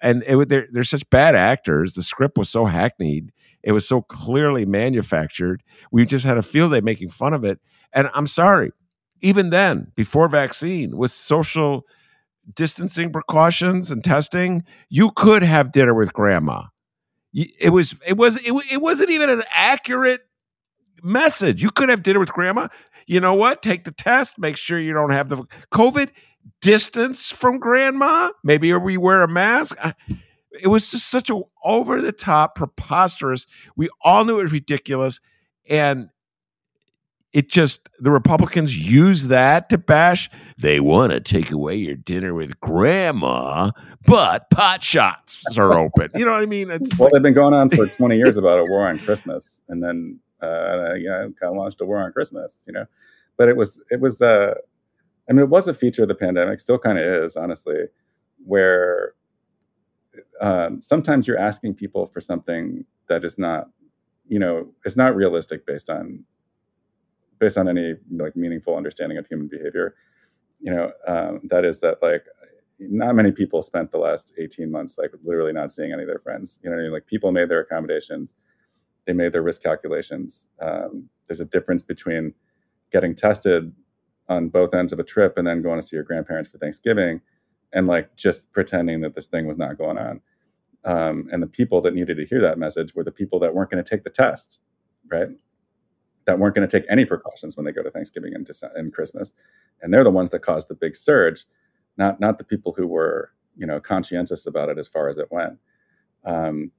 and 0.00 0.22
it 0.26 0.36
would, 0.36 0.48
they're 0.48 0.68
they're 0.72 0.84
such 0.84 1.08
bad 1.10 1.34
actors. 1.34 1.92
The 1.92 2.02
script 2.02 2.38
was 2.38 2.48
so 2.48 2.64
hackneyed 2.64 3.30
it 3.62 3.72
was 3.72 3.86
so 3.86 4.02
clearly 4.02 4.64
manufactured. 4.64 5.62
We 5.90 6.06
just 6.06 6.24
had 6.24 6.38
a 6.38 6.42
field 6.42 6.72
day 6.72 6.80
making 6.80 7.10
fun 7.10 7.34
of 7.34 7.44
it. 7.44 7.58
And 7.92 8.08
I'm 8.14 8.26
sorry, 8.26 8.70
even 9.20 9.50
then, 9.50 9.90
before 9.96 10.28
vaccine, 10.28 10.96
with 10.96 11.10
social 11.10 11.84
distancing 12.54 13.12
precautions 13.12 13.90
and 13.90 14.02
testing, 14.02 14.64
you 14.88 15.10
could 15.12 15.42
have 15.42 15.72
dinner 15.72 15.94
with 15.94 16.12
grandma. 16.12 16.64
It 17.32 17.72
was 17.72 17.94
it 18.06 18.16
was 18.16 18.36
it, 18.36 18.52
it 18.70 18.80
wasn't 18.80 19.10
even 19.10 19.30
an 19.30 19.42
accurate 19.54 20.22
message. 21.02 21.62
You 21.62 21.70
could 21.70 21.88
have 21.88 22.02
dinner 22.02 22.20
with 22.20 22.32
grandma. 22.32 22.68
You 23.06 23.20
know 23.20 23.34
what? 23.34 23.62
Take 23.62 23.84
the 23.84 23.92
test. 23.92 24.38
Make 24.38 24.56
sure 24.56 24.78
you 24.78 24.92
don't 24.92 25.10
have 25.10 25.28
the 25.28 25.44
COVID. 25.72 26.10
Distance 26.62 27.30
from 27.30 27.58
grandma. 27.58 28.30
Maybe 28.42 28.72
we 28.72 28.96
wear 28.96 29.22
a 29.22 29.28
mask 29.28 29.76
it 30.60 30.68
was 30.68 30.90
just 30.90 31.08
such 31.08 31.30
a 31.30 31.40
over 31.64 32.00
the 32.00 32.12
top, 32.12 32.54
preposterous. 32.54 33.46
We 33.76 33.88
all 34.02 34.24
knew 34.24 34.38
it 34.38 34.44
was 34.44 34.52
ridiculous, 34.52 35.20
and 35.68 36.08
it 37.32 37.48
just 37.48 37.88
the 38.00 38.10
Republicans 38.10 38.76
use 38.76 39.24
that 39.24 39.68
to 39.68 39.78
bash. 39.78 40.30
They 40.56 40.80
want 40.80 41.12
to 41.12 41.20
take 41.20 41.50
away 41.50 41.76
your 41.76 41.96
dinner 41.96 42.34
with 42.34 42.58
grandma, 42.60 43.70
but 44.06 44.48
pot 44.50 44.82
shots 44.82 45.42
are 45.56 45.74
open. 45.74 46.10
You 46.14 46.24
know 46.24 46.32
what 46.32 46.42
I 46.42 46.46
mean? 46.46 46.70
It's 46.70 46.96
well, 46.98 47.06
like, 47.06 47.12
they've 47.12 47.22
been 47.22 47.34
going 47.34 47.54
on 47.54 47.70
for 47.70 47.86
20 47.96 48.16
years 48.16 48.36
about 48.36 48.58
a 48.58 48.64
war 48.64 48.88
on 48.88 48.98
Christmas, 48.98 49.60
and 49.68 49.82
then 49.82 50.18
uh, 50.42 50.94
yeah, 50.94 51.22
kind 51.40 51.52
of 51.52 51.56
launched 51.56 51.80
a 51.80 51.84
war 51.84 51.98
on 51.98 52.12
Christmas. 52.12 52.56
You 52.66 52.72
know, 52.72 52.86
but 53.36 53.48
it 53.48 53.56
was 53.56 53.80
it 53.90 54.00
was 54.00 54.22
uh, 54.22 54.54
I 55.28 55.32
mean, 55.32 55.42
it 55.42 55.50
was 55.50 55.68
a 55.68 55.74
feature 55.74 56.02
of 56.02 56.08
the 56.08 56.14
pandemic, 56.14 56.60
still 56.60 56.78
kind 56.78 56.98
of 56.98 57.04
is, 57.04 57.36
honestly, 57.36 57.84
where 58.44 59.12
um, 60.40 60.80
sometimes 60.80 61.26
you're 61.26 61.38
asking 61.38 61.74
people 61.74 62.06
for 62.06 62.20
something 62.20 62.84
that 63.08 63.24
is 63.24 63.36
not, 63.38 63.68
you 64.26 64.38
know, 64.38 64.68
it's 64.84 64.96
not 64.96 65.14
realistic 65.14 65.66
based 65.66 65.90
on 65.90 66.24
based 67.38 67.58
on 67.58 67.68
any 67.68 67.94
like 68.10 68.36
meaningful 68.36 68.76
understanding 68.76 69.18
of 69.18 69.26
human 69.26 69.48
behavior. 69.48 69.94
You 70.60 70.74
know, 70.74 70.92
um, 71.06 71.40
that 71.44 71.64
is 71.64 71.80
that 71.80 71.98
like 72.02 72.24
not 72.78 73.14
many 73.14 73.32
people 73.32 73.62
spent 73.62 73.90
the 73.90 73.98
last 73.98 74.32
18 74.38 74.70
months 74.70 74.96
like 74.98 75.10
literally 75.24 75.52
not 75.52 75.72
seeing 75.72 75.92
any 75.92 76.02
of 76.02 76.08
their 76.08 76.20
friends. 76.20 76.58
You 76.62 76.70
know, 76.70 76.76
I 76.76 76.80
mean? 76.80 76.92
like 76.92 77.06
people 77.06 77.32
made 77.32 77.48
their 77.48 77.60
accommodations, 77.60 78.34
they 79.06 79.12
made 79.12 79.32
their 79.32 79.42
risk 79.42 79.62
calculations. 79.62 80.48
Um, 80.60 81.08
there's 81.26 81.40
a 81.40 81.44
difference 81.44 81.82
between 81.82 82.34
getting 82.92 83.14
tested 83.14 83.72
on 84.28 84.48
both 84.48 84.74
ends 84.74 84.92
of 84.92 84.98
a 84.98 85.04
trip 85.04 85.38
and 85.38 85.46
then 85.46 85.62
going 85.62 85.80
to 85.80 85.86
see 85.86 85.96
your 85.96 86.04
grandparents 86.04 86.50
for 86.50 86.58
Thanksgiving 86.58 87.20
and 87.72 87.86
like 87.86 88.14
just 88.16 88.50
pretending 88.52 89.00
that 89.00 89.14
this 89.14 89.26
thing 89.26 89.46
was 89.46 89.58
not 89.58 89.78
going 89.78 89.98
on. 89.98 90.20
Um, 90.84 91.28
and 91.32 91.42
the 91.42 91.46
people 91.46 91.80
that 91.82 91.94
needed 91.94 92.16
to 92.16 92.26
hear 92.26 92.40
that 92.42 92.58
message 92.58 92.94
were 92.94 93.04
the 93.04 93.10
people 93.10 93.38
that 93.40 93.54
weren't 93.54 93.70
going 93.70 93.82
to 93.82 93.88
take 93.88 94.04
the 94.04 94.10
test, 94.10 94.60
right? 95.10 95.28
That 96.28 96.38
weren't 96.38 96.54
going 96.54 96.68
to 96.68 96.80
take 96.80 96.88
any 96.88 97.04
precautions 97.04 97.56
when 97.56 97.66
they 97.66 97.72
go 97.72 97.82
to 97.82 97.90
Thanksgiving 97.90 98.34
and, 98.34 98.48
and 98.76 98.92
Christmas, 98.92 99.32
and 99.82 99.92
they're 99.92 100.04
the 100.04 100.10
ones 100.10 100.30
that 100.30 100.42
caused 100.42 100.68
the 100.68 100.74
big 100.74 100.94
surge, 100.94 101.44
not 101.96 102.20
not 102.20 102.38
the 102.38 102.44
people 102.44 102.72
who 102.76 102.86
were 102.86 103.32
you 103.56 103.66
know 103.66 103.80
conscientious 103.80 104.46
about 104.46 104.68
it 104.68 104.78
as 104.78 104.86
far 104.86 105.08
as 105.08 105.18
it 105.18 105.26
went. 105.32 105.54
Um, 106.24 106.70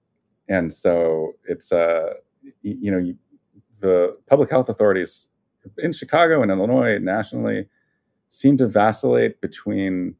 and 0.47 0.71
so 0.71 1.33
it's 1.43 1.73
uh, 1.73 2.13
you, 2.61 2.77
you 2.81 2.91
know 2.91 2.99
you, 2.99 3.17
the 3.81 4.17
public 4.27 4.49
health 4.49 4.69
authorities 4.69 5.27
in 5.79 5.91
Chicago 5.91 6.41
and 6.41 6.49
Illinois 6.49 6.97
nationally 6.99 7.67
seem 8.29 8.55
to 8.57 8.67
vacillate 8.67 9.41
between 9.41 10.15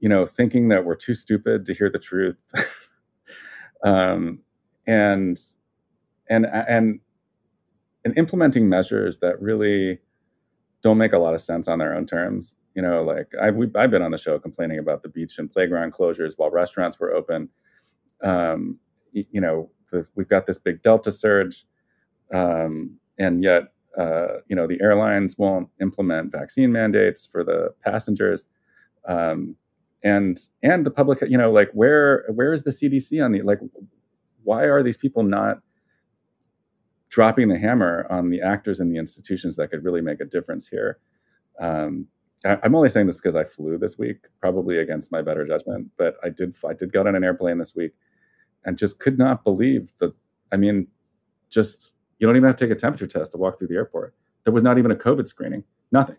you 0.00 0.08
know, 0.08 0.26
thinking 0.26 0.68
that 0.68 0.84
we're 0.84 0.94
too 0.94 1.14
stupid 1.14 1.64
to 1.66 1.74
hear 1.74 1.90
the 1.90 1.98
truth, 1.98 2.36
um, 3.84 4.40
and 4.86 5.40
and 6.28 6.46
and 6.46 7.00
and 8.06 8.16
implementing 8.16 8.68
measures 8.68 9.18
that 9.18 9.42
really 9.42 9.98
don't 10.80 10.96
make 10.96 11.12
a 11.12 11.18
lot 11.18 11.34
of 11.34 11.40
sense 11.40 11.66
on 11.66 11.80
their 11.80 11.92
own 11.92 12.06
terms. 12.06 12.54
You 12.76 12.82
know, 12.82 13.02
like 13.02 13.32
I, 13.42 13.46
have 13.46 13.90
been 13.90 14.02
on 14.02 14.12
the 14.12 14.18
show 14.18 14.38
complaining 14.38 14.78
about 14.78 15.02
the 15.02 15.08
beach 15.08 15.38
and 15.38 15.50
playground 15.50 15.92
closures 15.92 16.34
while 16.36 16.50
restaurants 16.50 17.00
were 17.00 17.12
open. 17.12 17.48
Um, 18.22 18.78
you, 19.10 19.24
you 19.32 19.40
know, 19.40 19.72
the, 19.90 20.06
we've 20.14 20.28
got 20.28 20.46
this 20.46 20.56
big 20.56 20.82
Delta 20.82 21.10
surge, 21.10 21.66
um, 22.32 22.96
and 23.18 23.42
yet, 23.42 23.72
uh, 23.98 24.38
you 24.46 24.54
know, 24.54 24.68
the 24.68 24.80
airlines 24.80 25.36
won't 25.36 25.68
implement 25.80 26.30
vaccine 26.30 26.70
mandates 26.70 27.28
for 27.30 27.42
the 27.42 27.74
passengers. 27.84 28.46
Um, 29.08 29.56
and 30.04 30.38
and 30.62 30.86
the 30.86 30.90
public 30.92 31.18
you 31.22 31.38
know 31.38 31.50
like 31.50 31.70
where 31.72 32.26
where 32.28 32.52
is 32.52 32.62
the 32.64 32.70
cdc 32.70 33.24
on 33.24 33.32
the 33.32 33.40
like 33.40 33.58
why 34.44 34.62
are 34.64 34.82
these 34.82 34.96
people 34.96 35.22
not 35.22 35.62
dropping 37.08 37.48
the 37.48 37.58
hammer 37.58 38.06
on 38.10 38.30
the 38.30 38.40
actors 38.40 38.80
and 38.80 38.92
the 38.92 38.98
institutions 38.98 39.56
that 39.56 39.70
could 39.70 39.84
really 39.84 40.00
make 40.00 40.20
a 40.20 40.24
difference 40.24 40.66
here 40.68 40.98
um, 41.60 42.06
I, 42.44 42.58
i'm 42.62 42.74
only 42.74 42.88
saying 42.88 43.06
this 43.06 43.16
because 43.16 43.36
i 43.36 43.44
flew 43.44 43.78
this 43.78 43.98
week 43.98 44.18
probably 44.40 44.78
against 44.78 45.12
my 45.12 45.22
better 45.22 45.46
judgment 45.46 45.90
but 45.96 46.16
i 46.24 46.28
did 46.28 46.54
i 46.68 46.72
did 46.72 46.92
get 46.92 47.06
on 47.06 47.14
an 47.14 47.24
airplane 47.24 47.58
this 47.58 47.74
week 47.74 47.92
and 48.64 48.76
just 48.76 48.98
could 48.98 49.18
not 49.18 49.44
believe 49.44 49.92
that 50.00 50.12
i 50.52 50.56
mean 50.56 50.86
just 51.50 51.92
you 52.18 52.26
don't 52.26 52.36
even 52.36 52.46
have 52.46 52.56
to 52.56 52.64
take 52.64 52.72
a 52.72 52.78
temperature 52.78 53.06
test 53.06 53.32
to 53.32 53.38
walk 53.38 53.58
through 53.58 53.68
the 53.68 53.74
airport 53.74 54.14
there 54.44 54.52
was 54.52 54.62
not 54.62 54.78
even 54.78 54.90
a 54.90 54.96
covid 54.96 55.26
screening 55.26 55.62
nothing 55.92 56.16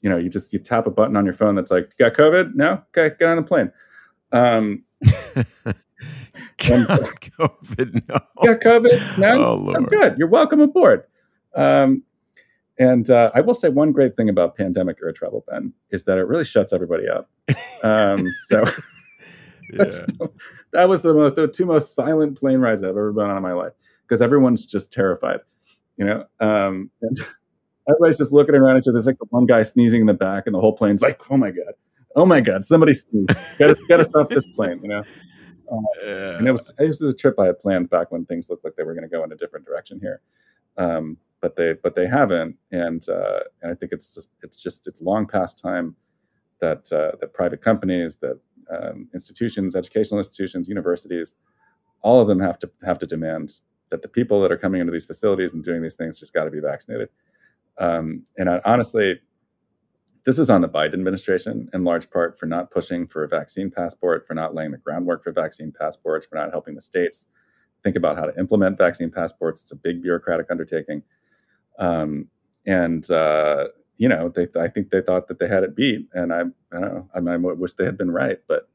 you 0.00 0.10
know, 0.10 0.16
you 0.16 0.28
just 0.28 0.52
you 0.52 0.58
tap 0.58 0.86
a 0.86 0.90
button 0.90 1.16
on 1.16 1.24
your 1.24 1.34
phone 1.34 1.54
that's 1.54 1.70
like, 1.70 1.96
"Got 1.96 2.14
COVID? 2.14 2.54
No? 2.54 2.82
Okay, 2.96 3.14
get 3.18 3.28
on 3.28 3.36
the 3.36 3.42
plane." 3.42 3.72
Um, 4.32 4.84
COVID? 7.38 8.08
No. 8.08 8.18
Got 8.44 8.60
COVID? 8.60 9.18
No. 9.18 9.44
Oh, 9.44 9.74
I'm 9.74 9.84
good. 9.84 10.16
You're 10.18 10.28
welcome 10.28 10.60
aboard. 10.60 11.04
Um, 11.54 12.02
and 12.78 13.10
uh, 13.10 13.30
I 13.34 13.40
will 13.40 13.54
say 13.54 13.68
one 13.68 13.92
great 13.92 14.16
thing 14.16 14.28
about 14.28 14.56
pandemic 14.56 14.98
air 15.02 15.12
travel, 15.12 15.44
Ben, 15.48 15.72
is 15.90 16.04
that 16.04 16.18
it 16.18 16.22
really 16.22 16.44
shuts 16.44 16.72
everybody 16.72 17.08
up. 17.08 17.28
Um, 17.82 18.26
so 18.48 18.64
yeah. 19.72 19.84
the, 19.84 20.30
that 20.72 20.88
was 20.88 21.02
the 21.02 21.12
most, 21.12 21.36
the 21.36 21.48
two 21.48 21.66
most 21.66 21.94
silent 21.94 22.38
plane 22.38 22.58
rides 22.58 22.82
I've 22.82 22.90
ever 22.90 23.12
been 23.12 23.24
on 23.24 23.36
in 23.36 23.42
my 23.42 23.52
life 23.52 23.72
because 24.06 24.22
everyone's 24.22 24.64
just 24.64 24.92
terrified, 24.92 25.40
you 25.96 26.04
know. 26.04 26.24
Um, 26.40 26.90
and 27.02 27.18
everybody's 27.88 28.18
just 28.18 28.32
looking 28.32 28.54
around 28.54 28.78
each 28.78 28.84
other. 28.84 28.92
There's 28.92 29.06
like 29.06 29.18
the 29.18 29.26
one 29.30 29.46
guy 29.46 29.62
sneezing 29.62 30.02
in 30.02 30.06
the 30.06 30.14
back, 30.14 30.44
and 30.46 30.54
the 30.54 30.60
whole 30.60 30.72
plane's 30.72 31.02
like, 31.02 31.20
"Oh 31.30 31.36
my 31.36 31.50
god, 31.50 31.74
oh 32.16 32.24
my 32.24 32.40
god, 32.40 32.64
somebody 32.64 32.94
to 32.94 33.26
got 33.58 33.96
to 33.96 34.04
stop 34.04 34.30
this 34.30 34.46
plane," 34.46 34.80
you 34.82 34.88
know. 34.88 35.02
Yeah. 36.04 36.38
And 36.38 36.48
it 36.48 36.52
was 36.52 36.72
it 36.78 36.86
was 36.88 37.00
a 37.02 37.12
trip 37.12 37.38
I 37.38 37.46
had 37.46 37.58
planned 37.58 37.90
back 37.90 38.10
when 38.10 38.24
things 38.24 38.48
looked 38.48 38.64
like 38.64 38.74
they 38.76 38.84
were 38.84 38.94
going 38.94 39.08
to 39.08 39.08
go 39.08 39.24
in 39.24 39.32
a 39.32 39.36
different 39.36 39.66
direction 39.66 40.00
here, 40.00 40.20
um, 40.76 41.16
but 41.40 41.56
they 41.56 41.74
but 41.82 41.94
they 41.94 42.06
haven't, 42.06 42.56
and 42.72 43.06
uh, 43.08 43.40
and 43.62 43.72
I 43.72 43.74
think 43.74 43.92
it's 43.92 44.14
just, 44.14 44.28
it's 44.42 44.60
just 44.60 44.86
it's 44.86 45.00
long 45.00 45.26
past 45.26 45.58
time 45.58 45.94
that 46.60 46.90
uh, 46.92 47.12
that 47.20 47.32
private 47.34 47.60
companies, 47.62 48.16
that 48.16 48.38
um, 48.70 49.08
institutions, 49.14 49.76
educational 49.76 50.18
institutions, 50.18 50.68
universities, 50.68 51.36
all 52.02 52.20
of 52.20 52.28
them 52.28 52.40
have 52.40 52.58
to 52.60 52.70
have 52.84 52.98
to 52.98 53.06
demand 53.06 53.54
that 53.90 54.02
the 54.02 54.08
people 54.08 54.40
that 54.42 54.52
are 54.52 54.58
coming 54.58 54.80
into 54.80 54.92
these 54.92 55.06
facilities 55.06 55.54
and 55.54 55.64
doing 55.64 55.82
these 55.82 55.94
things 55.94 56.18
just 56.18 56.34
got 56.34 56.44
to 56.44 56.50
be 56.50 56.60
vaccinated. 56.60 57.08
Um, 57.78 58.22
and 58.36 58.50
I, 58.50 58.60
honestly, 58.64 59.20
this 60.28 60.38
is 60.38 60.50
on 60.50 60.60
the 60.60 60.68
Biden 60.68 60.92
administration 60.92 61.70
in 61.72 61.84
large 61.84 62.10
part 62.10 62.38
for 62.38 62.44
not 62.44 62.70
pushing 62.70 63.06
for 63.06 63.24
a 63.24 63.28
vaccine 63.28 63.70
passport, 63.70 64.26
for 64.26 64.34
not 64.34 64.54
laying 64.54 64.72
the 64.72 64.76
groundwork 64.76 65.24
for 65.24 65.32
vaccine 65.32 65.72
passports, 65.72 66.26
for 66.26 66.36
not 66.36 66.50
helping 66.50 66.74
the 66.74 66.82
states 66.82 67.24
think 67.82 67.96
about 67.96 68.18
how 68.18 68.26
to 68.26 68.38
implement 68.38 68.76
vaccine 68.76 69.10
passports. 69.10 69.62
It's 69.62 69.72
a 69.72 69.76
big 69.76 70.02
bureaucratic 70.02 70.50
undertaking. 70.50 71.02
Um, 71.78 72.28
and 72.66 73.10
uh, 73.10 73.68
you 73.96 74.06
know, 74.06 74.28
they 74.28 74.48
I 74.54 74.68
think 74.68 74.90
they 74.90 75.00
thought 75.00 75.28
that 75.28 75.38
they 75.38 75.48
had 75.48 75.64
it 75.64 75.74
beat, 75.74 76.06
and 76.12 76.30
I 76.30 76.42
I 76.72 76.78
know. 76.78 77.08
I, 77.14 77.18
I 77.20 77.36
wish 77.38 77.72
they 77.72 77.86
had 77.86 77.96
been 77.96 78.10
right, 78.10 78.36
but 78.46 78.68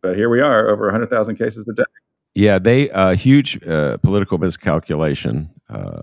but 0.00 0.16
here 0.16 0.28
we 0.28 0.40
are, 0.40 0.68
over 0.68 0.86
100,000 0.86 1.36
cases 1.36 1.64
a 1.68 1.74
day. 1.74 1.84
Yeah, 2.34 2.58
they 2.58 2.90
uh, 2.90 3.14
huge 3.14 3.62
uh, 3.64 3.98
political 3.98 4.36
miscalculation, 4.38 5.48
uh, 5.68 6.02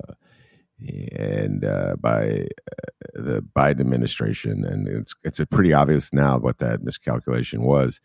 and 0.87 1.65
uh, 1.65 1.95
by 1.99 2.47
uh, 2.71 2.85
the 3.13 3.45
Biden 3.55 3.79
administration, 3.81 4.65
and 4.65 4.87
it's 4.87 5.13
it's 5.23 5.39
pretty 5.51 5.73
obvious 5.73 6.11
now 6.13 6.37
what 6.39 6.59
that 6.59 6.83
miscalculation 6.83 7.63
was. 7.63 7.99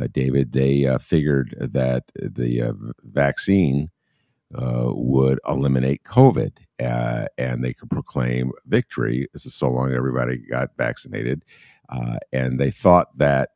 Uh, 0.00 0.06
David, 0.10 0.52
they 0.52 0.96
figured 1.00 1.56
that 1.60 2.04
the 2.14 2.72
vaccine 3.04 3.90
would 4.52 5.40
eliminate 5.48 6.04
COVID, 6.04 6.52
and 6.78 7.64
they 7.64 7.74
could 7.74 7.90
proclaim 7.90 8.52
victory. 8.66 9.26
So 9.36 9.68
long 9.68 9.92
everybody 9.92 10.38
got 10.38 10.70
vaccinated, 10.76 11.44
and 12.32 12.60
they 12.60 12.70
thought 12.70 13.16
that 13.18 13.50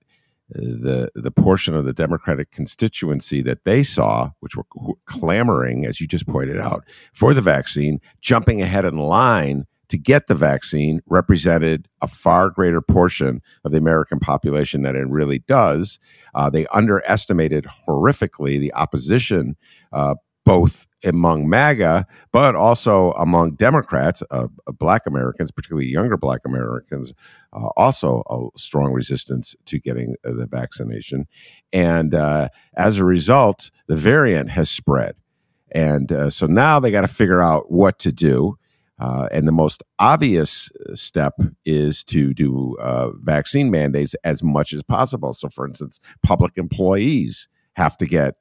the 0.55 1.11
the 1.15 1.31
portion 1.31 1.75
of 1.75 1.85
the 1.85 1.93
Democratic 1.93 2.51
constituency 2.51 3.43
that 3.43 3.65
they 3.65 3.83
saw, 3.83 4.31
which 4.41 4.57
were 4.57 4.67
clamoring, 5.07 5.87
as 5.87 6.01
you 6.01 6.07
just 6.07 6.27
pointed 6.27 6.59
out, 6.59 6.85
for 7.13 7.35
the 7.35 7.41
vaccine, 7.41 8.01
jumping 8.21 8.63
ahead 8.63 8.85
in 8.85 8.99
line 8.99 9.67
to 9.89 9.99
get 9.99 10.27
the 10.27 10.35
vaccine, 10.35 11.03
represented 11.07 11.87
a 12.01 12.09
far 12.09 12.49
greater 12.49 12.81
portion 12.81 13.43
of 13.65 13.73
the 13.73 13.79
American 13.79 14.19
population 14.19 14.81
than 14.81 14.97
it 14.97 15.07
really 15.09 15.41
does. 15.41 15.99
Uh, 16.35 16.49
they 16.49 16.67
underestimated 16.69 17.67
horrifically 17.87 18.59
the 18.59 18.73
opposition, 18.73 19.55
uh, 19.93 20.15
both 20.45 20.87
among 21.05 21.49
MAGA, 21.49 22.07
but 22.33 22.55
also 22.55 23.13
among 23.13 23.53
Democrats, 23.53 24.23
uh, 24.31 24.47
Black 24.79 25.07
Americans, 25.07 25.51
particularly 25.51 25.89
younger 25.89 26.17
Black 26.17 26.41
Americans, 26.45 27.13
uh, 27.53 27.69
also 27.77 28.23
a 28.31 28.59
strong 28.59 28.93
resistance 28.93 29.55
to 29.67 29.79
getting 29.79 30.15
uh, 30.25 30.33
the 30.33 30.47
vaccination. 30.47 31.27
And 31.73 32.15
uh, 32.15 32.49
as 32.77 32.99
a 32.99 33.05
result, 33.05 33.71
the 33.89 33.97
variant 33.97 34.51
has 34.51 34.71
spread. 34.71 35.17
And 35.73 36.13
uh, 36.13 36.31
so 36.31 36.47
now 36.47 36.79
they 36.79 36.91
got 36.91 37.01
to 37.03 37.09
figure 37.09 37.43
out 37.43 37.71
what 37.71 37.99
to 38.01 38.13
do. 38.13 38.59
Uh, 38.99 39.27
and 39.33 39.49
the 39.49 39.53
most 39.53 39.83
obvious 39.99 40.71
step 40.95 41.35
is 41.65 42.05
to 42.05 42.33
do 42.33 42.77
vaccine 43.23 43.71
mandates 43.71 44.15
as 44.23 44.45
much 44.45 44.73
as 44.73 44.83
possible. 44.83 45.35
So, 45.35 45.49
for 45.49 45.67
instance, 45.67 45.99
public 46.23 46.53
employees 46.57 47.49
have 47.75 47.97
to 47.97 48.07
get 48.07 48.37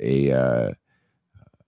a 0.00 0.74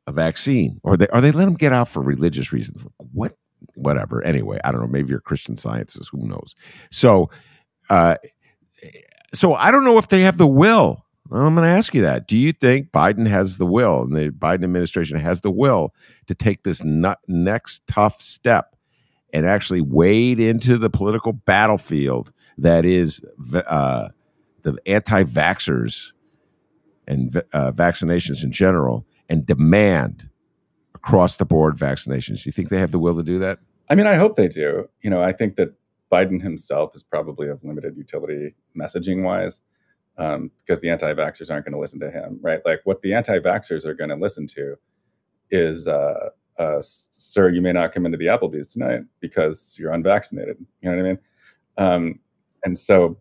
a 0.07 0.12
vaccine, 0.12 0.81
or 0.85 0.97
they 0.97 1.07
or 1.09 1.20
they 1.20 1.33
let 1.33 1.45
them 1.47 1.55
get 1.55 1.72
out 1.72 1.89
for 1.89 2.03
religious 2.03 2.53
reasons. 2.53 2.85
What, 3.12 3.33
whatever. 3.75 4.22
Anyway, 4.22 4.59
I 4.64 4.72
don't 4.72 4.81
know. 4.81 4.87
Maybe 4.87 5.11
you're 5.11 5.20
Christian 5.20 5.57
Sciences. 5.57 6.09
Who 6.12 6.27
knows? 6.27 6.55
So, 6.91 7.31
uh, 7.91 8.16
so 9.33 9.55
I 9.55 9.70
don't 9.70 9.85
know 9.85 9.99
if 9.99 10.09
they 10.09 10.20
have 10.20 10.39
the 10.39 10.47
will. 10.47 11.05
Well, 11.31 11.47
I'm 11.47 11.55
going 11.55 11.66
to 11.66 11.75
ask 11.75 11.95
you 11.95 12.03
that. 12.03 12.29
Do 12.29 12.37
you 12.37 12.53
think 12.53 12.93
Biden 12.93 13.27
has 13.27 13.57
the 13.57 13.64
will, 13.64 14.03
and 14.03 14.14
the 14.14 14.29
Biden 14.29 14.64
administration 14.64 15.18
has 15.18 15.41
the 15.41 15.51
will 15.51 15.95
to 16.27 16.35
take 16.35 16.64
this 16.64 16.83
next 16.85 17.83
tough 17.87 18.20
step 18.20 18.77
and 19.33 19.47
actually 19.47 19.81
wade 19.81 20.39
into 20.39 20.77
the 20.77 20.91
political 20.91 21.33
battlefield 21.33 22.31
that 22.59 22.85
is 22.85 23.22
uh, 23.55 24.09
the 24.62 24.77
anti-vaxxers 24.87 26.12
and 27.07 27.42
uh, 27.52 27.72
vaccinations 27.72 28.42
in 28.42 28.52
general? 28.52 29.07
and 29.28 29.46
demand 29.46 30.28
across 30.94 31.36
the 31.36 31.44
board 31.44 31.76
vaccinations. 31.76 32.42
Do 32.42 32.48
you 32.48 32.52
think 32.52 32.68
they 32.68 32.78
have 32.78 32.92
the 32.92 32.98
will 32.98 33.16
to 33.16 33.22
do 33.22 33.38
that? 33.38 33.59
I 33.90 33.94
mean, 33.94 34.07
I 34.07 34.16
hope 34.16 34.36
they 34.36 34.48
do. 34.48 34.88
You 35.02 35.11
know, 35.11 35.22
I 35.22 35.32
think 35.32 35.57
that 35.57 35.74
Biden 36.11 36.40
himself 36.40 36.94
is 36.94 37.02
probably 37.02 37.48
of 37.48 37.62
limited 37.64 37.96
utility 37.96 38.55
messaging 38.78 39.22
wise 39.22 39.61
um, 40.16 40.50
because 40.64 40.80
the 40.80 40.90
anti 40.90 41.12
vaxxers 41.12 41.50
aren't 41.50 41.66
going 41.66 41.74
to 41.74 41.80
listen 41.80 42.00
to 42.00 42.11
him, 42.11 42.38
right? 42.40 42.61
Like 42.64 42.80
what 42.84 43.02
the 43.02 43.14
anti 43.14 43.38
vaxxers 43.38 43.84
are 43.84 43.94
going 43.94 44.11
to 44.11 44.16
listen 44.16 44.46
to 44.48 44.76
is, 45.50 45.86
uh, 45.86 46.30
uh, 46.59 46.80
sir, 46.80 47.50
you 47.50 47.61
may 47.61 47.72
not 47.72 47.92
come 47.92 48.07
into 48.07 48.16
the 48.16 48.26
Applebee's 48.26 48.68
tonight 48.68 49.00
because 49.20 49.76
you're 49.78 49.92
unvaccinated. 49.92 50.57
You 50.80 50.90
know 50.90 50.96
what 50.96 51.05
I 51.05 51.09
mean? 51.09 51.18
Um, 51.76 52.20
and 52.64 52.78
so 52.78 53.18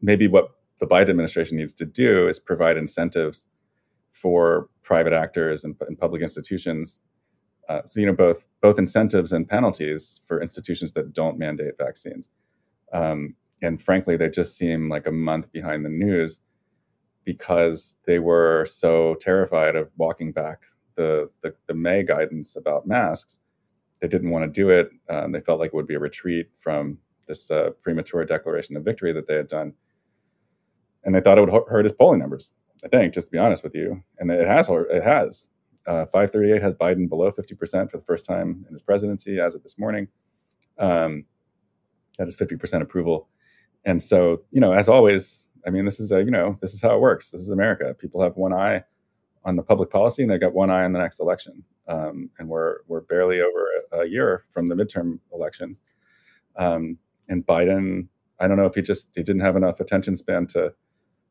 maybe 0.00 0.26
what 0.26 0.50
the 0.82 0.88
Biden 0.88 1.10
administration 1.10 1.56
needs 1.56 1.72
to 1.74 1.84
do 1.84 2.26
is 2.26 2.40
provide 2.40 2.76
incentives 2.76 3.44
for 4.10 4.68
private 4.82 5.12
actors 5.12 5.62
and, 5.62 5.76
and 5.86 5.96
public 5.96 6.22
institutions. 6.22 6.98
Uh, 7.68 7.82
so, 7.88 8.00
you 8.00 8.06
know, 8.06 8.12
both 8.12 8.46
both 8.60 8.80
incentives 8.80 9.32
and 9.32 9.48
penalties 9.48 10.20
for 10.26 10.42
institutions 10.42 10.92
that 10.94 11.12
don't 11.12 11.38
mandate 11.38 11.74
vaccines. 11.78 12.30
Um, 12.92 13.36
and 13.62 13.80
frankly, 13.80 14.16
they 14.16 14.28
just 14.28 14.56
seem 14.56 14.88
like 14.88 15.06
a 15.06 15.12
month 15.12 15.52
behind 15.52 15.84
the 15.84 15.88
news 15.88 16.40
because 17.24 17.94
they 18.04 18.18
were 18.18 18.66
so 18.66 19.14
terrified 19.20 19.76
of 19.76 19.88
walking 19.98 20.32
back 20.32 20.62
the 20.96 21.30
the, 21.42 21.54
the 21.68 21.74
May 21.74 22.02
guidance 22.02 22.56
about 22.56 22.88
masks. 22.88 23.38
They 24.00 24.08
didn't 24.08 24.30
want 24.30 24.44
to 24.46 24.60
do 24.60 24.70
it. 24.70 24.90
Um, 25.08 25.30
they 25.30 25.40
felt 25.40 25.60
like 25.60 25.68
it 25.68 25.74
would 25.74 25.86
be 25.86 25.94
a 25.94 26.00
retreat 26.00 26.48
from 26.60 26.98
this 27.28 27.52
uh, 27.52 27.70
premature 27.84 28.24
declaration 28.24 28.76
of 28.76 28.82
victory 28.82 29.12
that 29.12 29.28
they 29.28 29.36
had 29.36 29.46
done, 29.46 29.72
and 31.04 31.14
they 31.14 31.20
thought 31.20 31.38
it 31.38 31.40
would 31.40 31.64
hurt 31.68 31.84
his 31.84 31.92
polling 31.92 32.20
numbers. 32.20 32.50
I 32.84 32.88
think, 32.88 33.14
just 33.14 33.28
to 33.28 33.30
be 33.30 33.38
honest 33.38 33.62
with 33.62 33.74
you, 33.74 34.02
and 34.18 34.30
it 34.30 34.46
has. 34.46 34.68
It 34.68 35.02
has. 35.02 35.46
Uh, 35.86 36.06
538 36.06 36.62
has 36.62 36.74
Biden 36.74 37.08
below 37.08 37.32
50% 37.32 37.90
for 37.90 37.96
the 37.96 38.04
first 38.04 38.24
time 38.24 38.64
in 38.68 38.72
his 38.72 38.82
presidency 38.82 39.40
as 39.40 39.54
of 39.54 39.62
this 39.62 39.76
morning. 39.78 40.06
Um, 40.78 41.24
that 42.18 42.28
is 42.28 42.36
50% 42.36 42.82
approval. 42.82 43.28
And 43.84 44.00
so, 44.00 44.42
you 44.52 44.60
know, 44.60 44.72
as 44.72 44.88
always, 44.88 45.42
I 45.66 45.70
mean, 45.70 45.84
this 45.84 45.98
is 45.98 46.12
a, 46.12 46.22
you 46.22 46.30
know, 46.30 46.56
this 46.60 46.72
is 46.72 46.80
how 46.80 46.94
it 46.94 47.00
works. 47.00 47.30
This 47.30 47.40
is 47.40 47.48
America. 47.48 47.94
People 47.98 48.22
have 48.22 48.36
one 48.36 48.52
eye 48.52 48.84
on 49.44 49.56
the 49.56 49.62
public 49.62 49.90
policy, 49.90 50.22
and 50.22 50.30
they 50.30 50.38
got 50.38 50.54
one 50.54 50.70
eye 50.70 50.84
on 50.84 50.92
the 50.92 50.98
next 50.98 51.20
election. 51.20 51.64
Um, 51.88 52.30
and 52.38 52.48
we're 52.48 52.78
we're 52.86 53.00
barely 53.00 53.40
over 53.40 53.66
a, 53.92 53.98
a, 53.98 54.06
year 54.06 54.44
from 54.50 54.68
the 54.68 54.74
midterm 54.76 55.18
elections. 55.34 55.80
Um, 56.56 56.96
and 57.28 57.44
Biden, 57.44 58.06
I 58.38 58.46
don't 58.46 58.56
know 58.56 58.66
if 58.66 58.76
he 58.76 58.82
just 58.82 59.08
he 59.16 59.22
didn't 59.24 59.42
have 59.42 59.56
enough 59.56 59.80
attention 59.80 60.14
span 60.14 60.46
to 60.48 60.72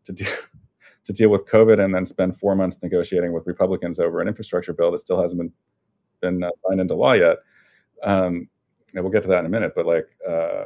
to 0.06 0.12
do 0.12 0.26
to 1.06 1.14
deal 1.14 1.30
with 1.30 1.48
COVID 1.48 1.84
and 1.84 1.94
then 1.94 2.06
spend 2.06 2.38
four 2.38 2.56
months 2.56 2.78
negotiating 2.84 3.34
with 3.34 3.48
Republicans 3.48 4.00
over 4.00 4.22
an 4.22 4.28
infrastructure 4.28 4.74
bill 4.74 4.92
that 4.92 5.00
still 5.00 5.22
hasn't 5.22 5.40
been 5.40 5.52
been 6.22 6.44
uh, 6.44 6.50
signed 6.68 6.80
into 6.80 6.96
law 6.96 7.14
yet. 7.14 7.38
Um, 8.04 8.48
and 8.94 9.04
we'll 9.04 9.12
get 9.12 9.24
to 9.24 9.30
that 9.30 9.40
in 9.40 9.46
a 9.46 9.50
minute. 9.50 9.74
But 9.76 9.86
like, 9.86 10.08
uh, 10.28 10.66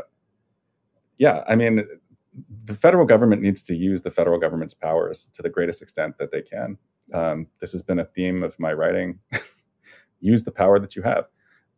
yeah, 1.18 1.44
I 1.48 1.56
mean, 1.56 1.86
the 2.66 2.74
federal 2.74 3.06
government 3.06 3.42
needs 3.42 3.62
to 3.64 3.76
use 3.76 4.02
the 4.02 4.12
federal 4.12 4.40
government's 4.40 4.74
powers 4.74 5.30
to 5.34 5.42
the 5.42 5.50
greatest 5.50 5.82
extent 5.82 6.18
that 6.18 6.32
they 6.32 6.42
can. 6.42 6.78
Um, 7.14 7.48
this 7.60 7.72
has 7.72 7.82
been 7.82 8.00
a 8.00 8.06
theme 8.06 8.44
of 8.44 8.60
my 8.60 8.74
writing. 8.74 9.20
use 10.20 10.44
the 10.44 10.52
power 10.52 10.80
that 10.80 10.96
you 10.96 11.02
have. 11.04 11.26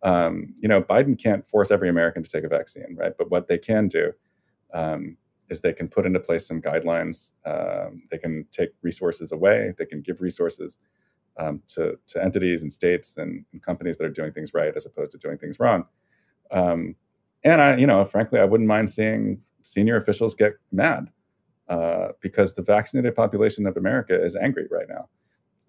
Um, 0.03 0.53
you 0.59 0.67
know, 0.67 0.81
Biden 0.81 1.21
can't 1.21 1.45
force 1.45 1.71
every 1.71 1.89
American 1.89 2.23
to 2.23 2.29
take 2.29 2.43
a 2.43 2.49
vaccine, 2.49 2.95
right? 2.97 3.13
But 3.17 3.29
what 3.29 3.47
they 3.47 3.57
can 3.57 3.87
do 3.87 4.13
um, 4.73 5.17
is 5.49 5.61
they 5.61 5.73
can 5.73 5.87
put 5.87 6.05
into 6.05 6.19
place 6.19 6.45
some 6.45 6.61
guidelines. 6.61 7.31
Um, 7.45 8.03
they 8.11 8.17
can 8.17 8.45
take 8.51 8.69
resources 8.81 9.31
away. 9.31 9.73
They 9.77 9.85
can 9.85 10.01
give 10.01 10.21
resources 10.21 10.77
um, 11.39 11.61
to, 11.69 11.97
to 12.07 12.23
entities 12.23 12.61
and 12.61 12.71
states 12.71 13.13
and, 13.17 13.45
and, 13.53 13.61
companies 13.61 13.97
that 13.97 14.05
are 14.05 14.09
doing 14.09 14.31
things 14.31 14.53
right 14.53 14.73
as 14.75 14.85
opposed 14.85 15.11
to 15.11 15.17
doing 15.17 15.37
things 15.37 15.59
wrong. 15.59 15.85
Um, 16.51 16.95
and 17.43 17.61
I, 17.61 17.77
you 17.77 17.85
know, 17.85 18.03
frankly, 18.05 18.39
I 18.39 18.45
wouldn't 18.45 18.67
mind 18.67 18.89
seeing 18.89 19.39
senior 19.63 19.97
officials 19.97 20.33
get 20.33 20.53
mad 20.71 21.09
uh, 21.69 22.09
because 22.21 22.55
the 22.55 22.61
vaccinated 22.61 23.15
population 23.15 23.67
of 23.67 23.77
America 23.77 24.23
is 24.23 24.35
angry 24.35 24.67
right 24.71 24.87
now, 24.89 25.09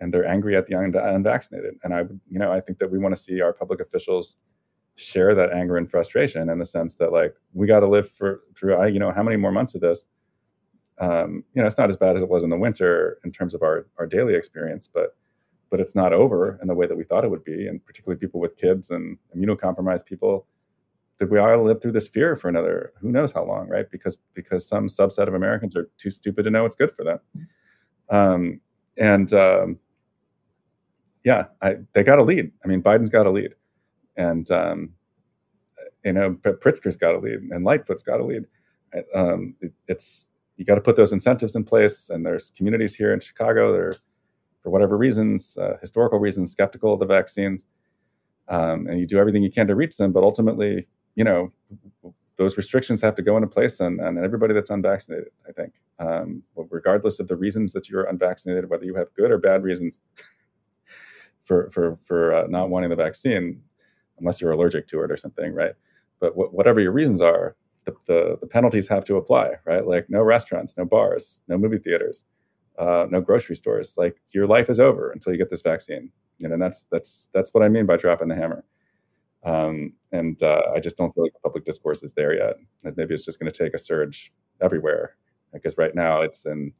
and 0.01 0.13
they're 0.13 0.27
angry 0.27 0.57
at 0.57 0.67
the 0.67 0.79
unvaccinated. 0.79 1.75
And 1.83 1.93
I, 1.93 2.01
you 2.31 2.39
know, 2.39 2.51
I 2.51 2.61
think 2.61 2.79
that 2.79 2.91
we 2.91 2.99
want 2.99 3.15
to 3.15 3.23
see 3.23 3.41
our 3.41 3.53
public 3.53 3.81
officials 3.81 4.37
share 4.99 5.33
that 5.33 5.53
anger 5.53 5.77
and 5.77 5.89
frustration 5.89 6.51
in 6.51 6.59
the 6.59 6.65
sense 6.65 6.97
that 6.97 7.13
like 7.13 7.35
we 7.55 7.69
got 7.69 7.81
to 7.81 7.89
live 7.89 8.11
for 8.11 8.41
through 8.57 8.75
I 8.75 8.89
you 8.89 8.99
know 8.99 9.13
how 9.13 9.23
many 9.23 9.37
more 9.37 9.53
months 9.53 9.75
of 9.77 9.81
this? 9.81 10.07
Um, 11.01 11.45
you 11.55 11.63
know 11.63 11.69
it's 11.69 11.79
not 11.79 11.89
as 11.89 11.97
bad 11.97 12.17
as 12.17 12.23
it 12.23 12.29
was 12.29 12.43
in 12.43 12.51
the 12.51 12.57
winter 12.57 13.19
in 13.25 13.31
terms 13.31 13.55
of 13.55 13.63
our 13.63 13.87
our 13.99 14.07
daily 14.07 14.35
experience 14.35 14.89
but 14.93 15.17
but 15.71 15.79
it's 15.79 15.95
not 15.95 16.13
over 16.13 16.59
in 16.61 16.67
the 16.67 16.75
way 16.75 16.89
that 16.89 16.97
we 16.97 17.05
thought 17.05 17.25
it 17.25 17.31
would 17.31 17.45
be 17.45 17.69
and 17.69 17.85
particularly 17.87 18.19
people 18.19 18.41
with 18.41 18.57
kids 18.57 18.91
and 18.91 19.17
immunocompromised 19.37 20.05
people 20.05 20.47
that 21.19 21.31
we 21.31 21.39
all 21.39 21.63
live 21.63 21.81
through 21.81 21.93
this 21.93 22.09
fear 22.09 22.35
for 22.35 22.49
another 22.49 22.93
who 23.01 23.13
knows 23.13 23.31
how 23.31 23.45
long 23.45 23.69
right? 23.69 23.89
Because 23.93 24.19
because 24.35 24.67
some 24.67 24.89
subset 24.89 25.29
of 25.29 25.35
Americans 25.35 25.77
are 25.77 25.89
too 25.97 26.11
stupid 26.11 26.43
to 26.43 26.51
know 26.51 26.65
what's 26.65 26.77
good 26.77 26.93
for 26.97 27.05
them. 27.05 27.21
Um, 28.11 28.61
and 28.97 29.33
um, 29.33 29.79
yeah 31.23 31.45
I, 31.63 31.77
they 31.93 32.03
got 32.03 32.19
a 32.19 32.25
lead. 32.25 32.51
I 32.65 32.67
mean 32.67 32.83
Biden's 32.83 33.11
got 33.11 33.27
a 33.27 33.31
lead 33.31 33.55
and 34.19 34.51
um, 34.53 34.91
You 36.05 36.15
know, 36.15 36.33
Pritzker's 36.45 36.97
got 36.97 37.13
to 37.13 37.19
lead, 37.19 37.41
and 37.51 37.65
Lightfoot's 37.65 38.03
got 38.05 38.19
to 38.19 38.25
lead. 38.25 38.45
Um, 39.15 39.57
it, 39.61 39.73
it's 39.89 40.27
you 40.57 40.65
got 40.67 40.77
to 40.77 40.83
put 40.83 40.97
those 40.97 41.13
incentives 41.13 41.57
in 41.57 41.65
place. 41.65 42.11
And 42.11 42.27
there's 42.27 42.53
communities 42.57 42.95
here 42.95 43.13
in 43.15 43.21
Chicago 43.21 43.73
that 43.73 43.81
are, 43.81 43.95
for 44.63 44.71
whatever 44.71 44.99
reasons, 44.99 45.57
uh, 45.61 45.79
historical 45.81 46.19
reasons, 46.21 46.53
skeptical 46.53 46.95
of 46.95 47.01
the 47.01 47.07
vaccines. 47.07 47.65
Um, 48.49 48.87
and 48.89 49.01
you 49.01 49.07
do 49.07 49.19
everything 49.19 49.43
you 49.43 49.51
can 49.51 49.69
to 49.69 49.77
reach 49.77 49.97
them, 49.99 50.13
but 50.13 50.25
ultimately, 50.25 50.89
you 51.17 51.25
know, 51.25 51.53
those 52.39 52.57
restrictions 52.57 53.03
have 53.03 53.15
to 53.17 53.23
go 53.23 53.37
into 53.37 53.49
place 53.49 53.81
on, 53.81 54.01
on 54.01 54.23
everybody 54.23 54.55
that's 54.55 54.71
unvaccinated. 54.71 55.29
I 55.49 55.53
think, 55.53 55.75
um, 56.01 56.43
regardless 56.71 57.21
of 57.21 57.29
the 57.29 57.37
reasons 57.37 57.73
that 57.73 57.89
you're 57.89 58.05
unvaccinated, 58.05 58.71
whether 58.71 58.85
you 58.85 58.95
have 58.97 59.15
good 59.15 59.31
or 59.31 59.39
bad 59.39 59.63
reasons 59.65 60.03
for 61.45 61.71
for 61.71 61.99
for 62.05 62.35
uh, 62.35 62.47
not 62.49 62.71
wanting 62.71 62.91
the 62.91 62.97
vaccine, 62.97 63.63
unless 64.21 64.41
you're 64.41 64.53
allergic 64.53 64.87
to 64.89 65.03
it 65.03 65.11
or 65.11 65.17
something, 65.17 65.55
right? 65.55 65.73
But 66.21 66.33
wh- 66.33 66.53
whatever 66.53 66.81
your 66.81 66.93
reasons 66.93 67.21
are, 67.23 67.57
the, 67.85 67.95
the, 68.07 68.39
the 68.41 68.47
penalties 68.47 68.89
have 68.89 69.05
to 69.07 69.17
apply, 69.17 69.53
right? 69.65 69.87
Like 69.87 70.11
no 70.11 70.23
restaurants, 70.23 70.75
no 70.77 70.85
bars, 70.85 71.41
no 71.49 71.57
movie 71.57 71.79
theaters, 71.79 72.25
uh, 72.79 73.07
no 73.11 73.21
grocery 73.21 73.57
stores. 73.57 73.95
Like 73.97 74.17
your 74.33 74.47
life 74.47 74.69
is 74.69 74.81
over 74.81 75.11
until 75.11 75.33
you 75.33 75.39
get 75.39 75.51
this 75.51 75.63
vaccine. 75.63 76.11
You 76.39 76.49
know, 76.49 76.55
and 76.55 76.63
that's 76.63 76.85
that's 76.93 77.29
that's 77.35 77.53
what 77.53 77.65
I 77.65 77.69
mean 77.69 77.87
by 77.87 77.97
dropping 77.97 78.29
the 78.29 78.35
hammer. 78.37 78.65
Um, 79.45 79.93
and 80.13 80.43
uh, 80.43 80.63
I 80.75 80.81
just 80.81 80.97
don't 80.97 81.15
feel 81.15 81.25
like 81.25 81.33
the 81.33 81.41
public 81.41 81.65
discourse 81.65 82.03
is 82.03 82.13
there 82.13 82.35
yet. 82.35 82.57
Maybe 82.97 83.15
it's 83.15 83.25
just 83.25 83.39
going 83.39 83.51
to 83.51 83.57
take 83.65 83.75
a 83.75 83.79
surge 83.79 84.33
everywhere 84.61 85.17
because 85.53 85.79
right 85.79 85.95
now 85.95 86.23
it's 86.23 86.45
in 86.45 86.73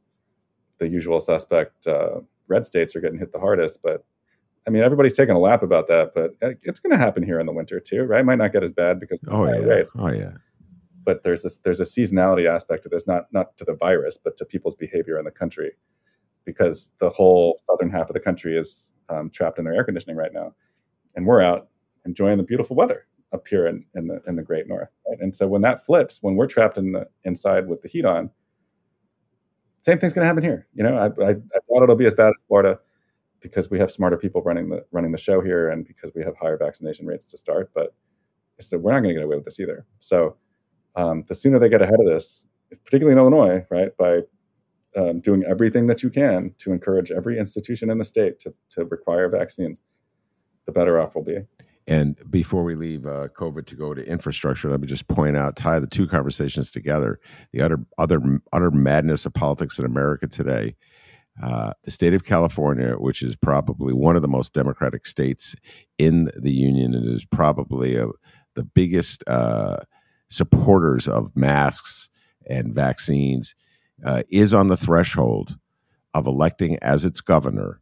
the 0.79 0.87
usual 0.87 1.19
suspect 1.19 1.87
uh, 1.87 2.19
red 2.47 2.65
states 2.65 2.95
are 2.95 3.01
getting 3.01 3.19
hit 3.19 3.31
the 3.31 3.39
hardest, 3.39 3.79
but 3.83 4.05
I 4.69 4.71
mean, 4.71 4.83
everybody's 4.83 5.13
taking 5.13 5.33
a 5.33 5.39
lap 5.39 5.63
about 5.63 5.87
that, 5.87 6.11
but 6.13 6.35
it's 6.61 6.77
going 6.77 6.91
to 6.91 6.97
happen 7.03 7.23
here 7.23 7.39
in 7.39 7.47
the 7.47 7.51
winter 7.51 7.79
too, 7.79 8.03
right? 8.03 8.19
It 8.19 8.23
might 8.23 8.37
not 8.37 8.53
get 8.53 8.61
as 8.61 8.71
bad 8.71 8.99
because 8.99 9.19
oh 9.27 9.45
yeah, 9.45 9.53
rates. 9.53 9.91
oh 9.97 10.11
yeah. 10.11 10.33
But 11.03 11.23
there's 11.23 11.41
this 11.41 11.57
there's 11.63 11.79
a 11.79 11.85
seasonality 11.85 12.47
aspect 12.47 12.83
to 12.83 12.89
this, 12.89 13.07
not 13.07 13.23
not 13.31 13.57
to 13.57 13.65
the 13.65 13.73
virus, 13.73 14.19
but 14.23 14.37
to 14.37 14.45
people's 14.45 14.75
behavior 14.75 15.17
in 15.17 15.25
the 15.25 15.31
country, 15.31 15.71
because 16.45 16.91
the 16.99 17.09
whole 17.09 17.59
southern 17.63 17.89
half 17.89 18.11
of 18.11 18.13
the 18.13 18.19
country 18.19 18.55
is 18.55 18.91
um, 19.09 19.31
trapped 19.31 19.57
in 19.57 19.65
their 19.65 19.73
air 19.73 19.83
conditioning 19.83 20.15
right 20.15 20.33
now, 20.33 20.53
and 21.15 21.25
we're 21.25 21.41
out 21.41 21.69
enjoying 22.05 22.37
the 22.37 22.43
beautiful 22.43 22.75
weather 22.75 23.07
up 23.33 23.47
here 23.47 23.65
in, 23.65 23.83
in 23.95 24.05
the 24.05 24.21
in 24.27 24.35
the 24.35 24.43
Great 24.43 24.67
North. 24.67 24.89
Right? 25.09 25.17
And 25.19 25.35
so 25.35 25.47
when 25.47 25.63
that 25.63 25.83
flips, 25.83 26.19
when 26.21 26.35
we're 26.35 26.45
trapped 26.45 26.77
in 26.77 26.91
the 26.91 27.07
inside 27.23 27.67
with 27.67 27.81
the 27.81 27.87
heat 27.87 28.05
on, 28.05 28.29
same 29.83 29.97
thing's 29.97 30.13
going 30.13 30.25
to 30.25 30.27
happen 30.27 30.43
here. 30.43 30.67
You 30.75 30.83
know, 30.83 30.95
I, 30.95 31.05
I, 31.23 31.29
I 31.31 31.59
thought 31.67 31.81
it'll 31.81 31.95
be 31.95 32.05
as 32.05 32.13
bad 32.13 32.27
as 32.27 32.35
Florida 32.47 32.77
because 33.41 33.69
we 33.69 33.79
have 33.79 33.91
smarter 33.91 34.17
people 34.17 34.41
running 34.41 34.69
the 34.69 34.85
running 34.91 35.11
the 35.11 35.17
show 35.17 35.41
here, 35.41 35.69
and 35.69 35.85
because 35.85 36.11
we 36.15 36.23
have 36.23 36.35
higher 36.37 36.57
vaccination 36.57 37.05
rates 37.05 37.25
to 37.25 37.37
start. 37.37 37.71
But 37.73 37.93
so 38.59 38.77
we're 38.77 38.91
not 38.91 39.01
going 39.01 39.15
to 39.15 39.19
get 39.19 39.25
away 39.25 39.35
with 39.35 39.45
this 39.45 39.59
either. 39.59 39.85
So 39.99 40.35
um, 40.95 41.23
the 41.27 41.35
sooner 41.35 41.59
they 41.59 41.69
get 41.69 41.81
ahead 41.81 41.99
of 41.99 42.07
this, 42.07 42.45
particularly 42.83 43.13
in 43.13 43.19
Illinois, 43.19 43.65
right, 43.69 43.95
by 43.97 44.21
um, 44.97 45.19
doing 45.19 45.43
everything 45.47 45.87
that 45.87 46.03
you 46.03 46.09
can 46.09 46.53
to 46.57 46.71
encourage 46.71 47.11
every 47.11 47.37
institution 47.39 47.89
in 47.89 47.97
the 47.97 48.05
state 48.05 48.39
to 48.39 48.53
to 48.71 48.85
require 48.85 49.29
vaccines, 49.29 49.83
the 50.65 50.71
better 50.71 50.99
off 50.99 51.15
we'll 51.15 51.23
be. 51.23 51.39
And 51.89 52.15
before 52.29 52.63
we 52.63 52.75
leave 52.75 53.07
uh, 53.07 53.29
COVID 53.29 53.65
to 53.65 53.75
go 53.75 53.95
to 53.95 54.05
infrastructure, 54.05 54.69
let 54.69 54.79
me 54.79 54.85
just 54.85 55.07
point 55.07 55.35
out, 55.35 55.55
tie 55.55 55.79
the 55.79 55.87
two 55.87 56.07
conversations 56.07 56.69
together. 56.69 57.19
The 57.51 57.61
utter, 57.61 57.79
other, 57.97 58.21
utter 58.53 58.69
madness 58.69 59.25
of 59.25 59.33
politics 59.33 59.79
in 59.79 59.85
America 59.85 60.27
today 60.27 60.75
uh, 61.41 61.73
the 61.83 61.91
state 61.91 62.13
of 62.13 62.25
California, 62.25 62.93
which 62.93 63.21
is 63.21 63.35
probably 63.35 63.93
one 63.93 64.15
of 64.15 64.21
the 64.21 64.27
most 64.27 64.53
democratic 64.53 65.05
states 65.05 65.55
in 65.97 66.29
the 66.35 66.51
union, 66.51 66.93
and 66.93 67.07
is 67.07 67.25
probably 67.25 67.95
a, 67.95 68.07
the 68.55 68.63
biggest 68.63 69.23
uh, 69.27 69.77
supporters 70.29 71.07
of 71.07 71.35
masks 71.35 72.09
and 72.47 72.73
vaccines, 72.73 73.55
uh, 74.05 74.23
is 74.29 74.53
on 74.53 74.67
the 74.67 74.77
threshold 74.77 75.57
of 76.13 76.27
electing 76.27 76.77
as 76.81 77.05
its 77.05 77.21
governor 77.21 77.81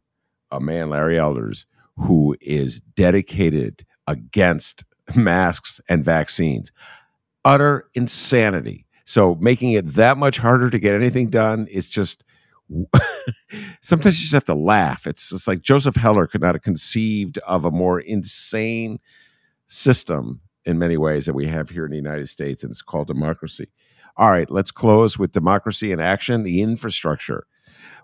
a 0.50 0.60
man, 0.60 0.90
Larry 0.90 1.18
Elders, 1.18 1.66
who 1.96 2.36
is 2.40 2.80
dedicated 2.96 3.84
against 4.06 4.84
masks 5.14 5.80
and 5.88 6.04
vaccines. 6.04 6.72
Utter 7.44 7.88
insanity. 7.94 8.86
So 9.04 9.36
making 9.36 9.72
it 9.72 9.86
that 9.94 10.18
much 10.18 10.38
harder 10.38 10.70
to 10.70 10.78
get 10.78 10.94
anything 10.94 11.28
done 11.30 11.66
is 11.68 11.88
just 11.88 12.24
sometimes 13.80 14.18
you 14.18 14.22
just 14.22 14.32
have 14.32 14.44
to 14.44 14.54
laugh. 14.54 15.06
It's 15.06 15.30
just 15.30 15.46
like 15.46 15.62
Joseph 15.62 15.96
Heller 15.96 16.26
could 16.26 16.40
not 16.40 16.54
have 16.54 16.62
conceived 16.62 17.38
of 17.38 17.64
a 17.64 17.70
more 17.70 18.00
insane 18.00 18.98
system 19.66 20.40
in 20.64 20.78
many 20.78 20.96
ways 20.96 21.26
that 21.26 21.34
we 21.34 21.46
have 21.46 21.70
here 21.70 21.84
in 21.84 21.90
the 21.90 21.96
United 21.96 22.28
States, 22.28 22.62
and 22.62 22.70
it's 22.70 22.82
called 22.82 23.08
democracy. 23.08 23.68
All 24.16 24.30
right, 24.30 24.50
let's 24.50 24.70
close 24.70 25.18
with 25.18 25.32
democracy 25.32 25.92
in 25.92 26.00
action, 26.00 26.42
the 26.42 26.60
infrastructure 26.60 27.46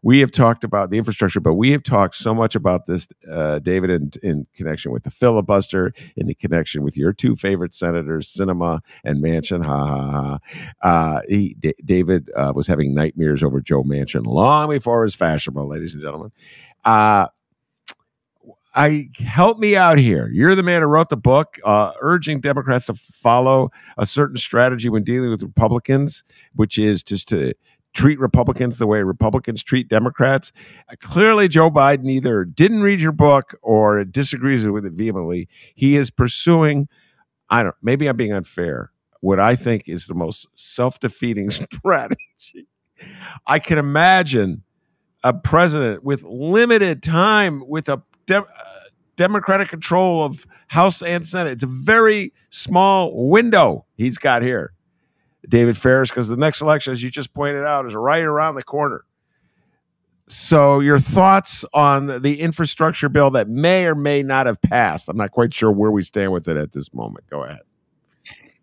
we 0.04 0.20
have 0.20 0.30
talked 0.30 0.64
about 0.64 0.90
the 0.90 0.98
infrastructure, 0.98 1.40
but 1.40 1.54
we 1.54 1.70
have 1.70 1.82
talked 1.82 2.14
so 2.14 2.34
much 2.34 2.54
about 2.54 2.84
this, 2.84 3.08
uh, 3.32 3.58
David, 3.60 3.88
in, 3.88 4.10
in 4.22 4.46
connection 4.54 4.92
with 4.92 5.02
the 5.02 5.10
filibuster, 5.10 5.94
in 6.14 6.26
the 6.26 6.34
connection 6.34 6.82
with 6.82 6.94
your 6.94 7.14
two 7.14 7.34
favorite 7.34 7.72
senators, 7.72 8.30
Sinema 8.30 8.80
and 9.02 9.24
Manchin. 9.24 9.64
Ha 9.64 9.86
ha 9.86 10.38
ha. 10.82 11.16
Uh, 11.16 11.20
he, 11.26 11.56
D- 11.58 11.74
David 11.82 12.30
uh, 12.36 12.52
was 12.54 12.66
having 12.66 12.94
nightmares 12.94 13.42
over 13.42 13.62
Joe 13.62 13.82
Manchin 13.82 14.26
long 14.26 14.68
before 14.68 15.00
it 15.00 15.04
was 15.06 15.14
fashionable, 15.14 15.66
ladies 15.66 15.94
and 15.94 16.02
gentlemen. 16.02 16.30
Uh, 16.84 17.28
I 18.74 19.08
help 19.16 19.58
me 19.58 19.74
out 19.74 19.98
here. 19.98 20.28
You're 20.32 20.54
the 20.54 20.62
man 20.62 20.82
who 20.82 20.88
wrote 20.88 21.08
the 21.08 21.16
book, 21.16 21.58
uh, 21.64 21.92
urging 22.02 22.40
Democrats 22.40 22.86
to 22.86 22.94
follow 22.94 23.70
a 23.96 24.04
certain 24.04 24.36
strategy 24.36 24.90
when 24.90 25.04
dealing 25.04 25.30
with 25.30 25.42
Republicans, 25.42 26.24
which 26.56 26.76
is 26.76 27.02
just 27.02 27.28
to 27.28 27.54
treat 27.94 28.18
Republicans 28.18 28.78
the 28.78 28.86
way 28.86 29.02
Republicans 29.02 29.62
treat 29.62 29.88
Democrats. 29.88 30.52
Uh, 30.90 30.96
clearly, 31.00 31.48
Joe 31.48 31.70
Biden 31.70 32.10
either 32.10 32.44
didn't 32.44 32.82
read 32.82 33.00
your 33.00 33.12
book 33.12 33.54
or 33.62 34.04
disagrees 34.04 34.66
with 34.66 34.84
it 34.84 34.92
vehemently. 34.92 35.48
He 35.74 35.96
is 35.96 36.10
pursuing, 36.10 36.88
I 37.50 37.62
don't, 37.62 37.74
maybe 37.82 38.08
I'm 38.08 38.16
being 38.16 38.32
unfair, 38.32 38.90
what 39.20 39.40
I 39.40 39.56
think 39.56 39.88
is 39.88 40.06
the 40.06 40.14
most 40.14 40.46
self 40.54 41.00
defeating 41.00 41.50
strategy. 41.50 42.66
I 43.46 43.58
can 43.58 43.78
imagine 43.78 44.62
a 45.22 45.32
president 45.32 46.04
with 46.04 46.22
limited 46.24 47.02
time 47.02 47.62
with 47.66 47.88
a 47.88 48.02
de- 48.26 48.38
uh, 48.38 48.44
Democratic 49.16 49.68
control 49.68 50.24
of 50.24 50.46
House 50.68 51.02
and 51.02 51.26
Senate. 51.26 51.52
It's 51.52 51.62
a 51.62 51.68
very 51.68 52.32
small 52.50 53.28
window 53.28 53.86
he's 53.96 54.18
got 54.18 54.42
here. 54.42 54.72
David 55.48 55.76
Faris 55.76 56.10
because 56.10 56.28
the 56.28 56.36
next 56.36 56.60
election, 56.60 56.92
as 56.92 57.02
you 57.02 57.10
just 57.10 57.32
pointed 57.34 57.64
out, 57.64 57.86
is 57.86 57.94
right 57.94 58.22
around 58.22 58.54
the 58.54 58.62
corner. 58.62 59.04
So, 60.26 60.80
your 60.80 60.98
thoughts 60.98 61.66
on 61.74 62.22
the 62.22 62.40
infrastructure 62.40 63.10
bill 63.10 63.30
that 63.32 63.48
may 63.48 63.84
or 63.84 63.94
may 63.94 64.22
not 64.22 64.46
have 64.46 64.60
passed? 64.62 65.08
I'm 65.08 65.18
not 65.18 65.32
quite 65.32 65.52
sure 65.52 65.70
where 65.70 65.90
we 65.90 66.02
stand 66.02 66.32
with 66.32 66.48
it 66.48 66.56
at 66.56 66.72
this 66.72 66.94
moment. 66.94 67.26
Go 67.28 67.42
ahead. 67.42 67.60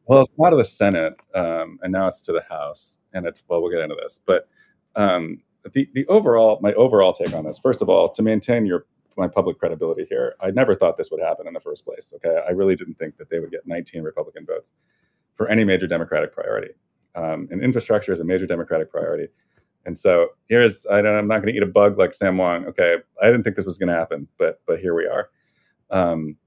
Well, 0.08 0.24
it's 0.24 0.34
out 0.44 0.54
of 0.54 0.58
the 0.58 0.66
Senate, 0.66 1.14
um, 1.36 1.78
and 1.84 1.92
now 1.92 2.08
it's 2.08 2.20
to 2.22 2.32
the 2.32 2.42
House, 2.50 2.98
and 3.14 3.28
it's 3.28 3.44
well, 3.48 3.62
we'll 3.62 3.72
get 3.72 3.82
into 3.82 3.96
this. 4.02 4.20
But 4.26 4.48
um, 4.96 5.44
the 5.72 5.88
the 5.94 6.06
overall, 6.08 6.58
my 6.62 6.74
overall 6.74 7.14
take 7.14 7.34
on 7.34 7.46
this, 7.46 7.60
first 7.60 7.84
of 7.84 7.90
all, 7.90 8.10
to 8.10 8.24
maintain 8.24 8.66
your 8.66 8.86
my 9.18 9.28
public 9.28 9.60
credibility 9.60 10.08
here, 10.10 10.34
I 10.42 10.50
never 10.50 10.74
thought 10.74 10.98
this 10.98 11.12
would 11.12 11.22
happen 11.22 11.46
in 11.46 11.54
the 11.54 11.60
first 11.60 11.86
place. 11.86 12.12
Okay, 12.16 12.42
I 12.48 12.52
really 12.52 12.76
didn't 12.76 12.96
think 12.96 13.18
that 13.18 13.30
they 13.30 13.40
would 13.40 13.52
get 13.52 13.68
19 13.68 14.02
Republican 14.02 14.48
votes 14.48 14.74
for 15.36 15.48
any 15.50 15.64
major 15.64 15.88
democratic 15.88 16.34
priority. 16.34 16.74
Um, 17.16 17.48
and 17.52 17.62
infrastructure 17.62 18.12
is 18.12 18.20
a 18.20 18.24
major 18.24 18.46
democratic 18.46 18.90
priority. 18.90 19.28
And 19.86 19.98
so 19.98 20.28
here's 20.48 20.86
I 20.86 21.00
am 21.00 21.28
not 21.28 21.42
going 21.42 21.48
to 21.48 21.58
eat 21.58 21.64
a 21.64 21.68
bug 21.68 21.98
like 21.98 22.14
Sam 22.14 22.38
Wang. 22.38 22.66
Okay, 22.66 22.98
I 23.22 23.26
didn't 23.26 23.44
think 23.44 23.56
this 23.56 23.66
was 23.66 23.78
going 23.78 23.90
to 23.90 23.96
happen, 23.96 24.28
but 24.38 24.62
but 24.68 24.80
here 24.80 24.96
we 24.96 25.08
are. 25.08 25.30
Um, 25.90 26.38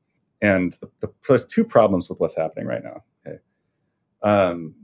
and 0.40 0.72
the, 0.80 0.90
the, 1.00 1.12
there's 1.28 1.44
two 1.44 1.64
problems 1.64 2.08
with 2.08 2.20
what's 2.20 2.36
happening 2.36 2.66
right 2.66 2.82
now. 2.82 3.02
Okay. 3.26 3.38
Um, 4.22 4.74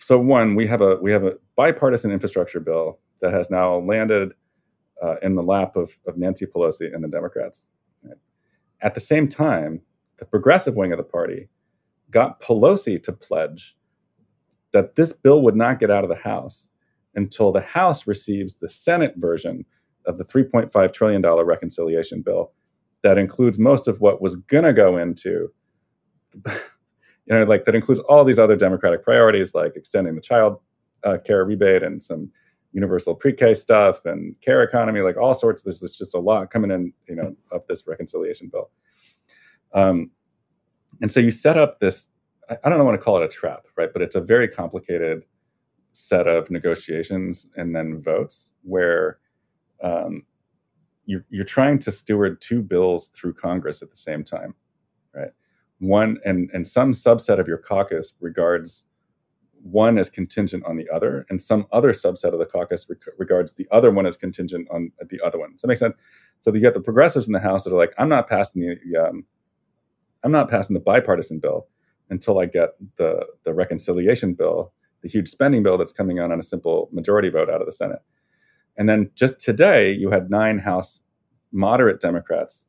so 0.00 0.18
one, 0.18 0.54
we 0.54 0.66
have 0.66 0.80
a 0.80 0.96
we 0.96 1.12
have 1.12 1.24
a 1.24 1.34
bipartisan 1.56 2.10
infrastructure 2.10 2.60
bill 2.60 2.98
that 3.20 3.32
has 3.32 3.50
now 3.50 3.78
landed 3.78 4.32
uh, 5.02 5.16
in 5.22 5.34
the 5.34 5.42
lap 5.42 5.76
of, 5.76 5.90
of 6.06 6.16
Nancy 6.16 6.46
Pelosi 6.46 6.94
and 6.94 7.02
the 7.02 7.08
Democrats. 7.08 7.62
Right? 8.02 8.16
At 8.82 8.94
the 8.94 9.00
same 9.00 9.28
time, 9.28 9.80
the 10.18 10.24
progressive 10.24 10.74
wing 10.74 10.92
of 10.92 10.98
the 10.98 11.04
party 11.04 11.48
got 12.10 12.40
Pelosi 12.40 13.02
to 13.02 13.12
pledge 13.12 13.76
that 14.72 14.96
this 14.96 15.12
bill 15.12 15.42
would 15.42 15.56
not 15.56 15.78
get 15.78 15.90
out 15.90 16.04
of 16.04 16.10
the 16.10 16.16
House 16.16 16.68
until 17.14 17.52
the 17.52 17.60
House 17.60 18.06
receives 18.06 18.54
the 18.54 18.68
Senate 18.68 19.14
version 19.16 19.64
of 20.06 20.18
the 20.18 20.24
$3.5 20.24 20.92
trillion 20.92 21.22
reconciliation 21.22 22.22
bill 22.22 22.52
that 23.02 23.18
includes 23.18 23.58
most 23.58 23.88
of 23.88 24.00
what 24.00 24.20
was 24.20 24.36
going 24.36 24.64
to 24.64 24.72
go 24.72 24.98
into, 24.98 25.48
you 26.46 26.50
know, 27.28 27.44
like 27.44 27.64
that 27.64 27.74
includes 27.74 28.00
all 28.00 28.24
these 28.24 28.38
other 28.38 28.56
Democratic 28.56 29.02
priorities, 29.02 29.54
like 29.54 29.76
extending 29.76 30.14
the 30.14 30.20
child 30.20 30.58
uh, 31.04 31.16
care 31.24 31.44
rebate 31.44 31.82
and 31.82 32.02
some 32.02 32.30
universal 32.72 33.14
pre-K 33.14 33.54
stuff 33.54 34.04
and 34.04 34.34
care 34.42 34.62
economy, 34.62 35.00
like 35.00 35.16
all 35.16 35.34
sorts. 35.34 35.62
There's, 35.62 35.80
there's 35.80 35.96
just 35.96 36.14
a 36.14 36.18
lot 36.18 36.50
coming 36.50 36.70
in, 36.70 36.92
you 37.08 37.16
know, 37.16 37.34
of 37.52 37.62
this 37.68 37.86
reconciliation 37.86 38.50
bill. 38.52 38.70
Um, 39.72 40.10
and 41.02 41.10
so 41.10 41.20
you 41.20 41.30
set 41.30 41.56
up 41.56 41.80
this 41.80 42.06
I 42.64 42.68
don't 42.68 42.84
want 42.84 42.98
to 42.98 43.04
call 43.04 43.16
it 43.16 43.24
a 43.24 43.28
trap, 43.28 43.66
right? 43.76 43.92
But 43.92 44.02
it's 44.02 44.14
a 44.14 44.20
very 44.20 44.46
complicated 44.48 45.24
set 45.92 46.28
of 46.28 46.50
negotiations 46.50 47.46
and 47.56 47.74
then 47.74 48.00
votes 48.02 48.50
where 48.62 49.18
um, 49.82 50.22
you're, 51.06 51.24
you're 51.30 51.44
trying 51.44 51.78
to 51.80 51.90
steward 51.90 52.40
two 52.40 52.62
bills 52.62 53.10
through 53.14 53.34
Congress 53.34 53.82
at 53.82 53.90
the 53.90 53.96
same 53.96 54.22
time, 54.22 54.54
right? 55.14 55.30
One 55.78 56.18
and 56.24 56.50
and 56.54 56.66
some 56.66 56.92
subset 56.92 57.38
of 57.38 57.48
your 57.48 57.58
caucus 57.58 58.14
regards 58.20 58.84
one 59.62 59.98
as 59.98 60.08
contingent 60.08 60.64
on 60.64 60.76
the 60.76 60.88
other, 60.94 61.26
and 61.28 61.40
some 61.40 61.66
other 61.72 61.92
subset 61.92 62.32
of 62.32 62.38
the 62.38 62.46
caucus 62.46 62.86
rec- 62.88 63.14
regards 63.18 63.52
the 63.52 63.66
other 63.72 63.90
one 63.90 64.06
as 64.06 64.16
contingent 64.16 64.68
on 64.70 64.92
the 65.08 65.20
other 65.24 65.38
one. 65.38 65.52
Does 65.52 65.62
that 65.62 65.68
make 65.68 65.78
sense? 65.78 65.94
So 66.40 66.54
you 66.54 66.60
get 66.60 66.74
the 66.74 66.80
progressives 66.80 67.26
in 67.26 67.32
the 67.32 67.40
House 67.40 67.64
that 67.64 67.72
are 67.72 67.76
like, 67.76 67.92
I'm 67.98 68.08
not 68.08 68.28
passing 68.28 68.62
the, 68.62 68.96
um, 68.96 69.24
I'm 70.24 70.32
not 70.32 70.50
passing 70.50 70.74
the 70.74 70.80
bipartisan 70.80 71.38
bill 71.38 71.66
until 72.10 72.38
I 72.38 72.46
get 72.46 72.70
the 72.96 73.26
the 73.44 73.54
reconciliation 73.54 74.34
bill, 74.34 74.72
the 75.02 75.08
huge 75.08 75.28
spending 75.28 75.62
bill 75.62 75.78
that's 75.78 75.92
coming 75.92 76.18
out 76.18 76.32
on 76.32 76.40
a 76.40 76.42
simple 76.42 76.88
majority 76.92 77.28
vote 77.28 77.50
out 77.50 77.60
of 77.60 77.66
the 77.66 77.72
Senate. 77.72 78.00
And 78.76 78.88
then 78.88 79.10
just 79.14 79.40
today, 79.40 79.92
you 79.92 80.10
had 80.10 80.30
nine 80.30 80.58
House 80.58 81.00
moderate 81.52 82.00
Democrats 82.00 82.66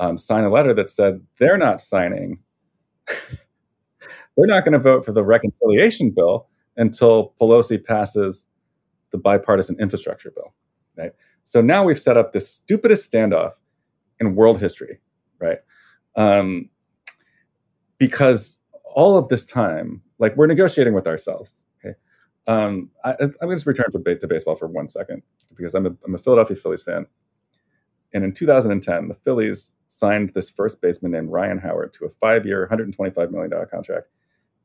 um, 0.00 0.18
sign 0.18 0.44
a 0.44 0.50
letter 0.50 0.74
that 0.74 0.90
said 0.90 1.20
they're 1.38 1.58
not 1.58 1.80
signing, 1.80 2.38
they're 3.06 4.46
not 4.46 4.64
going 4.64 4.72
to 4.72 4.78
vote 4.78 5.04
for 5.04 5.12
the 5.12 5.24
reconciliation 5.24 6.10
bill 6.10 6.48
until 6.76 7.34
Pelosi 7.40 7.82
passes 7.82 8.46
the 9.10 9.18
bipartisan 9.18 9.76
infrastructure 9.80 10.30
bill. 10.30 10.54
Right. 10.96 11.12
So 11.44 11.60
now 11.60 11.84
we've 11.84 11.98
set 11.98 12.16
up 12.16 12.32
the 12.32 12.40
stupidest 12.40 13.10
standoff 13.10 13.52
in 14.20 14.34
world 14.34 14.60
history, 14.60 14.98
right? 15.40 15.58
Um, 16.16 16.68
because 17.98 18.58
all 18.94 19.16
of 19.16 19.28
this 19.28 19.44
time, 19.44 20.00
like 20.18 20.36
we're 20.36 20.46
negotiating 20.46 20.94
with 20.94 21.06
ourselves. 21.06 21.54
Okay, 21.84 21.94
um, 22.46 22.90
I, 23.04 23.14
am 23.20 23.34
going 23.40 23.58
to 23.58 23.68
return 23.68 23.92
to, 23.92 24.16
to 24.16 24.26
baseball 24.26 24.56
for 24.56 24.68
one 24.68 24.88
second 24.88 25.22
because 25.54 25.74
I'm 25.74 25.86
a, 25.86 25.90
I'm 26.04 26.14
a 26.14 26.18
Philadelphia 26.18 26.56
Phillies 26.56 26.82
fan, 26.82 27.06
and 28.14 28.24
in 28.24 28.32
2010, 28.32 29.08
the 29.08 29.14
Phillies 29.14 29.72
signed 29.88 30.30
this 30.34 30.48
first 30.48 30.80
baseman 30.80 31.12
named 31.12 31.30
Ryan 31.30 31.58
Howard 31.58 31.92
to 31.94 32.04
a 32.04 32.08
five-year, 32.08 32.60
125 32.60 33.30
million 33.30 33.50
dollar 33.50 33.66
contract, 33.66 34.08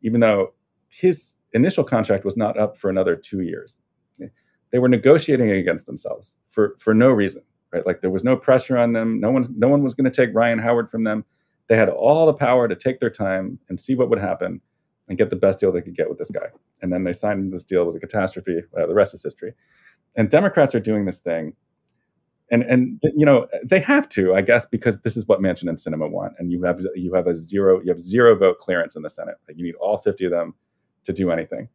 even 0.02 0.20
though 0.20 0.54
his 0.90 1.34
initial 1.54 1.84
contract 1.84 2.26
was 2.26 2.38
not 2.38 2.58
up 2.58 2.78
for 2.78 2.90
another 2.90 3.16
two 3.16 3.42
years. 3.42 3.80
Okay? 4.20 4.32
They 4.72 4.80
were 4.80 4.90
negotiating 4.90 5.52
against 5.52 5.86
themselves 5.86 6.36
for 6.52 6.76
for 6.80 6.94
no 6.94 7.10
reason, 7.10 7.42
right? 7.72 7.86
Like 7.86 8.02
there 8.02 8.10
was 8.10 8.24
no 8.24 8.36
pressure 8.36 8.78
on 8.78 8.94
them. 8.94 9.20
No 9.20 9.32
one 9.32 9.44
no 9.58 9.68
one 9.68 9.84
was 9.84 9.94
going 9.94 10.10
to 10.10 10.12
take 10.12 10.34
Ryan 10.36 10.60
Howard 10.60 10.90
from 10.90 11.04
them. 11.04 11.26
They 11.70 11.78
had 11.78 11.90
all 11.90 12.26
the 12.26 12.34
power 12.34 12.68
to 12.68 12.76
take 12.76 13.00
their 13.00 13.10
time 13.10 13.60
and 13.70 13.80
see 13.80 13.96
what 13.96 14.10
would 14.10 14.20
happen 14.20 14.62
and 15.08 15.18
get 15.18 15.30
the 15.30 15.36
best 15.36 15.60
deal 15.60 15.72
they 15.72 15.82
could 15.82 15.96
get 15.96 16.10
with 16.10 16.18
this 16.18 16.30
guy. 16.30 16.48
And 16.82 16.92
then 16.92 17.04
they 17.04 17.14
signed 17.14 17.52
this 17.54 17.64
deal. 17.64 17.84
It 17.84 17.86
was 17.86 17.96
a 17.96 18.00
catastrophe. 18.00 18.62
Uh, 18.78 18.86
the 18.86 18.94
rest 18.94 19.14
is 19.14 19.24
history. 19.24 19.54
And 20.16 20.30
Democrats 20.30 20.76
are 20.76 20.80
doing 20.80 21.06
this 21.06 21.20
thing. 21.20 21.54
And, 22.52 22.64
and 22.64 23.02
you 23.16 23.26
know 23.26 23.48
they 23.64 23.80
have 23.80 24.08
to, 24.10 24.36
I 24.36 24.42
guess, 24.42 24.66
because 24.66 25.00
this 25.02 25.18
is 25.18 25.28
what 25.28 25.40
Manchin 25.40 25.70
and 25.70 25.78
Sinema 25.78 26.10
want, 26.12 26.34
and 26.38 26.52
you 26.52 26.62
have 26.64 26.82
you 26.94 27.14
have 27.14 27.26
a 27.26 27.34
zero 27.34 27.82
you 27.82 27.90
have 27.90 28.00
zero 28.00 28.36
vote 28.36 28.60
clearance 28.60 28.96
in 28.96 29.02
the 29.02 29.10
Senate. 29.10 29.36
Like 29.48 29.58
you 29.58 29.64
need 29.64 29.76
all 29.76 29.98
fifty 29.98 30.26
of 30.26 30.32
them 30.32 30.54
to 31.06 31.14
do 31.14 31.32
anything. 31.32 31.68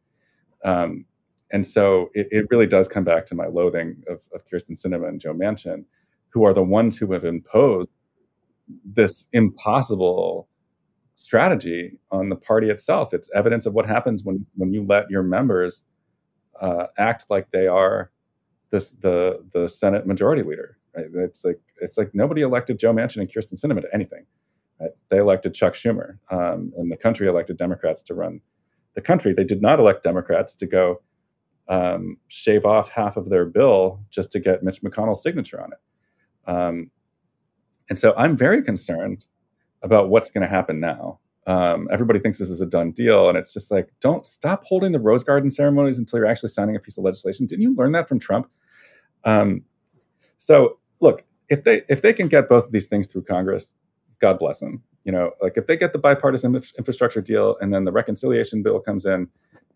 Um, 0.64 1.04
and 1.50 1.66
so 1.66 2.10
it, 2.14 2.28
it, 2.30 2.46
really 2.50 2.66
does 2.66 2.86
come 2.86 3.04
back 3.04 3.24
to 3.26 3.34
my 3.34 3.46
loathing 3.46 4.02
of, 4.08 4.22
of 4.34 4.46
Kyrsten 4.46 4.78
Sinema 4.78 5.08
and 5.08 5.20
Joe 5.20 5.32
Manchin, 5.32 5.84
who 6.28 6.44
are 6.44 6.52
the 6.52 6.62
ones 6.62 6.96
who 6.96 7.12
have 7.12 7.24
imposed 7.24 7.90
this 8.84 9.26
impossible 9.32 10.48
strategy 11.14 11.98
on 12.10 12.28
the 12.28 12.36
party 12.36 12.70
itself. 12.70 13.12
It's 13.12 13.28
evidence 13.34 13.66
of 13.66 13.74
what 13.74 13.86
happens 13.86 14.24
when 14.24 14.44
when 14.56 14.72
you 14.72 14.84
let 14.86 15.10
your 15.10 15.22
members 15.22 15.84
uh, 16.60 16.86
act 16.98 17.24
like 17.28 17.50
they 17.50 17.66
are 17.66 18.10
this 18.70 18.90
the 19.02 19.44
the 19.52 19.68
Senate 19.68 20.06
Majority 20.06 20.42
Leader. 20.42 20.78
Right? 20.96 21.06
It's 21.14 21.44
like 21.44 21.60
it's 21.80 21.98
like 21.98 22.14
nobody 22.14 22.42
elected 22.42 22.78
Joe 22.78 22.92
Manchin 22.92 23.20
and 23.20 23.28
Kyrsten 23.28 23.60
Sinema 23.60 23.82
to 23.82 23.88
anything. 23.92 24.24
Right? 24.80 24.90
They 25.08 25.18
elected 25.18 25.54
Chuck 25.54 25.74
Schumer, 25.74 26.18
um, 26.30 26.72
and 26.76 26.90
the 26.90 26.96
country 26.96 27.26
elected 27.26 27.56
Democrats 27.56 28.00
to 28.02 28.14
run 28.14 28.40
the 28.94 29.00
country. 29.00 29.32
They 29.32 29.44
did 29.44 29.62
not 29.62 29.78
elect 29.78 30.02
Democrats 30.02 30.54
to 30.56 30.66
go 30.66 31.02
um, 31.68 32.16
shave 32.28 32.64
off 32.64 32.88
half 32.88 33.16
of 33.16 33.28
their 33.28 33.44
bill 33.44 34.00
just 34.10 34.32
to 34.32 34.40
get 34.40 34.62
Mitch 34.62 34.82
McConnell's 34.82 35.22
signature 35.22 35.60
on 35.60 35.70
it. 35.72 36.50
Um, 36.50 36.90
and 37.88 37.98
so 37.98 38.14
I'm 38.16 38.36
very 38.36 38.62
concerned 38.62 39.26
about 39.82 40.08
what's 40.08 40.30
going 40.30 40.42
to 40.42 40.48
happen 40.48 40.80
now. 40.80 41.20
Um, 41.46 41.88
everybody 41.90 42.18
thinks 42.18 42.38
this 42.38 42.50
is 42.50 42.60
a 42.60 42.66
done 42.66 42.90
deal, 42.90 43.28
and 43.28 43.38
it's 43.38 43.54
just 43.54 43.70
like, 43.70 43.88
don't 44.00 44.26
stop 44.26 44.64
holding 44.64 44.92
the 44.92 44.98
rose 44.98 45.24
garden 45.24 45.50
ceremonies 45.50 45.98
until 45.98 46.18
you're 46.18 46.28
actually 46.28 46.50
signing 46.50 46.76
a 46.76 46.78
piece 46.78 46.98
of 46.98 47.04
legislation. 47.04 47.46
Didn't 47.46 47.62
you 47.62 47.74
learn 47.74 47.92
that 47.92 48.06
from 48.06 48.18
Trump? 48.18 48.50
Um, 49.24 49.62
so, 50.36 50.78
look, 51.00 51.24
if 51.48 51.64
they 51.64 51.82
if 51.88 52.02
they 52.02 52.12
can 52.12 52.28
get 52.28 52.48
both 52.48 52.66
of 52.66 52.72
these 52.72 52.84
things 52.84 53.06
through 53.06 53.22
Congress, 53.22 53.74
God 54.20 54.38
bless 54.38 54.60
them. 54.60 54.82
You 55.04 55.12
know, 55.12 55.30
like 55.40 55.56
if 55.56 55.66
they 55.66 55.76
get 55.76 55.94
the 55.94 55.98
bipartisan 55.98 56.54
infrastructure 56.76 57.22
deal, 57.22 57.56
and 57.60 57.72
then 57.72 57.84
the 57.84 57.92
reconciliation 57.92 58.62
bill 58.62 58.80
comes 58.80 59.06
in, 59.06 59.26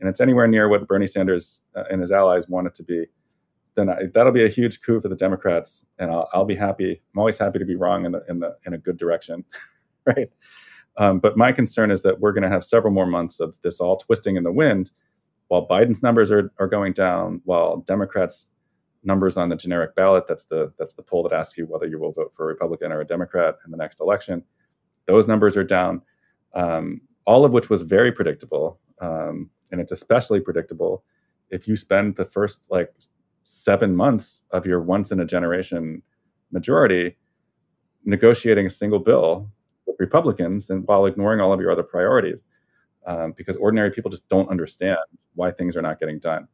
and 0.00 0.08
it's 0.08 0.20
anywhere 0.20 0.46
near 0.46 0.68
what 0.68 0.86
Bernie 0.86 1.06
Sanders 1.06 1.62
uh, 1.74 1.84
and 1.90 2.02
his 2.02 2.12
allies 2.12 2.48
want 2.48 2.66
it 2.66 2.74
to 2.74 2.82
be, 2.82 3.06
then 3.74 3.88
I, 3.88 4.06
that'll 4.12 4.32
be 4.32 4.44
a 4.44 4.48
huge 4.48 4.80
coup 4.82 5.00
for 5.00 5.08
the 5.08 5.16
Democrats, 5.16 5.84
and 5.98 6.10
I'll, 6.10 6.28
I'll, 6.32 6.44
be 6.44 6.54
happy. 6.54 7.00
I'm 7.12 7.18
always 7.18 7.38
happy 7.38 7.58
to 7.58 7.64
be 7.64 7.76
wrong 7.76 8.04
in 8.04 8.12
the 8.12 8.24
in 8.28 8.40
the 8.40 8.56
in 8.66 8.74
a 8.74 8.78
good 8.78 8.96
direction, 8.96 9.44
right? 10.06 10.30
Um, 10.98 11.20
but 11.20 11.36
my 11.36 11.52
concern 11.52 11.90
is 11.90 12.02
that 12.02 12.20
we're 12.20 12.32
going 12.32 12.42
to 12.42 12.50
have 12.50 12.64
several 12.64 12.92
more 12.92 13.06
months 13.06 13.40
of 13.40 13.54
this 13.62 13.80
all 13.80 13.96
twisting 13.96 14.36
in 14.36 14.42
the 14.42 14.52
wind, 14.52 14.90
while 15.48 15.66
Biden's 15.66 16.02
numbers 16.02 16.30
are 16.30 16.52
are 16.58 16.66
going 16.66 16.92
down, 16.92 17.40
while 17.44 17.78
Democrats' 17.78 18.50
numbers 19.04 19.36
on 19.36 19.48
the 19.48 19.56
generic 19.56 19.96
ballot 19.96 20.24
that's 20.28 20.44
the 20.44 20.72
that's 20.78 20.94
the 20.94 21.02
poll 21.02 21.22
that 21.24 21.32
asks 21.32 21.58
you 21.58 21.66
whether 21.66 21.86
you 21.86 21.98
will 21.98 22.12
vote 22.12 22.32
for 22.36 22.44
a 22.44 22.46
Republican 22.46 22.92
or 22.92 23.00
a 23.00 23.06
Democrat 23.06 23.56
in 23.64 23.70
the 23.70 23.76
next 23.76 24.00
election. 24.00 24.42
Those 25.06 25.26
numbers 25.26 25.56
are 25.56 25.64
down, 25.64 26.02
um, 26.54 27.00
all 27.26 27.44
of 27.44 27.52
which 27.52 27.68
was 27.68 27.82
very 27.82 28.12
predictable, 28.12 28.78
um, 29.00 29.50
and 29.70 29.80
it's 29.80 29.92
especially 29.92 30.40
predictable 30.40 31.02
if 31.50 31.66
you 31.66 31.76
spend 31.76 32.16
the 32.16 32.24
first 32.24 32.66
like 32.70 32.92
seven 33.45 33.95
months 33.95 34.43
of 34.51 34.66
your 34.66 34.80
once 34.80 35.11
in 35.11 35.20
a 35.20 35.24
generation 35.24 36.03
majority 36.51 37.16
negotiating 38.05 38.66
a 38.66 38.70
single 38.70 38.99
bill 38.99 39.49
with 39.86 39.97
Republicans 39.99 40.70
and 40.70 40.86
while 40.86 41.07
ignoring 41.07 41.40
all 41.40 41.53
of 41.53 41.61
your 41.61 41.70
other 41.70 41.82
priorities. 41.82 42.45
Um, 43.05 43.34
because 43.36 43.57
ordinary 43.57 43.90
people 43.90 44.12
just 44.12 44.28
don't 44.28 44.49
understand 44.49 44.99
why 45.34 45.51
things 45.51 45.76
are 45.76 45.82
not 45.82 45.99
getting 45.99 46.20
done. 46.20 46.47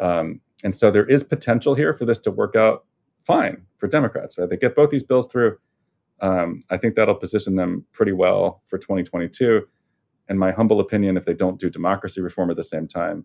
Um, 0.00 0.40
and 0.62 0.74
so 0.74 0.92
there 0.92 1.06
is 1.06 1.24
potential 1.24 1.74
here 1.74 1.92
for 1.92 2.04
this 2.04 2.20
to 2.20 2.30
work 2.30 2.54
out 2.54 2.84
fine 3.24 3.62
for 3.78 3.88
Democrats, 3.88 4.38
right? 4.38 4.48
They 4.48 4.56
get 4.56 4.76
both 4.76 4.90
these 4.90 5.02
bills 5.02 5.26
through. 5.26 5.58
Um, 6.20 6.62
I 6.70 6.76
think 6.76 6.94
that'll 6.94 7.16
position 7.16 7.56
them 7.56 7.84
pretty 7.92 8.12
well 8.12 8.62
for 8.66 8.78
2022. 8.78 9.62
In 10.28 10.38
my 10.38 10.52
humble 10.52 10.78
opinion, 10.78 11.16
if 11.16 11.24
they 11.24 11.34
don't 11.34 11.58
do 11.58 11.68
democracy 11.68 12.20
reform 12.20 12.50
at 12.50 12.56
the 12.56 12.62
same 12.62 12.86
time, 12.86 13.24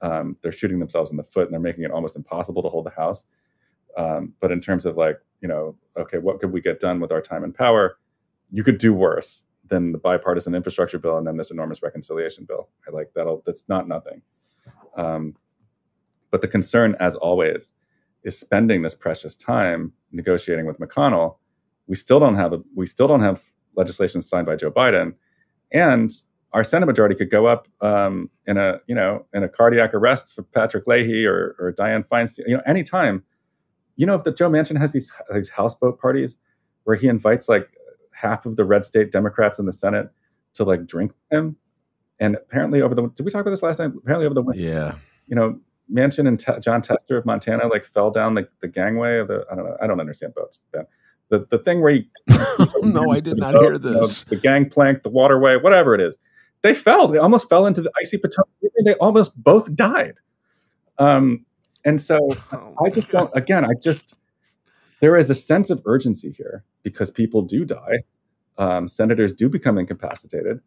um, 0.00 0.36
they're 0.42 0.52
shooting 0.52 0.78
themselves 0.78 1.10
in 1.10 1.16
the 1.16 1.24
foot 1.24 1.46
and 1.46 1.52
they're 1.52 1.60
making 1.60 1.84
it 1.84 1.90
almost 1.90 2.16
impossible 2.16 2.62
to 2.62 2.68
hold 2.68 2.86
the 2.86 2.90
House. 2.90 3.24
Um, 3.96 4.32
but 4.40 4.52
in 4.52 4.60
terms 4.60 4.86
of 4.86 4.96
like, 4.96 5.18
you 5.40 5.48
know, 5.48 5.76
okay, 5.96 6.18
what 6.18 6.40
could 6.40 6.52
we 6.52 6.60
get 6.60 6.80
done 6.80 7.00
with 7.00 7.12
our 7.12 7.20
time 7.20 7.44
and 7.44 7.54
power? 7.54 7.98
You 8.50 8.62
could 8.62 8.78
do 8.78 8.94
worse 8.94 9.46
than 9.68 9.92
the 9.92 9.98
bipartisan 9.98 10.54
infrastructure 10.54 10.98
bill 10.98 11.18
and 11.18 11.26
then 11.26 11.36
this 11.36 11.50
enormous 11.50 11.82
reconciliation 11.82 12.44
bill. 12.44 12.68
Like 12.90 13.10
that'll 13.14 13.42
that's 13.44 13.62
not 13.68 13.88
nothing. 13.88 14.22
Um, 14.96 15.36
but 16.30 16.42
the 16.42 16.48
concern, 16.48 16.96
as 17.00 17.14
always, 17.16 17.72
is 18.24 18.38
spending 18.38 18.82
this 18.82 18.94
precious 18.94 19.34
time 19.34 19.92
negotiating 20.12 20.66
with 20.66 20.78
McConnell. 20.78 21.36
We 21.86 21.96
still 21.96 22.20
don't 22.20 22.36
have 22.36 22.52
a 22.52 22.60
we 22.74 22.86
still 22.86 23.08
don't 23.08 23.22
have 23.22 23.42
legislation 23.74 24.22
signed 24.22 24.46
by 24.46 24.56
Joe 24.56 24.70
Biden, 24.70 25.14
and 25.72 26.12
our 26.52 26.64
Senate 26.64 26.86
majority 26.86 27.14
could 27.14 27.30
go 27.30 27.46
up 27.46 27.68
um, 27.80 28.30
in 28.46 28.56
a 28.56 28.80
you 28.86 28.94
know 28.94 29.26
in 29.34 29.42
a 29.42 29.48
cardiac 29.48 29.94
arrest 29.94 30.34
for 30.34 30.42
Patrick 30.42 30.86
Leahy 30.86 31.26
or, 31.26 31.54
or 31.58 31.72
Dianne 31.72 32.06
Feinstein. 32.06 32.46
You 32.46 32.56
know, 32.56 32.62
anytime. 32.66 33.22
You 33.96 34.06
know, 34.06 34.16
that 34.18 34.36
Joe 34.36 34.48
Manchin 34.48 34.78
has 34.78 34.92
these 34.92 35.10
these 35.34 35.48
houseboat 35.48 36.00
parties 36.00 36.38
where 36.84 36.94
he 36.94 37.08
invites 37.08 37.48
like 37.48 37.68
half 38.12 38.46
of 38.46 38.54
the 38.54 38.64
red 38.64 38.84
state 38.84 39.10
Democrats 39.10 39.58
in 39.58 39.66
the 39.66 39.72
Senate 39.72 40.08
to 40.54 40.64
like 40.64 40.86
drink 40.86 41.12
with 41.12 41.38
him. 41.38 41.56
And 42.20 42.36
apparently, 42.36 42.80
over 42.80 42.94
the 42.94 43.08
did 43.08 43.24
we 43.24 43.32
talk 43.32 43.40
about 43.40 43.50
this 43.50 43.62
last 43.62 43.76
time? 43.78 43.98
Apparently, 43.98 44.26
over 44.26 44.34
the 44.34 44.44
yeah, 44.54 44.94
you 45.26 45.34
know, 45.34 45.58
Manchin 45.92 46.28
and 46.28 46.38
T- 46.38 46.52
Jon 46.60 46.80
Tester 46.80 47.16
of 47.16 47.26
Montana 47.26 47.66
like 47.66 47.86
fell 47.86 48.10
down 48.10 48.34
the, 48.34 48.48
the 48.60 48.68
gangway 48.68 49.18
of 49.18 49.28
the 49.28 49.44
I 49.50 49.56
don't 49.56 49.64
know 49.64 49.76
I 49.82 49.86
don't 49.86 50.00
understand 50.00 50.34
boats. 50.34 50.60
Ben. 50.72 50.86
The 51.28 51.46
the 51.50 51.58
thing 51.58 51.80
where 51.80 51.92
he 51.92 52.08
no, 52.82 53.10
I 53.10 53.18
did 53.18 53.36
not 53.36 53.54
boat, 53.54 53.62
hear 53.62 53.78
this. 53.78 53.90
You 53.90 54.00
know, 54.00 54.06
the 54.30 54.36
gangplank, 54.36 55.02
the 55.02 55.10
waterway, 55.10 55.56
whatever 55.56 55.94
it 55.94 56.00
is 56.00 56.18
they 56.62 56.74
fell. 56.74 57.08
They 57.08 57.18
almost 57.18 57.48
fell 57.48 57.66
into 57.66 57.80
the 57.80 57.90
icy 58.02 58.18
Potomac. 58.18 58.48
They 58.84 58.94
almost 58.94 59.40
both 59.42 59.74
died. 59.74 60.14
Um, 60.98 61.44
and 61.84 62.00
so 62.00 62.18
oh 62.52 62.74
I 62.84 62.90
just 62.90 63.10
don't. 63.10 63.30
Again, 63.34 63.64
I 63.64 63.72
just 63.82 64.14
there 65.00 65.16
is 65.16 65.30
a 65.30 65.34
sense 65.34 65.70
of 65.70 65.80
urgency 65.86 66.30
here 66.30 66.64
because 66.82 67.10
people 67.10 67.42
do 67.42 67.64
die. 67.64 67.98
Um, 68.58 68.88
senators 68.88 69.32
do 69.32 69.48
become 69.48 69.78
incapacitated, 69.78 70.60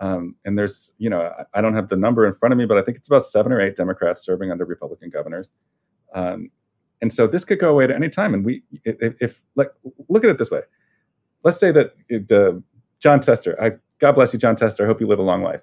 Um, 0.00 0.34
and 0.44 0.58
there's, 0.58 0.90
you 0.98 1.08
know, 1.08 1.20
I, 1.20 1.58
I, 1.58 1.60
don't 1.60 1.74
have 1.74 1.88
the 1.88 1.96
number 1.96 2.26
in 2.26 2.34
front 2.34 2.52
of 2.52 2.58
me, 2.58 2.66
but 2.66 2.76
I 2.76 2.82
think 2.82 2.96
it's 2.96 3.06
about 3.06 3.22
seven 3.22 3.52
or 3.52 3.60
eight 3.60 3.76
Democrats 3.76 4.24
serving 4.24 4.50
under 4.50 4.64
Republican 4.64 5.10
governors. 5.10 5.52
Um, 6.12 6.50
and 7.00 7.12
so 7.12 7.28
this 7.28 7.44
could 7.44 7.60
go 7.60 7.70
away 7.70 7.84
at 7.84 7.92
any 7.92 8.08
time. 8.08 8.34
And 8.34 8.44
we, 8.44 8.62
if, 8.84 9.14
if 9.20 9.42
like, 9.54 9.70
look 10.08 10.24
at 10.24 10.30
it 10.30 10.38
this 10.38 10.50
way. 10.50 10.62
Let's 11.44 11.60
say 11.60 11.70
that 11.70 11.94
it, 12.08 12.32
uh, 12.32 12.54
Jon 12.98 13.20
Tester, 13.20 13.56
I, 13.62 13.72
God 13.98 14.12
bless 14.12 14.32
you, 14.32 14.38
Jon 14.38 14.56
Tester. 14.56 14.84
I 14.84 14.86
hope 14.86 15.00
you 15.00 15.06
live 15.06 15.18
a 15.18 15.22
long 15.22 15.42
life. 15.42 15.60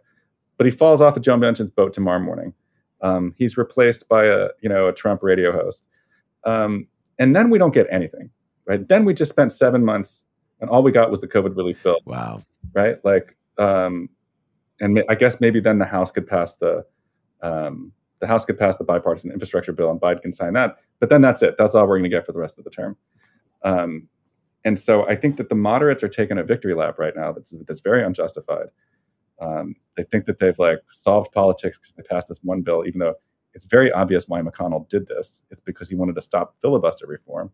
But 0.57 0.65
he 0.65 0.71
falls 0.71 1.01
off 1.01 1.15
of 1.15 1.23
Joe 1.23 1.35
Manchin's 1.35 1.71
boat 1.71 1.93
tomorrow 1.93 2.19
morning. 2.19 2.53
Um, 3.01 3.33
he's 3.37 3.57
replaced 3.57 4.07
by 4.07 4.25
a, 4.25 4.47
you 4.61 4.69
know, 4.69 4.87
a 4.87 4.93
Trump 4.93 5.23
radio 5.23 5.51
host. 5.51 5.83
Um, 6.45 6.87
and 7.19 7.35
then 7.35 7.49
we 7.49 7.57
don't 7.57 7.73
get 7.73 7.87
anything, 7.91 8.29
right? 8.65 8.87
Then 8.87 9.05
we 9.05 9.13
just 9.13 9.29
spent 9.29 9.51
seven 9.51 9.83
months 9.83 10.23
and 10.61 10.69
all 10.69 10.83
we 10.83 10.91
got 10.91 11.11
was 11.11 11.19
the 11.19 11.27
COVID 11.27 11.55
relief 11.55 11.81
bill. 11.83 11.99
Wow. 12.05 12.41
Right. 12.73 13.03
Like, 13.03 13.35
um, 13.57 14.09
and 14.79 15.03
I 15.09 15.15
guess 15.15 15.41
maybe 15.41 15.59
then 15.59 15.79
the 15.79 15.85
House 15.85 16.11
could 16.11 16.27
pass 16.27 16.53
the, 16.55 16.85
um, 17.41 17.91
the 18.19 18.27
House 18.27 18.45
could 18.45 18.57
pass 18.57 18.77
the 18.77 18.83
bipartisan 18.85 19.31
infrastructure 19.31 19.73
bill 19.73 19.91
and 19.91 19.99
Biden 19.99 20.21
can 20.21 20.31
sign 20.31 20.53
that. 20.53 20.77
But 20.99 21.09
then 21.09 21.21
that's 21.21 21.41
it. 21.41 21.55
That's 21.57 21.75
all 21.75 21.85
we're 21.87 21.99
going 21.99 22.09
to 22.09 22.17
get 22.17 22.25
for 22.25 22.31
the 22.31 22.39
rest 22.39 22.57
of 22.57 22.63
the 22.63 22.69
term. 22.69 22.95
And 24.65 24.79
so 24.79 25.07
I 25.07 25.15
think 25.15 25.37
that 25.37 25.49
the 25.49 25.55
moderates 25.55 26.03
are 26.03 26.09
taking 26.09 26.37
a 26.37 26.43
victory 26.43 26.73
lap 26.73 26.97
right 26.97 27.15
now 27.15 27.31
that's, 27.31 27.53
that's 27.67 27.81
very 27.81 28.03
unjustified. 28.03 28.67
Um, 29.41 29.75
they 29.97 30.03
think 30.03 30.25
that 30.25 30.39
they've 30.39 30.57
like 30.57 30.79
solved 30.91 31.31
politics 31.31 31.77
because 31.77 31.93
they 31.93 32.03
passed 32.03 32.27
this 32.27 32.39
one 32.43 32.61
bill, 32.61 32.85
even 32.87 32.99
though 32.99 33.15
it's 33.53 33.65
very 33.65 33.91
obvious 33.91 34.27
why 34.27 34.41
McConnell 34.41 34.87
did 34.89 35.07
this. 35.07 35.41
It's 35.51 35.61
because 35.61 35.89
he 35.89 35.95
wanted 35.95 36.15
to 36.15 36.21
stop 36.21 36.55
filibuster 36.61 37.05
reform. 37.07 37.51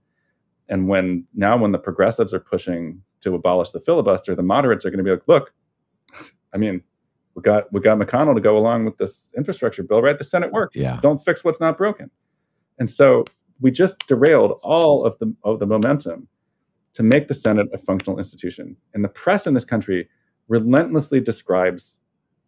And 0.67 0.87
when 0.87 1.25
now 1.33 1.57
when 1.57 1.71
the 1.71 1.79
progressives 1.79 2.33
are 2.33 2.39
pushing 2.39 3.01
to 3.21 3.33
abolish 3.33 3.71
the 3.71 3.79
filibuster, 3.79 4.35
the 4.35 4.43
moderates 4.43 4.85
are 4.85 4.91
going 4.91 4.99
to 4.99 5.03
be 5.03 5.09
like, 5.09 5.27
look, 5.27 5.51
I 6.53 6.57
mean, 6.57 6.83
we 7.35 7.41
got 7.41 7.71
we 7.73 7.79
got 7.81 7.97
McConnell 7.97 8.35
to 8.35 8.41
go 8.41 8.57
along 8.57 8.85
with 8.85 8.97
this 8.97 9.29
infrastructure 9.35 9.83
bill, 9.83 10.01
right? 10.01 10.17
The 10.17 10.23
Senate 10.23 10.51
worked. 10.51 10.75
Yeah. 10.75 10.99
Don't 11.01 11.17
fix 11.17 11.43
what's 11.43 11.59
not 11.59 11.77
broken. 11.77 12.11
And 12.77 12.89
so 12.89 13.25
we 13.59 13.71
just 13.71 14.05
derailed 14.07 14.59
all 14.61 15.05
of 15.05 15.17
the 15.19 15.33
of 15.43 15.59
the 15.59 15.65
momentum 15.65 16.27
to 16.99 17.03
make 17.03 17.29
the 17.29 17.33
Senate 17.33 17.69
a 17.73 17.77
functional 17.77 18.17
institution. 18.17 18.75
And 18.93 19.05
the 19.05 19.07
press 19.07 19.47
in 19.47 19.53
this 19.53 19.63
country 19.63 20.09
relentlessly 20.49 21.21
describes 21.21 21.97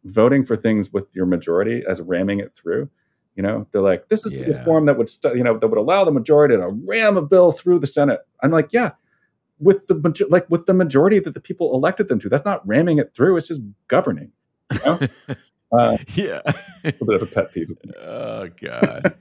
voting 0.04 0.44
for 0.44 0.58
things 0.58 0.92
with 0.92 1.06
your 1.16 1.26
majority 1.26 1.86
as 1.90 2.02
ramming 2.02 2.42
it 2.42 2.54
through. 2.54 2.90
You 3.38 3.44
know, 3.44 3.66
they're 3.72 3.82
like, 3.82 4.10
this 4.10 4.26
is 4.26 4.34
yeah. 4.34 4.44
the 4.44 4.48
reform 4.52 4.88
that 4.88 4.98
would, 4.98 5.10
st- 5.10 5.38
you 5.38 5.44
know, 5.46 5.58
that 5.58 5.66
would 5.66 5.80
allow 5.80 6.04
the 6.04 6.12
majority 6.12 6.58
to 6.58 6.68
ram 6.86 7.16
a 7.16 7.22
bill 7.22 7.54
through 7.54 7.80
the 7.80 7.88
Senate. 7.88 8.20
I'm 8.44 8.52
like, 8.52 8.74
yeah, 8.74 8.92
with 9.60 9.88
the 9.88 10.28
like 10.30 10.50
with 10.50 10.66
the 10.66 10.74
majority 10.74 11.20
that 11.20 11.34
the 11.34 11.40
people 11.40 11.74
elected 11.74 12.10
them 12.10 12.20
to. 12.20 12.28
That's 12.28 12.44
not 12.44 12.68
ramming 12.68 12.98
it 12.98 13.14
through. 13.16 13.38
It's 13.38 13.48
just 13.48 13.62
governing. 13.88 14.34
You 14.74 14.80
know? 14.86 15.00
uh, 15.72 15.98
yeah, 16.16 16.42
a 16.84 16.92
bit 16.92 17.16
of 17.16 17.22
a 17.22 17.26
pet 17.26 17.54
peeve. 17.54 17.76
Oh 18.02 18.50
God. 18.62 19.16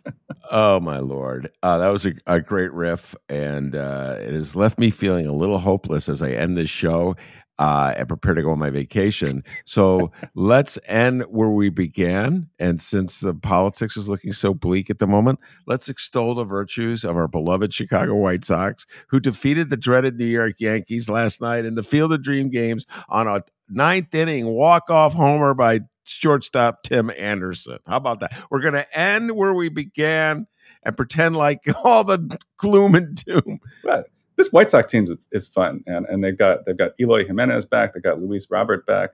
oh 0.50 0.80
my 0.80 0.98
lord. 0.98 1.50
Uh, 1.62 1.78
that 1.78 1.88
was 1.88 2.06
a, 2.06 2.12
a, 2.26 2.40
great 2.40 2.72
riff, 2.72 3.14
and 3.28 3.76
uh, 3.76 4.16
it 4.18 4.32
has 4.32 4.56
left 4.56 4.78
me 4.78 4.90
feeling 4.90 5.26
a 5.26 5.32
little 5.32 5.58
hopeless 5.58 6.08
as 6.08 6.22
I 6.22 6.30
end 6.30 6.56
this 6.56 6.70
show 6.70 7.16
uh, 7.60 7.92
and 7.94 8.08
prepare 8.08 8.32
to 8.32 8.42
go 8.42 8.50
on 8.50 8.58
my 8.58 8.70
vacation. 8.70 9.44
So 9.66 10.10
let's 10.34 10.78
end 10.86 11.22
where 11.28 11.50
we 11.50 11.68
began. 11.68 12.48
And 12.58 12.80
since 12.80 13.20
the 13.20 13.34
politics 13.34 13.98
is 13.98 14.08
looking 14.08 14.32
so 14.32 14.54
bleak 14.54 14.88
at 14.88 14.98
the 14.98 15.06
moment, 15.06 15.40
let's 15.66 15.86
extol 15.86 16.34
the 16.34 16.44
virtues 16.44 17.04
of 17.04 17.16
our 17.16 17.28
beloved 17.28 17.74
Chicago 17.74 18.14
White 18.14 18.44
Sox, 18.44 18.86
who 19.08 19.20
defeated 19.20 19.68
the 19.68 19.76
dreaded 19.76 20.16
New 20.18 20.24
York 20.24 20.54
Yankees 20.58 21.10
last 21.10 21.42
night 21.42 21.66
in 21.66 21.74
the 21.74 21.82
Field 21.82 22.14
of 22.14 22.22
Dream 22.22 22.48
games 22.48 22.86
on 23.10 23.28
a 23.28 23.44
ninth 23.68 24.14
inning 24.14 24.46
walk 24.46 24.88
off 24.88 25.12
homer 25.12 25.52
by 25.52 25.80
shortstop 26.04 26.82
Tim 26.82 27.10
Anderson. 27.18 27.78
How 27.86 27.98
about 27.98 28.20
that? 28.20 28.32
We're 28.50 28.62
going 28.62 28.72
to 28.72 28.98
end 28.98 29.32
where 29.36 29.52
we 29.52 29.68
began 29.68 30.46
and 30.82 30.96
pretend 30.96 31.36
like 31.36 31.60
all 31.84 32.04
the 32.04 32.38
gloom 32.56 32.94
and 32.94 33.22
doom. 33.22 33.60
Right 33.84 34.06
this 34.40 34.52
White 34.52 34.70
Sox 34.70 34.90
team 34.90 35.04
is, 35.04 35.10
is 35.32 35.46
fun, 35.46 35.84
and 35.86 36.06
and 36.06 36.24
they've 36.24 36.36
got 36.36 36.64
they've 36.64 36.76
got 36.76 36.92
Eloy 36.98 37.26
Jimenez 37.26 37.66
back, 37.66 37.92
they've 37.92 38.02
got 38.02 38.22
Luis 38.22 38.46
Robert 38.50 38.86
back. 38.86 39.10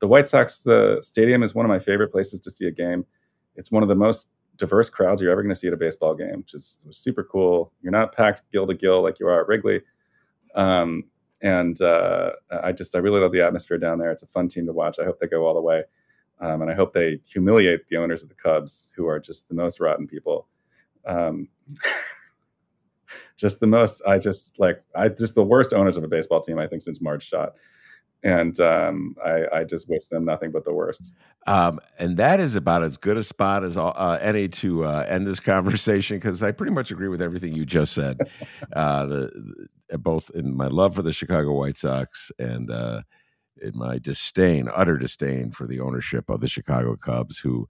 The 0.00 0.06
White 0.06 0.28
Sox 0.28 0.62
the 0.62 0.98
stadium 1.02 1.42
is 1.42 1.54
one 1.54 1.64
of 1.64 1.70
my 1.70 1.78
favorite 1.78 2.12
places 2.12 2.40
to 2.40 2.50
see 2.50 2.66
a 2.66 2.70
game. 2.70 3.06
It's 3.56 3.70
one 3.70 3.82
of 3.82 3.88
the 3.88 3.94
most 3.94 4.28
diverse 4.56 4.90
crowds 4.90 5.22
you're 5.22 5.32
ever 5.32 5.42
going 5.42 5.54
to 5.54 5.58
see 5.58 5.66
at 5.66 5.72
a 5.72 5.78
baseball 5.78 6.14
game, 6.14 6.38
which 6.38 6.52
is 6.52 6.76
super 6.90 7.24
cool. 7.24 7.72
You're 7.80 7.92
not 7.92 8.14
packed 8.14 8.42
gill 8.52 8.66
to 8.66 8.74
gill 8.74 9.02
like 9.02 9.18
you 9.18 9.26
are 9.28 9.40
at 9.40 9.48
Wrigley. 9.48 9.80
Um, 10.54 11.04
and 11.40 11.80
uh, 11.80 12.32
I 12.62 12.72
just 12.72 12.94
I 12.94 12.98
really 12.98 13.20
love 13.20 13.32
the 13.32 13.40
atmosphere 13.40 13.78
down 13.78 13.98
there. 13.98 14.10
It's 14.10 14.22
a 14.22 14.26
fun 14.26 14.48
team 14.48 14.66
to 14.66 14.72
watch. 14.74 14.98
I 14.98 15.04
hope 15.04 15.18
they 15.20 15.26
go 15.26 15.46
all 15.46 15.54
the 15.54 15.62
way, 15.62 15.84
um, 16.40 16.60
and 16.60 16.70
I 16.70 16.74
hope 16.74 16.92
they 16.92 17.18
humiliate 17.24 17.88
the 17.88 17.96
owners 17.96 18.22
of 18.22 18.28
the 18.28 18.34
Cubs, 18.34 18.88
who 18.94 19.06
are 19.06 19.18
just 19.18 19.48
the 19.48 19.54
most 19.54 19.80
rotten 19.80 20.06
people. 20.06 20.48
Um, 21.06 21.48
just 23.40 23.60
the 23.60 23.66
most. 23.66 24.02
I 24.06 24.18
just 24.18 24.52
like 24.58 24.82
I 24.94 25.08
just 25.08 25.34
the 25.34 25.42
worst 25.42 25.72
owners 25.72 25.96
of 25.96 26.04
a 26.04 26.08
baseball 26.08 26.40
team 26.42 26.58
I 26.58 26.66
think 26.66 26.82
since 26.82 27.00
Marge 27.00 27.26
Schott, 27.26 27.54
and 28.22 28.58
um, 28.60 29.16
I, 29.24 29.44
I 29.52 29.64
just 29.64 29.88
wish 29.88 30.06
them 30.08 30.24
nothing 30.24 30.52
but 30.52 30.64
the 30.64 30.74
worst. 30.74 31.10
Um, 31.46 31.80
and 31.98 32.16
that 32.18 32.38
is 32.38 32.54
about 32.54 32.82
as 32.82 32.96
good 32.98 33.16
a 33.16 33.22
spot 33.22 33.64
as 33.64 33.76
uh, 33.76 34.18
any 34.20 34.48
to 34.48 34.84
uh, 34.84 35.06
end 35.08 35.26
this 35.26 35.40
conversation 35.40 36.18
because 36.18 36.42
I 36.42 36.52
pretty 36.52 36.72
much 36.72 36.90
agree 36.90 37.08
with 37.08 37.22
everything 37.22 37.54
you 37.54 37.64
just 37.64 37.94
said. 37.94 38.18
uh, 38.74 39.06
the, 39.06 39.68
the, 39.88 39.98
both 39.98 40.30
in 40.34 40.54
my 40.54 40.68
love 40.68 40.94
for 40.94 41.02
the 41.02 41.12
Chicago 41.12 41.52
White 41.52 41.76
Sox 41.76 42.30
and 42.38 42.70
uh, 42.70 43.02
in 43.62 43.72
my 43.74 43.98
disdain, 43.98 44.68
utter 44.74 44.96
disdain 44.98 45.50
for 45.50 45.66
the 45.66 45.80
ownership 45.80 46.28
of 46.30 46.40
the 46.40 46.48
Chicago 46.48 46.96
Cubs, 46.96 47.38
who 47.38 47.68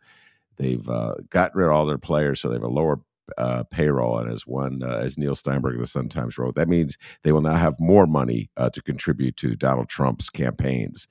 they've 0.57 0.89
uh, 0.91 1.15
gotten 1.31 1.59
rid 1.59 1.69
of 1.69 1.73
all 1.73 1.87
their 1.87 1.99
players, 1.99 2.41
so 2.41 2.49
they 2.49 2.57
have 2.57 2.63
a 2.63 2.69
lower 2.69 3.01
uh, 3.39 3.65
payroll. 3.65 4.19
And 4.19 4.31
as 4.31 4.47
one, 4.47 4.83
uh, 4.83 5.01
as 5.03 5.19
Neil 5.19 5.35
Steinberg 5.35 5.75
of 5.75 5.81
the 5.81 5.87
Sun 5.87 6.09
Times 6.09 6.39
wrote, 6.39 6.55
that 6.55 6.69
means 6.69 6.97
they 7.23 7.33
will 7.33 7.41
now 7.41 7.57
have 7.57 7.79
more 7.81 8.07
money 8.07 8.51
uh, 8.57 8.71
to 8.71 8.83
contribute 8.83 9.37
to 9.39 9.57
Donald 9.57 9.89
Trump's 9.89 10.31
campaigns. 10.31 11.09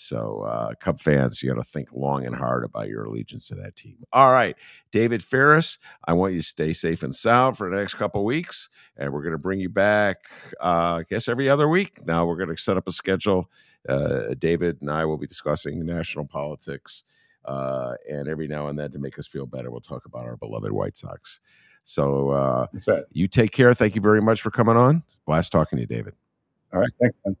So, 0.00 0.42
uh, 0.42 0.74
Cub 0.80 1.00
fans, 1.00 1.42
you 1.42 1.52
got 1.52 1.60
to 1.60 1.68
think 1.68 1.92
long 1.92 2.24
and 2.24 2.36
hard 2.36 2.62
about 2.64 2.88
your 2.88 3.04
allegiance 3.04 3.48
to 3.48 3.56
that 3.56 3.74
team. 3.74 3.96
All 4.12 4.30
right, 4.30 4.54
David 4.92 5.24
Faris, 5.24 5.76
I 6.06 6.12
want 6.12 6.34
you 6.34 6.40
to 6.40 6.46
stay 6.46 6.72
safe 6.72 7.02
and 7.02 7.12
sound 7.12 7.56
for 7.56 7.68
the 7.68 7.76
next 7.76 7.94
couple 7.94 8.24
weeks, 8.24 8.68
and 8.96 9.12
we're 9.12 9.22
going 9.22 9.32
to 9.32 9.38
bring 9.38 9.58
you 9.58 9.68
back, 9.68 10.18
uh, 10.60 11.00
I 11.00 11.04
guess, 11.08 11.26
every 11.26 11.48
other 11.48 11.68
week. 11.68 12.06
Now 12.06 12.26
we're 12.26 12.36
going 12.36 12.54
to 12.54 12.62
set 12.62 12.76
up 12.76 12.86
a 12.86 12.92
schedule. 12.92 13.50
Uh, 13.88 14.34
David 14.38 14.78
and 14.82 14.90
I 14.90 15.04
will 15.04 15.18
be 15.18 15.26
discussing 15.26 15.84
national 15.84 16.26
politics 16.26 17.02
uh, 17.48 17.94
and 18.08 18.28
every 18.28 18.46
now 18.46 18.68
and 18.68 18.78
then, 18.78 18.92
to 18.92 18.98
make 18.98 19.18
us 19.18 19.26
feel 19.26 19.46
better, 19.46 19.70
we'll 19.70 19.80
talk 19.80 20.04
about 20.06 20.24
our 20.24 20.36
beloved 20.36 20.70
White 20.70 20.96
Sox. 20.96 21.40
So 21.84 22.30
uh, 22.30 22.66
right. 22.86 23.02
you 23.12 23.26
take 23.26 23.50
care. 23.50 23.72
Thank 23.72 23.94
you 23.94 24.02
very 24.02 24.20
much 24.20 24.42
for 24.42 24.50
coming 24.50 24.76
on. 24.76 25.02
Blast 25.26 25.50
talking 25.50 25.78
to 25.78 25.80
you, 25.80 25.86
David. 25.86 26.14
All 26.72 26.80
right. 26.80 26.90
Thanks, 27.00 27.16
man. 27.24 27.36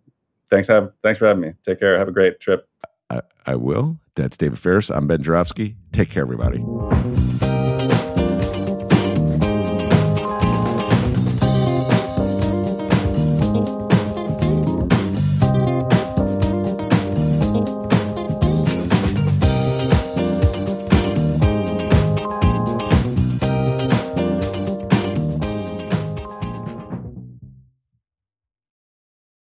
Thanks, 0.50 0.68
have, 0.68 0.92
thanks 1.02 1.18
for 1.18 1.26
having 1.26 1.42
me. 1.42 1.52
Take 1.64 1.78
care. 1.78 1.98
Have 1.98 2.08
a 2.08 2.12
great 2.12 2.40
trip. 2.40 2.66
I, 3.10 3.20
I 3.46 3.56
will. 3.56 3.98
That's 4.14 4.36
David 4.36 4.58
Faris. 4.58 4.90
I'm 4.90 5.06
Ben 5.06 5.22
Joravsky. 5.22 5.76
Take 5.92 6.10
care, 6.10 6.22
everybody. 6.22 6.64